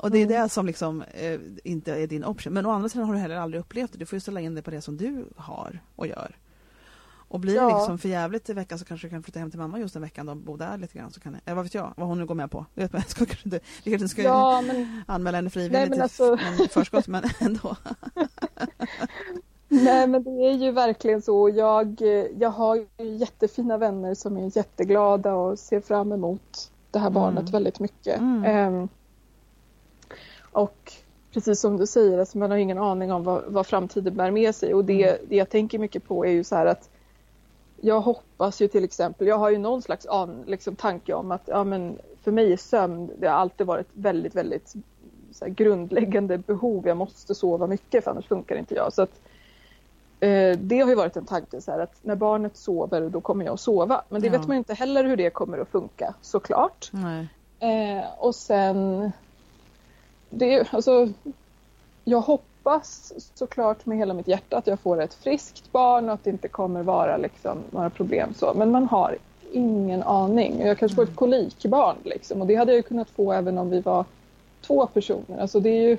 Och 0.00 0.10
det 0.10 0.18
är 0.18 0.26
mm. 0.26 0.42
det 0.42 0.48
som 0.48 0.66
liksom, 0.66 1.02
eh, 1.02 1.40
inte 1.64 1.94
är 1.94 2.06
din 2.06 2.24
option. 2.24 2.52
Men 2.52 2.66
å 2.66 2.70
andra 2.70 2.88
sidan 2.88 3.06
har 3.06 3.14
du 3.14 3.20
heller 3.20 3.36
aldrig 3.36 3.60
upplevt 3.60 3.92
det. 3.92 3.98
Du 3.98 4.06
får 4.06 4.16
ju 4.16 4.20
ställa 4.20 4.40
in 4.40 4.54
det 4.54 4.62
på 4.62 4.70
det 4.70 4.80
som 4.80 4.96
du 4.96 5.24
har 5.36 5.80
och 5.96 6.06
gör. 6.06 6.36
Och 7.28 7.40
blir 7.40 7.54
ja. 7.54 7.68
det 7.68 7.74
liksom 7.74 7.98
för 7.98 8.08
jävligt 8.08 8.50
i 8.50 8.52
veckan 8.52 8.78
så 8.78 8.84
kanske 8.84 9.06
du 9.06 9.10
kan 9.10 9.22
flytta 9.22 9.38
hem 9.38 9.50
till 9.50 9.60
mamma 9.60 9.78
just 9.78 9.94
den 9.94 10.02
veckan 10.02 10.28
och 10.28 10.36
bo 10.36 10.56
där 10.56 10.78
lite 10.78 10.98
grann. 10.98 11.10
Så 11.10 11.20
kan 11.20 11.36
eller 11.44 11.54
vad 11.54 11.64
vet 11.64 11.74
jag, 11.74 11.92
vad 11.96 12.08
hon 12.08 12.18
nu 12.18 12.26
går 12.26 12.34
med 12.34 12.50
på. 12.50 12.66
Jag, 12.74 12.82
vet, 12.82 12.92
jag 12.92 13.08
ska 13.08 13.26
kanske 13.26 13.44
inte, 13.44 13.60
jag 13.82 13.92
kanske 13.92 14.08
ska 14.08 14.22
ja, 14.22 14.62
men... 14.62 15.02
anmäla 15.06 15.38
henne 15.38 15.50
frivilligt 15.50 15.90
Nej, 15.90 16.00
alltså... 16.00 16.38
till 16.56 16.70
förskott, 16.70 17.08
men 17.08 17.24
ändå. 17.40 17.76
Nej 19.68 20.06
men 20.06 20.22
det 20.22 20.30
är 20.30 20.52
ju 20.52 20.72
verkligen 20.72 21.22
så. 21.22 21.48
Jag, 21.48 22.00
jag 22.38 22.50
har 22.50 22.86
jättefina 22.98 23.78
vänner 23.78 24.14
som 24.14 24.36
är 24.36 24.56
jätteglada 24.56 25.34
och 25.34 25.58
ser 25.58 25.80
fram 25.80 26.12
emot 26.12 26.70
det 26.90 26.98
här 26.98 27.10
barnet 27.10 27.40
mm. 27.40 27.52
väldigt 27.52 27.80
mycket. 27.80 28.18
Mm. 28.18 28.74
Um, 28.74 28.88
och 30.52 30.92
precis 31.32 31.60
som 31.60 31.76
du 31.76 31.86
säger, 31.86 32.18
alltså 32.18 32.38
man 32.38 32.50
har 32.50 32.58
ingen 32.58 32.78
aning 32.78 33.12
om 33.12 33.24
vad, 33.24 33.42
vad 33.46 33.66
framtiden 33.66 34.16
bär 34.16 34.30
med 34.30 34.54
sig. 34.54 34.74
Och 34.74 34.84
det, 34.84 35.08
mm. 35.08 35.26
det 35.28 35.36
jag 35.36 35.48
tänker 35.48 35.78
mycket 35.78 36.08
på 36.08 36.26
är 36.26 36.30
ju 36.30 36.44
så 36.44 36.56
här 36.56 36.66
att 36.66 36.90
jag 37.80 38.00
hoppas 38.00 38.62
ju 38.62 38.68
till 38.68 38.84
exempel, 38.84 39.26
jag 39.26 39.38
har 39.38 39.50
ju 39.50 39.58
någon 39.58 39.82
slags 39.82 40.06
an, 40.06 40.44
liksom, 40.46 40.76
tanke 40.76 41.14
om 41.14 41.30
att 41.32 41.42
ja, 41.46 41.64
men 41.64 41.98
för 42.22 42.32
mig 42.32 42.52
är 42.52 42.56
sömn, 42.56 43.10
det 43.18 43.28
har 43.28 43.36
alltid 43.36 43.66
varit 43.66 43.88
väldigt, 43.92 44.34
väldigt 44.34 44.74
här, 45.40 45.48
grundläggande 45.48 46.38
behov. 46.38 46.86
Jag 46.86 46.96
måste 46.96 47.34
sova 47.34 47.66
mycket 47.66 48.04
för 48.04 48.10
annars 48.10 48.26
funkar 48.26 48.56
inte 48.56 48.74
jag. 48.74 48.92
Så 48.92 49.02
att 49.02 49.20
Eh, 50.20 50.58
det 50.58 50.80
har 50.80 50.88
ju 50.88 50.94
varit 50.94 51.16
en 51.16 51.24
tanke 51.24 51.60
så 51.60 51.70
här 51.70 51.78
att 51.78 51.98
när 52.02 52.14
barnet 52.14 52.56
sover 52.56 53.08
då 53.10 53.20
kommer 53.20 53.44
jag 53.44 53.54
att 53.54 53.60
sova. 53.60 54.02
Men 54.08 54.20
det 54.22 54.26
Ja. 54.26 54.32
vet 54.32 54.48
man 54.48 54.56
inte 54.56 54.74
heller 54.74 55.04
hur 55.04 55.16
det 55.16 55.30
kommer 55.30 55.58
att 55.58 55.68
funka 55.68 56.14
såklart. 56.20 56.90
Nej. 56.92 57.28
Eh, 57.58 58.04
och 58.18 58.34
sen, 58.34 59.12
det, 60.30 60.54
är- 60.54 60.68
alltså, 60.74 61.08
jag 62.04 62.20
hoppas 62.20 63.12
såklart 63.34 63.86
med 63.86 63.98
hela 63.98 64.14
mitt 64.14 64.28
hjärta 64.28 64.56
att 64.56 64.66
jag 64.66 64.80
får 64.80 65.00
ett 65.02 65.14
friskt 65.14 65.72
barn 65.72 66.08
och 66.08 66.14
att 66.14 66.24
det 66.24 66.30
inte 66.30 66.48
kommer 66.48 66.82
vara 66.82 67.16
liksom, 67.16 67.58
några 67.70 67.90
problem 67.90 68.34
så. 68.34 68.54
Men 68.54 68.70
man 68.70 68.86
har 68.88 69.16
ingen 69.52 70.02
aning. 70.02 70.60
Jag 70.60 70.78
kanske 70.78 70.96
får 70.96 71.02
ett 71.02 71.16
kolikbarn 71.16 71.96
liksom, 72.04 72.40
och 72.40 72.46
det 72.46 72.54
hade 72.54 72.72
jag 72.72 72.76
ju 72.76 72.82
kunnat 72.82 73.10
få 73.10 73.32
även 73.32 73.58
om 73.58 73.70
vi 73.70 73.80
var 73.80 74.04
två 74.66 74.86
personer. 74.86 75.38
Alltså 75.40 75.60
det 75.60 75.68
är 75.70 75.88
ju, 75.88 75.96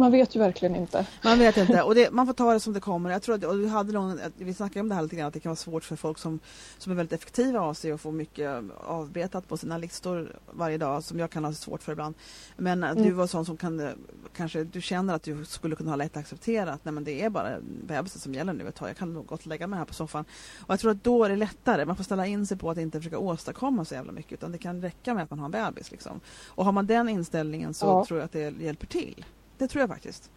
man 0.00 0.12
vet 0.12 0.36
ju 0.36 0.40
verkligen 0.40 0.76
inte. 0.76 1.06
Man 1.24 1.38
vet 1.38 1.56
inte 1.56 1.82
och 1.82 1.94
det, 1.94 2.10
man 2.10 2.26
får 2.26 2.32
ta 2.34 2.52
det 2.52 2.60
som 2.60 2.72
det 2.72 2.80
kommer. 2.80 3.10
Jag 3.10 3.22
tror 3.22 3.34
att, 3.34 3.44
och 3.44 3.56
du 3.56 3.66
hade 3.66 3.92
någon, 3.92 4.20
vi 4.36 4.54
snackade 4.54 4.80
om 4.80 4.88
det 4.88 4.94
här 4.94 5.02
lite 5.02 5.16
grann, 5.16 5.26
att 5.28 5.34
det 5.34 5.40
kan 5.40 5.50
vara 5.50 5.56
svårt 5.56 5.84
för 5.84 5.96
folk 5.96 6.18
som, 6.18 6.38
som 6.78 6.92
är 6.92 6.96
väldigt 6.96 7.12
effektiva 7.12 7.60
av 7.60 7.74
sig 7.74 7.92
och 7.92 8.00
får 8.00 8.12
mycket 8.12 8.50
avbetat 8.86 9.48
på 9.48 9.56
sina 9.56 9.78
listor 9.78 10.36
varje 10.52 10.78
dag 10.78 11.04
som 11.04 11.18
jag 11.18 11.30
kan 11.30 11.44
ha 11.44 11.52
svårt 11.52 11.82
för 11.82 11.92
ibland. 11.92 12.14
Men 12.56 12.84
att 12.84 12.96
du 12.96 13.02
Mm. 13.02 13.16
var 13.16 13.26
sån 13.26 13.44
som 13.44 13.56
kan, 13.56 13.80
eh, 13.80 13.90
kanske 14.36 14.64
du 14.64 14.80
känner 14.80 15.14
att 15.14 15.22
du 15.22 15.44
skulle 15.44 15.76
kunna 15.76 15.90
ha 15.90 15.96
lätt 15.96 16.16
acceptera 16.16 16.72
att 16.72 16.84
nej 16.84 16.92
men 16.94 17.04
det 17.04 17.22
är 17.22 17.30
bara 17.30 17.48
bebisen 17.86 18.20
som 18.20 18.34
gäller 18.34 18.52
nu 18.52 18.68
ett 18.68 18.74
tag. 18.74 18.88
Jag 18.88 18.96
kan 18.96 19.12
nog 19.12 19.26
gott 19.26 19.46
lägga 19.46 19.66
mig 19.66 19.78
här 19.78 19.86
på 19.86 19.94
soffan. 19.94 20.24
Och 20.60 20.70
jag 20.72 20.80
tror 20.80 20.90
att 20.90 21.04
då 21.04 21.24
är 21.24 21.28
det 21.28 21.36
lättare. 21.36 21.84
Man 21.84 21.96
får 21.96 22.04
ställa 22.04 22.26
in 22.26 22.46
sig 22.46 22.56
på 22.58 22.70
att 22.70 22.78
inte 22.78 22.98
försöka 22.98 23.18
åstadkomma 23.18 23.84
så 23.84 23.94
jävla 23.94 24.12
mycket 24.12 24.32
utan 24.32 24.52
det 24.52 24.58
kan 24.58 24.82
räcka 24.82 25.14
med 25.14 25.22
att 25.24 25.30
man 25.30 25.38
har 25.38 25.46
en 25.46 25.50
bebis. 25.52 25.90
Liksom. 25.90 26.20
Och 26.48 26.64
har 26.64 26.72
man 26.72 26.86
den 26.86 27.08
inställningen 27.08 27.74
så 27.74 27.86
Ja. 27.86 28.04
tror 28.08 28.20
jag 28.20 28.24
att 28.24 28.32
det 28.32 28.50
hjälper 28.60 28.86
till. 28.86 29.24
Det 29.60 29.68
tror 29.68 29.80
jag 29.80 29.88
faktiskt. 29.88 30.30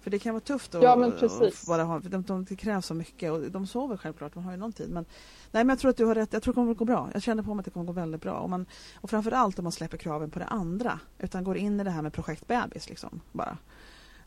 För 0.00 0.10
det 0.10 0.18
kan 0.18 0.34
vara 0.34 0.40
tufft 0.40 0.74
att 0.74 0.82
Ja, 0.82 0.96
men 0.96 1.12
precis. 1.12 1.66
bara 1.66 1.82
ha, 1.84 2.00
för 2.00 2.08
de, 2.10 2.22
de, 2.22 2.44
det 2.44 2.56
krävs 2.56 2.86
så 2.86 2.94
mycket 2.94 3.32
och 3.32 3.40
de 3.40 3.66
sover 3.66 3.96
självklart, 3.96 4.34
man 4.34 4.44
har 4.44 4.52
ju 4.52 4.58
någon 4.58 4.72
tid. 4.72 4.90
Men, 4.90 5.04
nej, 5.50 5.64
men 5.64 5.68
jag 5.68 5.78
tror 5.78 5.90
att 5.90 5.96
du 5.96 6.04
har 6.04 6.14
rätt, 6.14 6.32
jag 6.32 6.42
tror 6.42 6.52
det 6.52 6.54
kommer 6.54 6.72
att 6.72 6.78
gå 6.78 6.84
bra. 6.84 7.08
Jag 7.12 7.22
känner 7.22 7.42
på 7.42 7.54
mig 7.54 7.60
att 7.60 7.64
det 7.64 7.70
kommer 7.70 7.84
att 7.90 7.94
gå 7.96 8.00
väldigt 8.00 8.20
bra. 8.20 8.32
Och, 8.32 8.50
man, 8.50 8.66
och 9.00 9.10
framförallt 9.10 9.58
om 9.58 9.62
man 9.62 9.72
släpper 9.72 9.96
kraven 9.96 10.30
på 10.30 10.38
det 10.38 10.44
andra, 10.44 11.00
utan 11.18 11.44
går 11.44 11.56
in 11.56 11.80
i 11.80 11.84
det 11.84 11.90
här 11.90 12.02
med 12.02 12.12
projektbebis 12.12 12.88
liksom, 12.88 13.20
bara. 13.32 13.58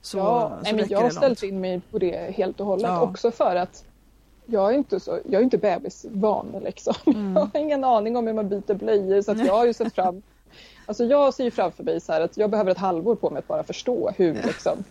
Så, 0.02 0.18
ja, 0.18 0.58
så 0.58 0.64
nej, 0.64 0.74
men 0.74 0.86
jag 0.90 1.02
har 1.02 1.10
ställt 1.10 1.44
in 1.44 1.62
mig 1.62 1.82
på 1.92 2.00
det 2.00 2.36
helt 2.38 2.60
och 2.60 2.66
hållet 2.66 2.88
Ja. 2.88 3.02
också 3.02 3.32
för 3.32 3.56
att 3.56 3.86
jag 4.46 4.74
är 4.74 4.78
inte, 4.78 5.00
så, 5.00 5.20
jag 5.26 5.40
är 5.40 5.44
inte 5.44 5.58
bebisvan 5.58 6.56
liksom. 6.64 6.94
Mm. 7.06 7.34
Jag 7.36 7.42
har 7.54 7.60
ingen 7.60 7.84
aning 7.84 8.18
om 8.18 8.28
hur 8.28 8.34
man 8.34 8.50
byter 8.50 8.74
blöjor 8.74 9.22
så 9.22 9.32
jag 9.32 9.54
har 9.54 9.66
ju 9.66 9.74
sett 9.74 9.96
fram 9.96 10.22
Alltså 10.88 11.04
jag 11.06 11.34
ser 11.34 11.44
ju 11.44 11.52
framför 11.52 11.84
mig 11.84 12.02
så 12.02 12.14
här 12.14 12.22
att 12.22 12.38
jag 12.38 12.50
behöver 12.50 12.72
ett 12.72 12.78
halvår 12.78 13.16
på 13.16 13.30
mig 13.30 13.40
att 13.40 13.48
bara 13.48 13.64
förstå 13.64 14.12
hur, 14.18 14.34
liksom, 14.34 14.84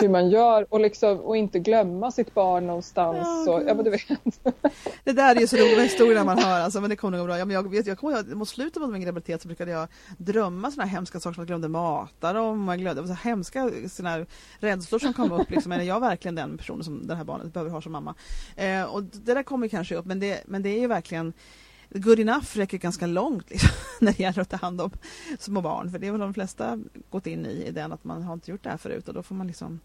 hur 0.00 0.08
man 0.08 0.30
gör 0.30 0.66
och, 0.68 0.80
liksom, 0.80 1.20
och 1.20 1.36
inte 1.36 1.58
glömma 1.58 2.10
sitt 2.10 2.34
barn 2.34 2.66
någonstans. 2.66 3.46
Ja, 3.46 3.54
och, 3.54 3.62
ja, 3.68 3.74
men 3.74 3.84
du 3.84 3.90
vet. 3.90 4.02
Det 5.04 5.12
där 5.12 5.36
är 5.36 5.40
ju 5.40 5.46
så 5.46 5.56
roliga 5.56 5.82
historier 5.82 6.24
man 6.24 6.38
hör, 6.38 6.60
alltså, 6.60 6.80
men 6.80 6.90
det 6.90 6.96
kommer 6.96 7.18
nog 7.18 7.26
bra. 7.26 7.38
Ja, 7.38 7.44
men 7.44 7.54
jag, 7.54 7.70
vet, 7.70 7.86
jag 7.86 7.98
kommer 7.98 8.16
ihåg, 8.16 8.36
mot 8.36 8.48
slutet 8.48 8.82
av 8.82 8.92
min 8.92 9.02
graviditet 9.02 9.42
så 9.42 9.48
brukade 9.48 9.70
jag 9.70 9.88
drömma 10.18 10.72
här 10.78 10.86
hemska 10.86 11.20
saker 11.20 11.34
som 11.34 11.40
jag 11.40 11.46
glömde 11.46 11.68
mata 11.68 12.32
dem. 12.32 12.68
Jag 12.68 12.78
glömde, 12.78 13.06
så 13.06 13.14
hemska 13.14 13.70
såna 13.88 14.08
här 14.08 14.26
rädslor 14.58 14.98
som 14.98 15.12
kom 15.12 15.32
upp. 15.32 15.50
Liksom. 15.50 15.72
Är 15.72 15.82
jag 15.82 16.00
verkligen 16.00 16.34
den 16.34 16.58
personen 16.58 16.84
som 16.84 17.06
det 17.06 17.14
här 17.14 17.24
barnet 17.24 17.52
behöver 17.52 17.70
ha 17.70 17.80
som 17.80 17.92
mamma? 17.92 18.14
Eh, 18.56 18.82
och 18.82 19.02
det 19.02 19.34
där 19.34 19.42
kommer 19.42 19.68
kanske 19.68 19.94
upp, 19.94 20.06
men 20.06 20.20
det, 20.20 20.40
men 20.46 20.62
det 20.62 20.68
är 20.68 20.80
ju 20.80 20.86
verkligen 20.86 21.32
Good 21.90 22.20
enough 22.20 22.46
räcker 22.52 22.78
ganska 22.78 23.06
långt 23.06 23.50
liksom, 23.50 23.70
när 24.00 24.12
det 24.12 24.20
gäller 24.20 24.42
att 24.42 24.50
ta 24.50 24.56
hand 24.56 24.80
om 24.80 24.90
små 25.38 25.60
barn. 25.60 25.90
För 25.90 25.98
det 25.98 26.06
är 26.06 26.10
väl 26.10 26.20
de 26.20 26.34
flesta 26.34 26.78
gått 27.10 27.26
in 27.26 27.46
i, 27.46 27.64
i 27.66 27.70
den 27.70 27.92
att 27.92 28.04
man 28.04 28.22
har 28.22 28.34
inte 28.34 28.50
gjort 28.50 28.62
det 28.62 28.70
här 28.70 28.76
förut 28.76 29.08
och 29.08 29.14
då 29.14 29.22
får 29.22 29.34
man 29.34 29.46
liksom 29.46 29.80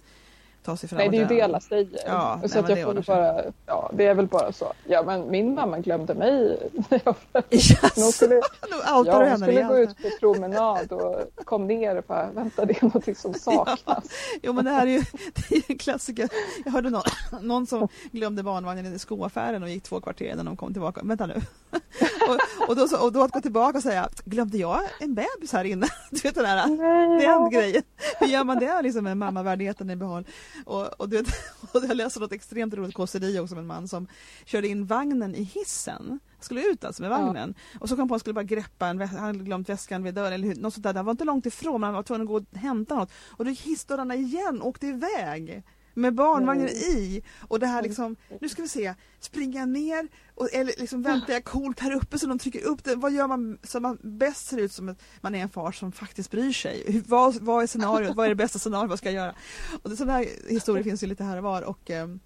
ta 0.65 0.77
sig 0.77 0.89
Nej, 0.91 1.09
det 1.09 1.17
är 1.17 1.21
ju 1.21 1.27
framåt. 1.27 1.37
det 1.37 1.41
alla 1.41 1.59
säger. 1.59 1.99
Ja, 2.05 2.41
så 2.45 2.61
nej, 2.61 2.63
att 2.63 2.79
jag 2.79 3.05
får 3.05 3.13
bara, 3.13 3.43
ja, 3.65 3.91
det 3.93 4.05
är 4.05 4.13
väl 4.13 4.27
bara 4.27 4.51
så. 4.51 4.73
Ja, 4.87 5.03
men 5.03 5.31
min 5.31 5.55
mamma 5.55 5.79
glömde 5.79 6.13
mig. 6.13 6.69
Yes. 7.49 7.95
Hon 7.95 8.11
skulle, 8.11 8.35
ja, 8.85 9.03
hon 9.07 9.07
henne 9.07 9.37
skulle 9.37 9.63
gå 9.63 9.77
ut 9.77 9.97
på 9.97 10.09
promenad 10.19 10.91
och 10.91 11.45
kom 11.45 11.67
ner 11.67 11.95
och 11.95 12.03
bara, 12.07 12.31
vänta 12.31 12.65
det 12.65 12.77
är 12.77 12.83
någonting 12.83 13.15
som 13.15 13.33
saknas. 13.33 14.03
Jo 14.43 14.53
men 14.53 14.65
det 14.65 14.71
här 14.71 14.87
är 14.87 14.91
ju, 14.91 15.03
det 15.49 15.55
är 15.55 15.63
en 15.67 15.77
klassiker. 15.77 16.29
Jag 16.65 16.71
hörde 16.71 16.89
någon, 16.89 17.03
någon 17.41 17.67
som 17.67 17.87
glömde 18.11 18.43
barnvagnen 18.43 18.93
i 18.93 18.99
skoaffären 18.99 19.63
och 19.63 19.69
gick 19.69 19.83
två 19.83 20.01
kvarter 20.01 20.31
innan 20.31 20.45
de 20.45 20.57
kom 20.57 20.73
tillbaka. 20.73 21.01
Vänta 21.03 21.25
nu. 21.25 21.41
Och, 22.27 22.69
och, 22.69 22.75
då, 22.75 22.87
så- 22.87 23.03
och 23.05 23.11
då 23.11 23.23
att 23.23 23.31
gå 23.31 23.41
tillbaka 23.41 23.77
och 23.77 23.83
säga, 23.83 24.09
glömde 24.25 24.57
jag 24.57 24.79
en 24.99 25.13
bebis 25.15 25.51
här 25.53 25.63
inne? 25.65 25.87
Du 26.11 26.19
vet 26.21 26.35
den 26.35 26.77
Nej, 26.77 27.25
den 27.27 27.49
grejen. 27.49 27.83
Hur 28.19 28.27
gör 28.27 28.43
man 28.43 28.59
det 28.59 28.81
liksom 28.81 29.03
med 29.03 29.17
mammavärdigheten 29.17 29.89
i 29.89 29.95
behåll? 29.95 30.25
Och, 30.65 30.87
och, 31.01 31.09
du 31.09 31.17
vet, 31.17 31.27
och 31.73 31.83
jag 31.89 31.97
läste 31.97 32.19
något 32.19 32.31
extremt 32.31 32.73
roligt 32.73 32.95
kåseri 32.95 33.39
också 33.39 33.55
om 33.55 33.59
en 33.59 33.67
man 33.67 33.87
som 33.87 34.07
körde 34.45 34.67
in 34.67 34.85
vagnen 34.85 35.35
i 35.35 35.43
hissen. 35.43 36.19
Skulle 36.39 36.61
ut 36.61 36.85
alltså 36.85 37.01
med 37.01 37.11
vagnen. 37.11 37.55
Och 37.79 37.89
så 37.89 37.95
kom 37.95 38.07
på 38.07 38.13
att 38.13 38.15
han 38.15 38.19
skulle 38.19 38.33
bara 38.33 38.43
greppa 38.43 38.87
en 38.87 38.99
han 39.01 39.19
hade 39.19 39.39
glömt 39.39 39.69
väskan 39.69 40.03
vid 40.03 40.13
dörren 40.13 40.33
eller 40.33 40.47
hur- 40.47 40.55
något 40.55 40.73
sånt 40.73 40.83
där. 40.83 40.93
Han 40.93 41.05
var 41.05 41.11
inte 41.11 41.23
långt 41.23 41.45
ifrån 41.45 41.81
men 41.81 41.87
han 41.87 41.93
var 41.93 42.03
tvungen 42.03 42.21
att 42.21 42.27
gå 42.27 42.35
och 42.35 42.57
hämta 42.59 42.95
något. 42.95 43.11
Och 43.29 43.45
då 43.45 43.51
gick 43.51 43.61
hissdörrarna 43.61 44.15
igen 44.15 44.61
och 44.61 44.67
åkte 44.67 44.87
iväg. 44.87 45.63
Med 45.97 46.13
barnvagnen 46.13 46.69
i. 46.69 47.23
Och 47.41 47.59
det 47.59 47.67
här 47.67 47.81
liksom, 47.81 48.15
nu 48.41 48.49
ska 48.49 48.61
vi 48.61 48.67
se, 48.67 48.93
springer 49.19 49.65
ner 49.65 50.07
och, 50.35 50.53
eller 50.53 50.73
liksom 50.77 51.01
väntar 51.01 51.33
jag 51.33 51.43
coolt 51.43 51.79
här 51.79 51.91
uppe 51.91 52.19
så 52.19 52.27
de 52.27 52.39
trycker 52.39 52.65
upp 52.65 52.83
det. 52.83 52.95
Vad 52.95 53.11
gör 53.11 53.27
man 53.27 53.57
så 53.63 53.79
man 53.79 53.97
bäst 54.01 54.47
ser 54.47 54.57
ut 54.57 54.71
som 54.71 54.89
att 54.89 55.01
man 55.21 55.35
är 55.35 55.39
en 55.39 55.49
far 55.49 55.71
som 55.71 55.91
faktiskt 55.91 56.31
bryr 56.31 56.51
sig? 56.51 57.03
Vad, 57.07 57.35
vad 57.35 57.63
är 57.63 57.67
scenariot? 57.67 58.15
vad 58.15 58.25
är 58.25 58.29
det 58.29 58.35
bästa 58.35 58.59
scenariot? 58.59 58.89
Vad 58.89 58.99
ska 58.99 59.11
jag 59.11 59.15
göra? 59.15 59.35
Och 59.83 59.89
det, 59.89 59.95
sådana 59.95 60.13
här 60.13 60.27
historier 60.49 60.83
finns 60.83 61.03
ju 61.03 61.07
lite 61.07 61.23
här 61.23 61.37
och 61.37 61.43
var 61.43 61.61
och, 61.61 61.89
ehm, 61.89 62.19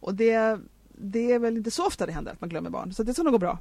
och 0.00 0.14
det, 0.14 0.58
det 0.88 1.32
är 1.32 1.38
väl 1.38 1.56
inte 1.56 1.70
så 1.70 1.86
ofta 1.86 2.06
det 2.06 2.12
händer 2.12 2.32
att 2.32 2.40
man 2.40 2.50
glömmer 2.50 2.70
barn 2.70 2.92
så 2.92 3.02
det 3.02 3.14
ska 3.14 3.22
nog 3.22 3.32
gå 3.32 3.38
bra. 3.38 3.58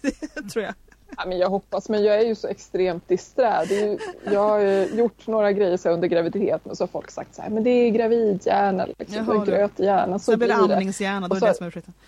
det 0.00 0.10
tror 0.52 0.64
jag. 0.64 0.74
Ja, 1.16 1.24
men 1.26 1.38
jag 1.38 1.48
hoppas, 1.48 1.88
men 1.88 2.04
jag 2.04 2.14
är 2.20 2.26
ju 2.26 2.34
så 2.34 2.48
extremt 2.48 3.08
disträ. 3.08 3.64
Det 3.68 3.74
ju, 3.74 3.98
jag 4.24 4.40
har 4.40 4.60
gjort 4.96 5.26
några 5.26 5.52
grejer 5.52 5.76
så 5.76 5.90
under 5.90 6.08
graviditeten 6.08 6.70
och 6.70 6.76
så 6.76 6.82
har 6.82 6.88
folk 6.88 7.10
sagt 7.10 7.34
så 7.34 7.42
här, 7.42 7.50
men 7.50 7.64
det 7.64 7.70
är 7.70 7.90
gravidhjärna, 7.90 8.86
liksom, 8.98 9.16
Jaha, 9.16 9.44
det 9.44 9.52
är 9.52 9.56
gröt 9.58 9.80
i 9.80 9.84
hjärnan. 9.84 10.20
Så 10.20 10.36
blir 10.36 10.48
det 10.48 10.54
det. 10.54 10.74
amningshjärna, 10.74 11.28
då 11.28 11.32
Och 11.32 11.36
är 11.36 11.40
det 11.40 11.46
det 11.46 11.54
som 11.54 11.64
är 11.64 11.68
ursäkten. 11.68 11.94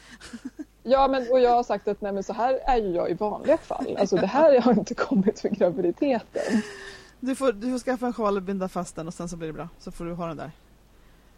Ja, 0.83 1.09
men 1.09 1.27
och 1.31 1.41
jag 1.41 1.51
har 1.51 1.63
sagt 1.63 1.89
att 1.89 2.01
nej, 2.01 2.13
men 2.13 2.23
så 2.23 2.33
här 2.33 2.59
är 2.65 2.77
ju 2.77 2.89
jag 2.95 3.11
i 3.11 3.15
vanliga 3.15 3.57
fall. 3.59 3.97
Alltså 4.01 4.17
det 4.17 4.27
här 4.27 4.61
har 4.61 4.73
inte 4.73 4.95
kommit 4.95 5.41
för 5.41 5.49
graviditeten. 5.49 6.63
Du 7.21 7.35
får, 7.35 7.53
du 7.53 7.71
får 7.71 7.79
skaffa 7.79 8.07
en 8.07 8.13
sjal 8.13 8.37
och 8.37 8.43
binda 8.43 8.69
fast 8.69 8.97
den 8.97 9.07
och 9.09 9.15
sen 9.15 9.29
så 9.29 9.37
blir 9.37 9.49
det 9.49 9.53
bra. 9.55 9.69
Så 9.79 9.91
får 9.91 10.05
du 10.05 10.13
ha 10.13 10.27
den 10.27 10.37
där. 10.37 10.51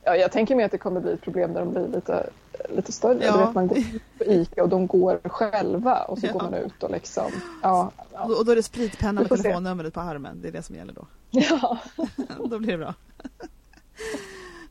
Ja, 0.04 0.16
jag 0.16 0.32
tänker 0.32 0.56
mig 0.56 0.64
att 0.64 0.72
det 0.72 0.78
kommer 0.78 1.00
bli 1.00 1.12
ett 1.12 1.20
problem 1.22 1.52
när 1.52 1.60
de 1.60 1.70
blir 1.72 1.88
lite, 1.88 2.30
lite 2.68 2.92
större. 2.92 3.24
Ja. 3.24 3.32
Du 3.32 3.38
vet, 3.44 3.54
man 3.54 3.66
går 3.68 3.76
på 4.18 4.24
ICA 4.24 4.62
och 4.62 4.68
de 4.68 4.86
går 4.86 5.20
själva 5.24 6.02
och 6.02 6.18
så 6.18 6.26
Ja. 6.26 6.32
går 6.32 6.40
man 6.40 6.54
ut 6.54 6.82
och 6.82 6.90
liksom, 6.90 7.30
ja. 7.62 7.92
Och, 7.96 8.06
ja. 8.12 8.26
då- 8.28 8.34
och 8.34 8.44
då 8.44 8.52
är 8.52 8.56
det 8.56 8.62
spritpenna 8.62 9.20
med 9.20 9.28
telefonnumret 9.28 9.94
på 9.94 10.00
armen. 10.00 10.42
Det 10.42 10.48
är 10.48 10.52
det 10.52 10.62
som 10.62 10.76
gäller 10.76 10.92
då. 10.92 11.06
ja. 11.30 11.78
då 12.50 12.58
blir 12.58 12.72
det 12.72 12.78
bra. 12.78 12.94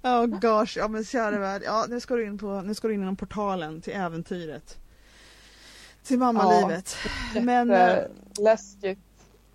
Oh 0.04 0.26
gosh, 0.26 0.78
ja 0.78 0.88
men 0.88 1.04
kära 1.06 1.40
värld. 1.40 1.62
Ja, 1.66 1.86
nu 1.90 2.00
ska 2.00 2.16
du 2.16 2.26
in 2.26 2.38
på, 2.38 2.62
nu 2.62 2.74
ska 2.74 2.88
du 2.88 2.94
in 2.94 3.00
genom 3.00 3.16
portalen 3.16 3.82
till 3.82 3.94
äventyret. 3.94 4.78
Till 6.04 6.20
mammalivet. 6.20 6.96
Men 7.42 7.72
eh, 7.72 7.90
Eh, 7.98 8.04
läskigt. 8.40 9.00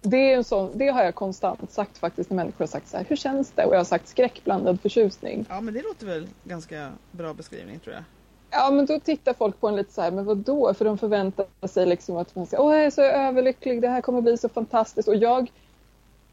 Det, 0.07 0.33
är 0.33 0.37
en 0.37 0.45
sån, 0.45 0.71
det 0.75 0.89
har 0.89 1.05
jag 1.05 1.15
konstant 1.15 1.73
sagt 1.73 1.99
faktiskt 1.99 2.31
när 2.31 2.37
människor 2.37 2.59
har 2.59 2.67
sagt 2.67 2.89
så 2.89 2.97
här, 2.97 3.07
hur 3.09 3.17
känns 3.17 3.51
det? 3.51 3.65
Och 3.65 3.75
jag 3.75 3.79
har 3.79 3.85
sagt 3.85 4.09
skräckblandad 4.09 4.81
förtjusning. 4.81 5.47
ja 5.49 5.61
men 5.61 5.75
det 5.75 5.83
låter 5.83 6.07
väl 6.07 6.29
ganska 6.45 6.93
bra 7.11 7.35
beskrivning 7.35 7.79
tror 7.79 7.95
jag. 7.95 8.05
Ja 8.51 8.71
men 8.71 8.87
då 8.87 9.01
tittar 9.01 9.35
folk 9.35 9.61
på 9.61 9.69
en 9.69 9.77
lite 9.77 9.93
så 9.93 10.03
här, 10.03 10.11
men 10.11 10.25
vad 10.25 10.37
då? 10.37 10.75
För 10.75 10.85
de 10.85 10.99
förväntar 10.99 11.69
sig 11.69 11.87
liksom 11.87 12.17
att 12.17 12.35
man 12.35 12.47
ska, 12.47 12.63
åh 12.63 12.75
jag 12.75 12.85
är 12.85 12.91
så 12.91 13.03
överlycklig, 13.03 13.83
det 13.83 13.89
här 13.89 14.01
kommer 14.01 14.21
bli 14.21 14.39
så 14.39 14.49
fantastiskt. 14.49 15.09
Och 15.09 15.17
jag, 15.17 15.51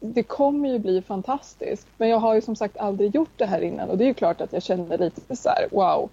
det 0.00 0.22
kommer 0.22 0.68
ju 0.68 0.78
bli 0.78 1.02
fantastiskt. 1.02 1.86
Men 1.96 2.08
jag 2.08 2.18
har 2.18 2.34
ju 2.34 2.40
som 2.40 2.56
sagt 2.56 2.76
aldrig 2.76 3.14
gjort 3.14 3.32
det 3.36 3.46
här 3.46 3.60
innan 3.60 3.90
och 3.90 3.98
det 3.98 4.04
är 4.04 4.08
ju 4.08 4.14
klart 4.14 4.40
att 4.40 4.52
jag 4.52 4.62
känner 4.62 4.98
lite 4.98 5.36
så 5.36 5.48
här, 5.48 5.68
wow. 5.70 6.10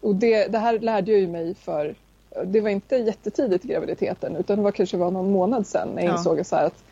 Och 0.00 0.14
det, 0.14 0.46
det 0.46 0.58
här 0.58 0.78
lärde 0.78 1.12
jag 1.12 1.20
ju 1.20 1.28
mig 1.28 1.54
för, 1.54 1.94
det 2.44 2.60
var 2.60 2.70
inte 2.70 2.96
jättetidigt 2.96 3.64
i 3.64 3.68
graviditeten 3.68 4.36
utan 4.36 4.56
det 4.56 4.62
var 4.62 4.70
kanske 4.72 4.96
var 4.96 5.10
någon 5.10 5.30
månad 5.32 5.66
sedan 5.66 5.88
när 5.88 6.02
jag 6.02 6.12
Ja. 6.12 6.18
insåg 6.18 6.46
så 6.46 6.56
att 6.56 6.84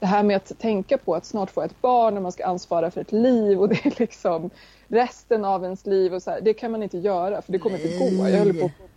det 0.00 0.06
här 0.06 0.22
med 0.22 0.36
att 0.36 0.58
tänka 0.58 0.98
på 0.98 1.14
att 1.14 1.24
snart 1.24 1.50
få 1.50 1.62
ett 1.62 1.80
barn 1.80 2.16
och 2.16 2.22
man 2.22 2.32
ska 2.32 2.44
ansvara 2.46 2.90
för 2.90 3.00
ett 3.00 3.12
liv 3.12 3.60
och 3.60 3.68
det 3.68 3.86
är 3.86 4.00
liksom 4.00 4.50
resten 4.88 5.44
av 5.44 5.64
ens 5.64 5.86
liv 5.86 6.14
och 6.14 6.22
så 6.22 6.30
här, 6.30 6.40
det 6.40 6.54
kan 6.54 6.70
man 6.70 6.82
inte 6.82 6.98
göra 6.98 7.42
för 7.42 7.52
det 7.52 7.58
kommer 7.58 7.76
inte 7.84 7.98
gå. 7.98 8.28
Jag 8.28 8.38
höll 8.38 8.58
på 8.60 8.66
att 8.66 8.72
få 8.72 8.88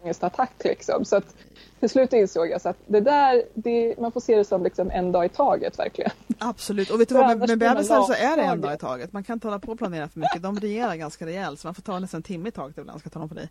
panikångestattack 0.00 0.64
liksom. 0.64 1.04
Så 1.04 1.16
att 1.16 1.34
till 1.80 1.90
slut 1.90 2.12
insåg 2.12 2.50
jag 2.50 2.60
så 2.60 2.68
att 2.68 2.76
det 2.86 3.00
där, 3.00 3.44
det, 3.54 3.94
man 3.98 4.12
får 4.12 4.20
se 4.20 4.36
det 4.36 4.44
som 4.44 4.62
liksom 4.64 4.90
en 4.90 5.12
dag 5.12 5.24
i 5.24 5.28
taget 5.28 5.78
verkligen. 5.78 6.10
Absolut, 6.38 6.90
och 6.90 7.00
vet 7.00 7.08
du 7.08 7.14
vad, 7.14 7.38
med, 7.38 7.48
med 7.48 7.58
bebisar 7.58 8.02
så 8.02 8.12
är 8.12 8.36
det 8.36 8.42
en 8.42 8.60
dag 8.60 8.74
i 8.74 8.78
taget. 8.78 9.12
Man 9.12 9.24
kan 9.24 9.34
inte 9.34 9.46
hålla 9.46 9.58
på 9.58 9.72
och 9.72 9.78
planera 9.78 10.08
för 10.08 10.20
mycket. 10.20 10.42
De 10.42 10.60
regerar 10.60 10.94
ganska 10.94 11.26
rejält 11.26 11.60
så 11.60 11.66
man 11.66 11.74
får 11.74 11.82
ta 11.82 11.98
nästan 11.98 12.18
en 12.18 12.22
timme 12.22 12.48
i 12.48 12.52
taget 12.52 12.78
ibland, 12.78 13.00
ska 13.00 13.10
ta 13.10 13.18
dem 13.18 13.28
på 13.28 13.34
dig. 13.34 13.48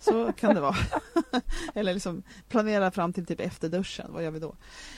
Så 0.00 0.32
kan 0.32 0.54
det 0.54 0.60
vara. 0.60 0.76
Eller 1.74 1.94
liksom 1.94 2.22
planera 2.48 2.90
fram 2.90 3.12
till 3.12 3.26
typ 3.26 3.40
efter 3.40 3.68
duschen, 3.68 4.06
vad 4.12 4.24
gör 4.24 4.30
vi 4.30 4.38
då? 4.38 4.54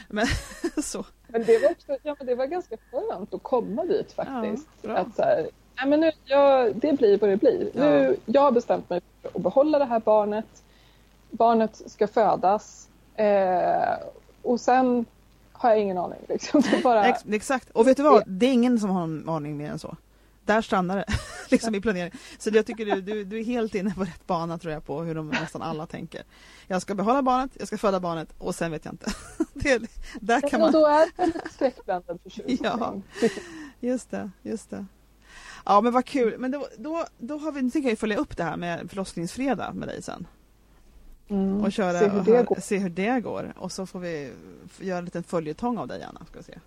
Men 0.09 0.26
så. 0.82 1.05
Men 1.28 1.45
det 1.45 1.62
var, 1.62 1.70
också, 1.70 1.97
ja, 2.03 2.16
men 2.18 2.26
det 2.26 2.34
var 2.34 2.47
ganska 2.47 2.76
skönt 2.90 3.34
att 3.34 3.43
komma 3.43 3.84
dit 3.84 4.12
faktiskt. 4.12 4.68
Ja, 4.82 4.97
att 4.97 5.16
så 5.16 5.22
här, 5.22 5.49
Nej, 5.76 5.90
men 5.90 6.01
nu, 6.01 6.11
jag, 6.24 6.76
det 6.76 6.93
blir 6.93 7.18
vad 7.18 7.30
det 7.30 7.36
blir. 7.36 7.70
Ja. 7.74 7.84
Nu, 7.84 8.16
jag 8.26 8.40
har 8.43 8.53
bestämt 8.53 8.90
mig 8.90 9.01
för 9.22 9.28
att 9.34 9.43
behålla 9.43 9.78
det 9.78 9.84
här 9.84 10.01
barnet. 10.01 10.62
Barnet 11.33 11.83
ska 11.87 12.09
födas. 12.09 12.89
Eh, 13.16 13.95
och 14.43 14.61
sen 14.61 15.07
har 15.53 15.70
jag 15.70 15.80
ingen 15.80 15.99
aning. 15.99 16.18
Liksom. 16.28 16.62
Bara, 16.83 17.07
Ex 17.07 17.20
exakt, 17.30 17.70
och 17.70 17.87
vet 17.87 17.97
du 17.97 18.03
vad? 18.03 18.22
Det 18.26 18.47
är 18.47 18.53
ingen 18.53 18.80
som 18.80 18.91
har 18.91 19.03
en 19.03 19.28
aning 19.28 19.57
mer 19.57 19.70
än 19.70 19.78
så. 19.78 19.97
Där 20.45 20.62
stannar 20.62 20.97
det 20.97 21.05
liksom 21.51 21.74
i 21.74 21.80
planeringen. 21.80 22.18
Så 22.39 22.51
jag 22.53 22.66
tycker 22.66 22.87
du, 22.87 23.01
du, 23.01 23.24
du 23.24 23.41
är 23.41 23.45
helt 23.45 23.74
inne 23.74 23.95
på 23.95 24.03
rätt 24.03 24.26
bana 24.26 24.59
tror 24.59 24.72
jag 24.72 24.87
på 24.87 25.03
hur 25.03 25.14
de 25.14 25.28
nästan 25.28 25.62
alla 25.62 25.87
tänker. 25.87 26.22
Jag 26.66 26.83
ska 26.83 26.95
behålla 26.95 27.22
barnet, 27.22 27.51
jag 27.59 27.66
ska 27.66 27.78
föda 27.78 28.01
barnet 28.01 28.28
och 28.39 28.55
sen 28.55 28.70
vet 28.70 28.85
jag 28.85 28.95
inte. 28.95 29.12
Det, 29.55 29.83
där 30.20 30.49
kan 30.49 30.61
man... 30.61 30.72
då 30.72 30.87
är 30.87 31.09
det 31.16 31.26
lite 31.26 31.49
skräckblandad 31.53 32.20
förtjusning. 32.22 32.59
Ja. 32.62 32.95
Just 33.80 34.11
det, 34.11 34.30
just 34.43 34.70
det. 34.70 34.87
Ja 35.64 35.80
men 35.80 35.93
vad 35.93 36.05
kul, 36.05 36.39
men 36.39 36.51
då, 36.51 36.66
då, 36.78 37.05
då 37.18 37.39
har 37.39 37.53
vi, 37.53 37.62
nu 37.62 37.70
tänker 37.70 37.89
jag 37.89 37.99
följa 37.99 38.16
upp 38.16 38.37
det 38.37 38.45
här 38.45 38.57
med 38.57 38.91
förlossningsfredag 38.91 39.74
med 39.74 39.89
dig 39.89 40.03
sen. 40.03 40.26
Mm. 41.29 41.61
Och 41.64 41.73
köra 41.73 41.99
Se 41.99 42.09
hur 42.09 42.18
och 42.18 42.25
det 42.25 42.33
höra- 42.33 42.43
går. 42.43 42.57
se 42.61 42.79
hur 42.79 42.91
det 42.91 43.20
går. 43.20 43.53
Och 43.59 43.73
så 43.73 43.87
får 43.87 43.99
vi 43.99 44.33
göra 44.81 44.99
en 44.99 45.05
liten 45.05 45.23
följetong 45.23 45.79
av 45.79 45.89
dig 45.89 46.03
Anna. 46.03 46.20
Ska 46.27 46.39
vi 46.39 46.45
se. 46.45 46.59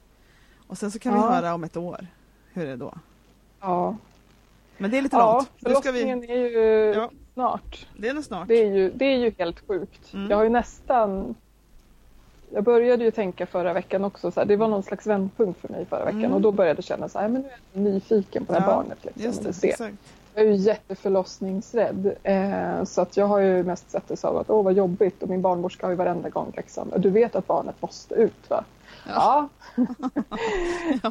Och 0.67 0.77
sen 0.77 0.91
så 0.91 0.99
kan 0.99 1.13
vi 1.13 1.19
Ja. 1.19 1.29
höra 1.31 1.53
om 1.53 1.63
ett 1.63 1.77
år. 1.77 2.07
Hur 2.53 2.63
är 2.63 2.67
det 2.69 2.75
då? 2.75 2.93
Ja, 3.61 3.97
Men 4.77 4.91
det 4.91 4.97
är 4.97 5.01
lite 5.01 5.15
ja 5.15 5.33
långt. 5.33 5.47
Ska 5.47 5.69
vi, 5.69 5.75
förlossningen 5.75 6.23
är 6.23 6.35
ju 6.35 6.93
Ja. 6.95 7.09
snart. 7.33 7.87
det 7.97 8.07
är 8.07 8.21
snart. 8.21 8.47
Det 8.47 8.53
är 8.55 8.71
ju, 8.73 8.91
det 8.91 9.05
är 9.05 9.17
ju 9.17 9.33
helt 9.37 9.67
sjukt. 9.67 10.13
Mm. 10.13 10.29
Jag 10.29 10.37
har 10.37 10.43
ju 10.43 10.49
nästan... 10.49 11.35
Jag 12.53 12.63
började 12.63 13.03
ju 13.03 13.11
tänka 13.11 13.45
förra 13.45 13.73
veckan 13.73 14.03
också, 14.03 14.31
så 14.31 14.39
här, 14.39 14.47
det 14.47 14.55
var 14.55 14.67
någon 14.67 14.83
slags 14.83 15.07
vändpunkt 15.07 15.61
för 15.61 15.69
mig 15.69 15.85
förra 15.85 16.05
veckan 16.05 16.19
Mm. 16.19 16.33
och 16.33 16.41
då 16.41 16.51
började 16.51 16.77
jag 16.77 16.83
känna 16.83 17.09
så 17.09 17.19
här, 17.19 17.27
men 17.27 17.41
nu 17.41 17.47
är 17.47 17.53
jag 17.73 17.81
nyfiken 17.93 18.45
på 18.45 18.53
det 18.53 18.59
här 18.59 18.69
Ja, 18.69 18.75
barnet. 18.75 18.97
Liksom, 19.05 19.23
Just 19.23 19.39
och 19.39 19.45
det, 19.45 19.53
se. 19.53 19.69
exakt. 19.69 19.95
Jag 20.37 20.45
är 20.45 20.49
ju 20.49 20.55
jätteförlossningsrädd 20.55 22.15
eh, 22.23 22.83
så 22.83 23.01
att 23.01 23.17
jag 23.17 23.25
har 23.27 23.39
ju 23.39 23.63
mest 23.63 23.91
sett 23.91 24.07
det 24.07 24.17
som 24.17 24.37
att 24.37 24.49
åh 24.49 24.63
vad 24.63 24.73
jobbigt 24.73 25.23
och 25.23 25.29
min 25.29 25.41
barnmorska 25.41 25.85
har 25.85 25.91
ju 25.91 25.97
varenda 25.97 26.29
gång 26.29 26.53
liksom, 26.57 26.91
du 26.97 27.09
vet 27.09 27.35
att 27.35 27.47
barnet 27.47 27.81
måste 27.81 28.15
ut 28.15 28.49
va? 28.49 28.63
Ja, 29.07 29.49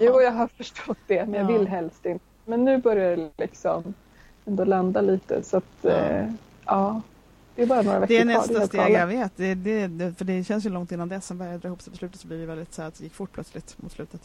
jo 0.01 0.21
jag 0.21 0.33
har 0.33 0.47
förstått 0.49 0.99
det 1.07 1.27
men 1.27 1.35
jag 1.41 1.51
Ja. 1.53 1.59
vill 1.59 1.69
helst 1.69 2.07
inte. 2.07 2.25
Men 2.45 2.65
nu 2.65 2.79
börjar 2.79 3.17
det 3.17 3.31
liksom 3.39 3.95
ändå 4.45 4.65
landa 4.65 5.01
lite 5.01 5.43
så 5.43 5.57
att 5.57 5.65
Ja. 5.83 5.91
eh, 5.91 6.27
ja, 6.67 7.01
det 7.55 7.63
är 7.63 7.67
bara 7.67 7.83
några 7.83 7.99
veckor 8.01 8.15
Det 8.15 8.21
är 8.21 8.25
kvar. 8.25 8.35
nästa 8.35 8.59
helt 8.59 8.69
steg, 8.73 8.93
jag 8.93 9.07
vet. 9.07 9.33
Det, 9.37 9.55
det, 9.55 9.87
det, 9.87 10.13
för 10.15 10.25
det 10.25 10.45
känns 10.45 10.67
ju 10.67 10.71
långt 10.71 10.93
innan 10.93 11.09
dess. 11.09 11.27
Sen 11.27 11.39
började 11.39 11.55
jag 11.55 11.61
dra 11.61 11.69
ihop 11.69 11.83
sig 11.83 11.91
på 11.93 11.97
slutet 11.97 12.21
så 12.21 12.27
blir 12.27 12.39
det 12.39 12.47
väldigt 12.47 12.75
så 12.75 12.83
här 12.83 12.89
att 12.89 12.95
det 12.99 13.05
gick 13.05 13.15
fort 13.15 13.33
plötsligt 13.33 13.83
mot 13.83 13.93
slutet. 13.93 14.21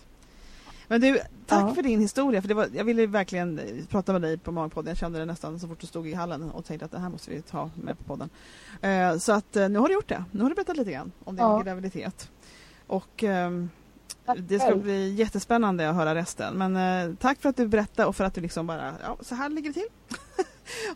Men 0.89 1.01
du, 1.01 1.19
tack 1.45 1.69
Ja. 1.69 1.73
för 1.75 1.81
din 1.83 1.99
historia. 1.99 2.41
För 2.41 2.47
det 2.47 2.53
var, 2.53 2.67
jag 2.73 2.83
ville 2.83 3.05
verkligen 3.07 3.59
eh, 3.59 3.85
prata 3.89 4.11
med 4.13 4.21
dig 4.21 4.37
på 4.37 4.51
Magpodden. 4.51 4.89
Jag 4.89 4.97
kände 4.97 5.19
det 5.19 5.25
nästan 5.25 5.59
så 5.59 5.67
fort 5.67 5.79
du 5.79 5.87
stod 5.87 6.07
i 6.07 6.13
hallen 6.13 6.51
och 6.51 6.65
tänkte 6.65 6.85
att 6.85 6.91
det 6.91 6.99
här 6.99 7.09
måste 7.09 7.31
vi 7.31 7.41
ta 7.41 7.69
med 7.75 7.97
på 7.97 8.03
podden. 8.03 8.29
Eh, 8.81 9.17
så 9.17 9.31
att 9.31 9.55
eh, 9.55 9.69
nu 9.69 9.79
har 9.79 9.87
du 9.87 9.93
gjort 9.93 10.09
det. 10.09 10.23
Nu 10.31 10.41
har 10.43 10.49
du 10.49 10.55
berättat 10.55 10.77
lite 10.77 10.91
grann 10.91 11.11
om 11.23 11.35
din 11.35 11.45
Ja. 11.45 11.59
graviditet. 11.61 12.29
Och 12.87 13.23
ehm, 13.23 13.69
det 14.37 14.59
ska 14.59 14.75
bli 14.75 15.13
jättespännande 15.13 15.89
att 15.89 15.95
höra 15.95 16.15
resten. 16.15 16.53
Men 16.57 16.75
eh, 17.09 17.15
tack 17.15 17.41
för 17.41 17.49
att 17.49 17.55
du 17.57 17.67
berättade 17.67 18.07
och 18.07 18.15
för 18.15 18.23
att 18.23 18.33
du 18.33 18.41
liksom 18.41 18.67
bara, 18.67 18.93
ja 19.03 19.17
så 19.21 19.35
här 19.35 19.49
ligger 19.49 19.69
det 19.69 19.73
till. 19.73 19.87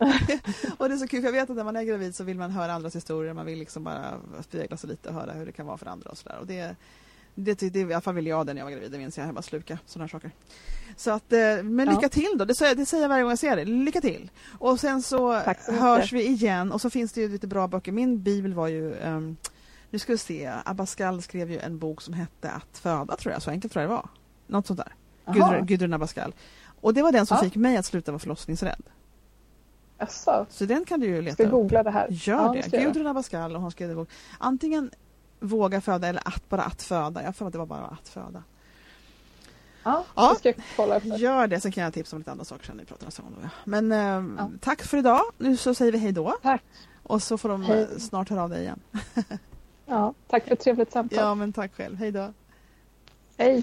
och, 0.00 0.06
det, 0.26 0.40
och 0.78 0.88
det 0.88 0.94
är 0.94 0.98
så 0.98 1.08
kul, 1.08 1.20
för 1.20 1.28
jag 1.28 1.32
vet 1.32 1.50
att 1.50 1.56
när 1.56 1.64
man 1.64 1.76
är 1.76 1.82
gravid 1.82 2.14
så 2.14 2.24
vill 2.24 2.38
man 2.38 2.50
höra 2.50 2.72
andras 2.72 2.96
historier. 2.96 3.32
Man 3.34 3.46
vill 3.46 3.58
liksom 3.58 3.84
bara 3.84 4.14
spegla 4.42 4.76
sig 4.76 4.90
lite 4.90 5.08
och 5.08 5.14
höra 5.14 5.32
hur 5.32 5.46
det 5.46 5.52
kan 5.52 5.66
vara 5.66 5.76
för 5.78 5.86
andra 5.86 6.10
och 6.10 6.18
sådär. 6.18 6.38
Och 6.40 6.46
det, 6.46 6.76
det, 7.34 7.54
det, 7.60 7.80
i 7.80 7.82
alla 7.84 8.00
fall 8.00 8.14
vill 8.14 8.26
jag 8.26 8.46
det 8.46 8.54
när 8.54 8.60
jag 8.60 8.66
var 8.66 8.72
gravid, 8.72 8.90
det 8.92 8.98
minns 8.98 9.18
jag. 9.18 9.26
Jag 9.26 9.34
bara 9.34 9.42
sluka 9.42 9.78
sådana 9.86 10.08
saker. 10.08 10.30
Så 10.96 11.10
att, 11.10 11.32
eh, 11.32 11.38
men 11.62 11.86
Ja. 11.86 11.92
lycka 11.94 12.08
till 12.08 12.34
då, 12.38 12.44
det 12.44 12.54
säger, 12.54 12.74
det 12.74 12.86
säger 12.86 13.04
jag 13.04 13.08
varje 13.08 13.22
gång 13.22 13.30
jag 13.30 13.38
ser 13.38 13.56
det. 13.56 13.64
Lycka 13.64 14.00
till! 14.00 14.30
Och 14.58 14.80
sen 14.80 15.02
så, 15.02 15.16
så 15.44 15.48
mycket. 15.50 15.80
hörs 15.80 16.12
vi 16.12 16.26
igen 16.26 16.72
och 16.72 16.80
så 16.80 16.90
finns 16.90 17.12
det 17.12 17.20
ju 17.20 17.28
lite 17.28 17.46
bra 17.46 17.66
böcker. 17.68 17.92
Min 17.92 18.22
bibel 18.22 18.54
var 18.54 18.68
ju 18.68 18.94
ehm, 18.98 19.36
nu 19.90 19.98
ska 19.98 20.12
vi 20.12 20.18
se, 20.18 20.52
Abascal 20.64 21.22
skrev 21.22 21.50
ju 21.50 21.58
en 21.58 21.78
bok 21.78 22.02
som 22.02 22.14
hette 22.14 22.50
Att 22.50 22.78
föda 22.78 23.16
tror 23.16 23.32
jag, 23.32 23.42
så 23.42 23.50
enkelt 23.50 23.72
tror 23.72 23.82
jag 23.82 23.90
det 23.90 23.94
var. 23.94 24.08
Något 24.46 24.66
sånt 24.66 24.80
där. 24.80 24.94
Gudrun, 25.32 25.66
Gudrun 25.66 25.92
Abascal. 25.94 26.34
Och 26.80 26.94
det 26.94 27.02
var 27.02 27.12
den 27.12 27.26
som 27.26 27.36
Ja. 27.36 27.44
fick 27.44 27.56
mig 27.56 27.76
att 27.76 27.86
sluta 27.86 28.12
vara 28.12 28.18
förlossningsrädd. 28.18 28.82
Jaså, 29.98 30.46
Så 30.50 30.64
den 30.64 30.84
kan 30.84 31.00
du 31.00 31.06
ju 31.06 31.14
ska 31.16 31.22
leta 31.30 31.42
upp. 31.42 31.50
googla 31.50 31.82
det 31.82 31.90
här? 31.90 32.06
Gör 32.10 32.44
Ja, 32.46 32.52
det. 32.52 32.62
ska. 32.62 32.78
Gudrun 32.80 33.06
Abascal 33.06 33.54
och 33.56 33.62
hon 33.62 33.70
skrev 33.70 33.90
en 33.90 33.96
bok. 33.96 34.08
Antingen 34.38 34.90
Våga 35.44 35.80
föda 35.80 36.08
eller 36.08 36.28
att 36.28 36.48
bara 36.48 36.62
att 36.62 36.82
föda. 36.82 37.22
Jag 37.22 37.36
för 37.36 37.44
mig 37.44 37.48
att 37.48 37.52
det 37.52 37.58
var 37.58 37.66
bara 37.66 37.86
att 37.86 38.08
föda. 38.08 38.42
Ja, 39.82 40.04
Ja. 40.14 40.30
det 40.32 40.38
ska 40.38 40.48
jag 40.48 40.56
kolla 40.76 40.96
efter. 40.96 41.16
Gör 41.18 41.46
det, 41.46 41.60
sen 41.60 41.72
kan 41.72 41.84
jag 41.84 41.92
tipsa 41.94 42.16
om 42.16 42.20
lite 42.20 42.30
andra 42.30 42.44
saker 42.44 42.64
sen. 42.66 42.80
Då, 42.88 43.42
ja. 43.42 43.48
Men 43.64 43.92
ehm, 43.92 44.36
Ja. 44.38 44.50
tack 44.60 44.82
för 44.82 44.96
idag. 44.98 45.20
Nu 45.38 45.56
så 45.56 45.74
säger 45.74 45.92
vi 45.92 45.98
hej 45.98 46.12
då. 46.12 46.36
Tack. 46.42 46.62
Och 47.02 47.22
så 47.22 47.38
får 47.38 47.48
de 47.48 47.62
Hej. 47.62 47.82
eh, 47.82 47.98
snart 47.98 48.30
höra 48.30 48.42
av 48.42 48.50
dig 48.50 48.62
igen. 48.62 48.80
Ja, 49.86 50.14
tack 50.28 50.44
för 50.44 50.52
ett 50.52 50.60
trevligt 50.60 50.92
samtal. 50.92 51.18
Ja 51.18 51.34
men 51.34 51.52
tack 51.52 51.74
själv. 51.76 51.96
Hej 51.96 52.10
då. 52.12 52.32
Hej. 53.36 53.62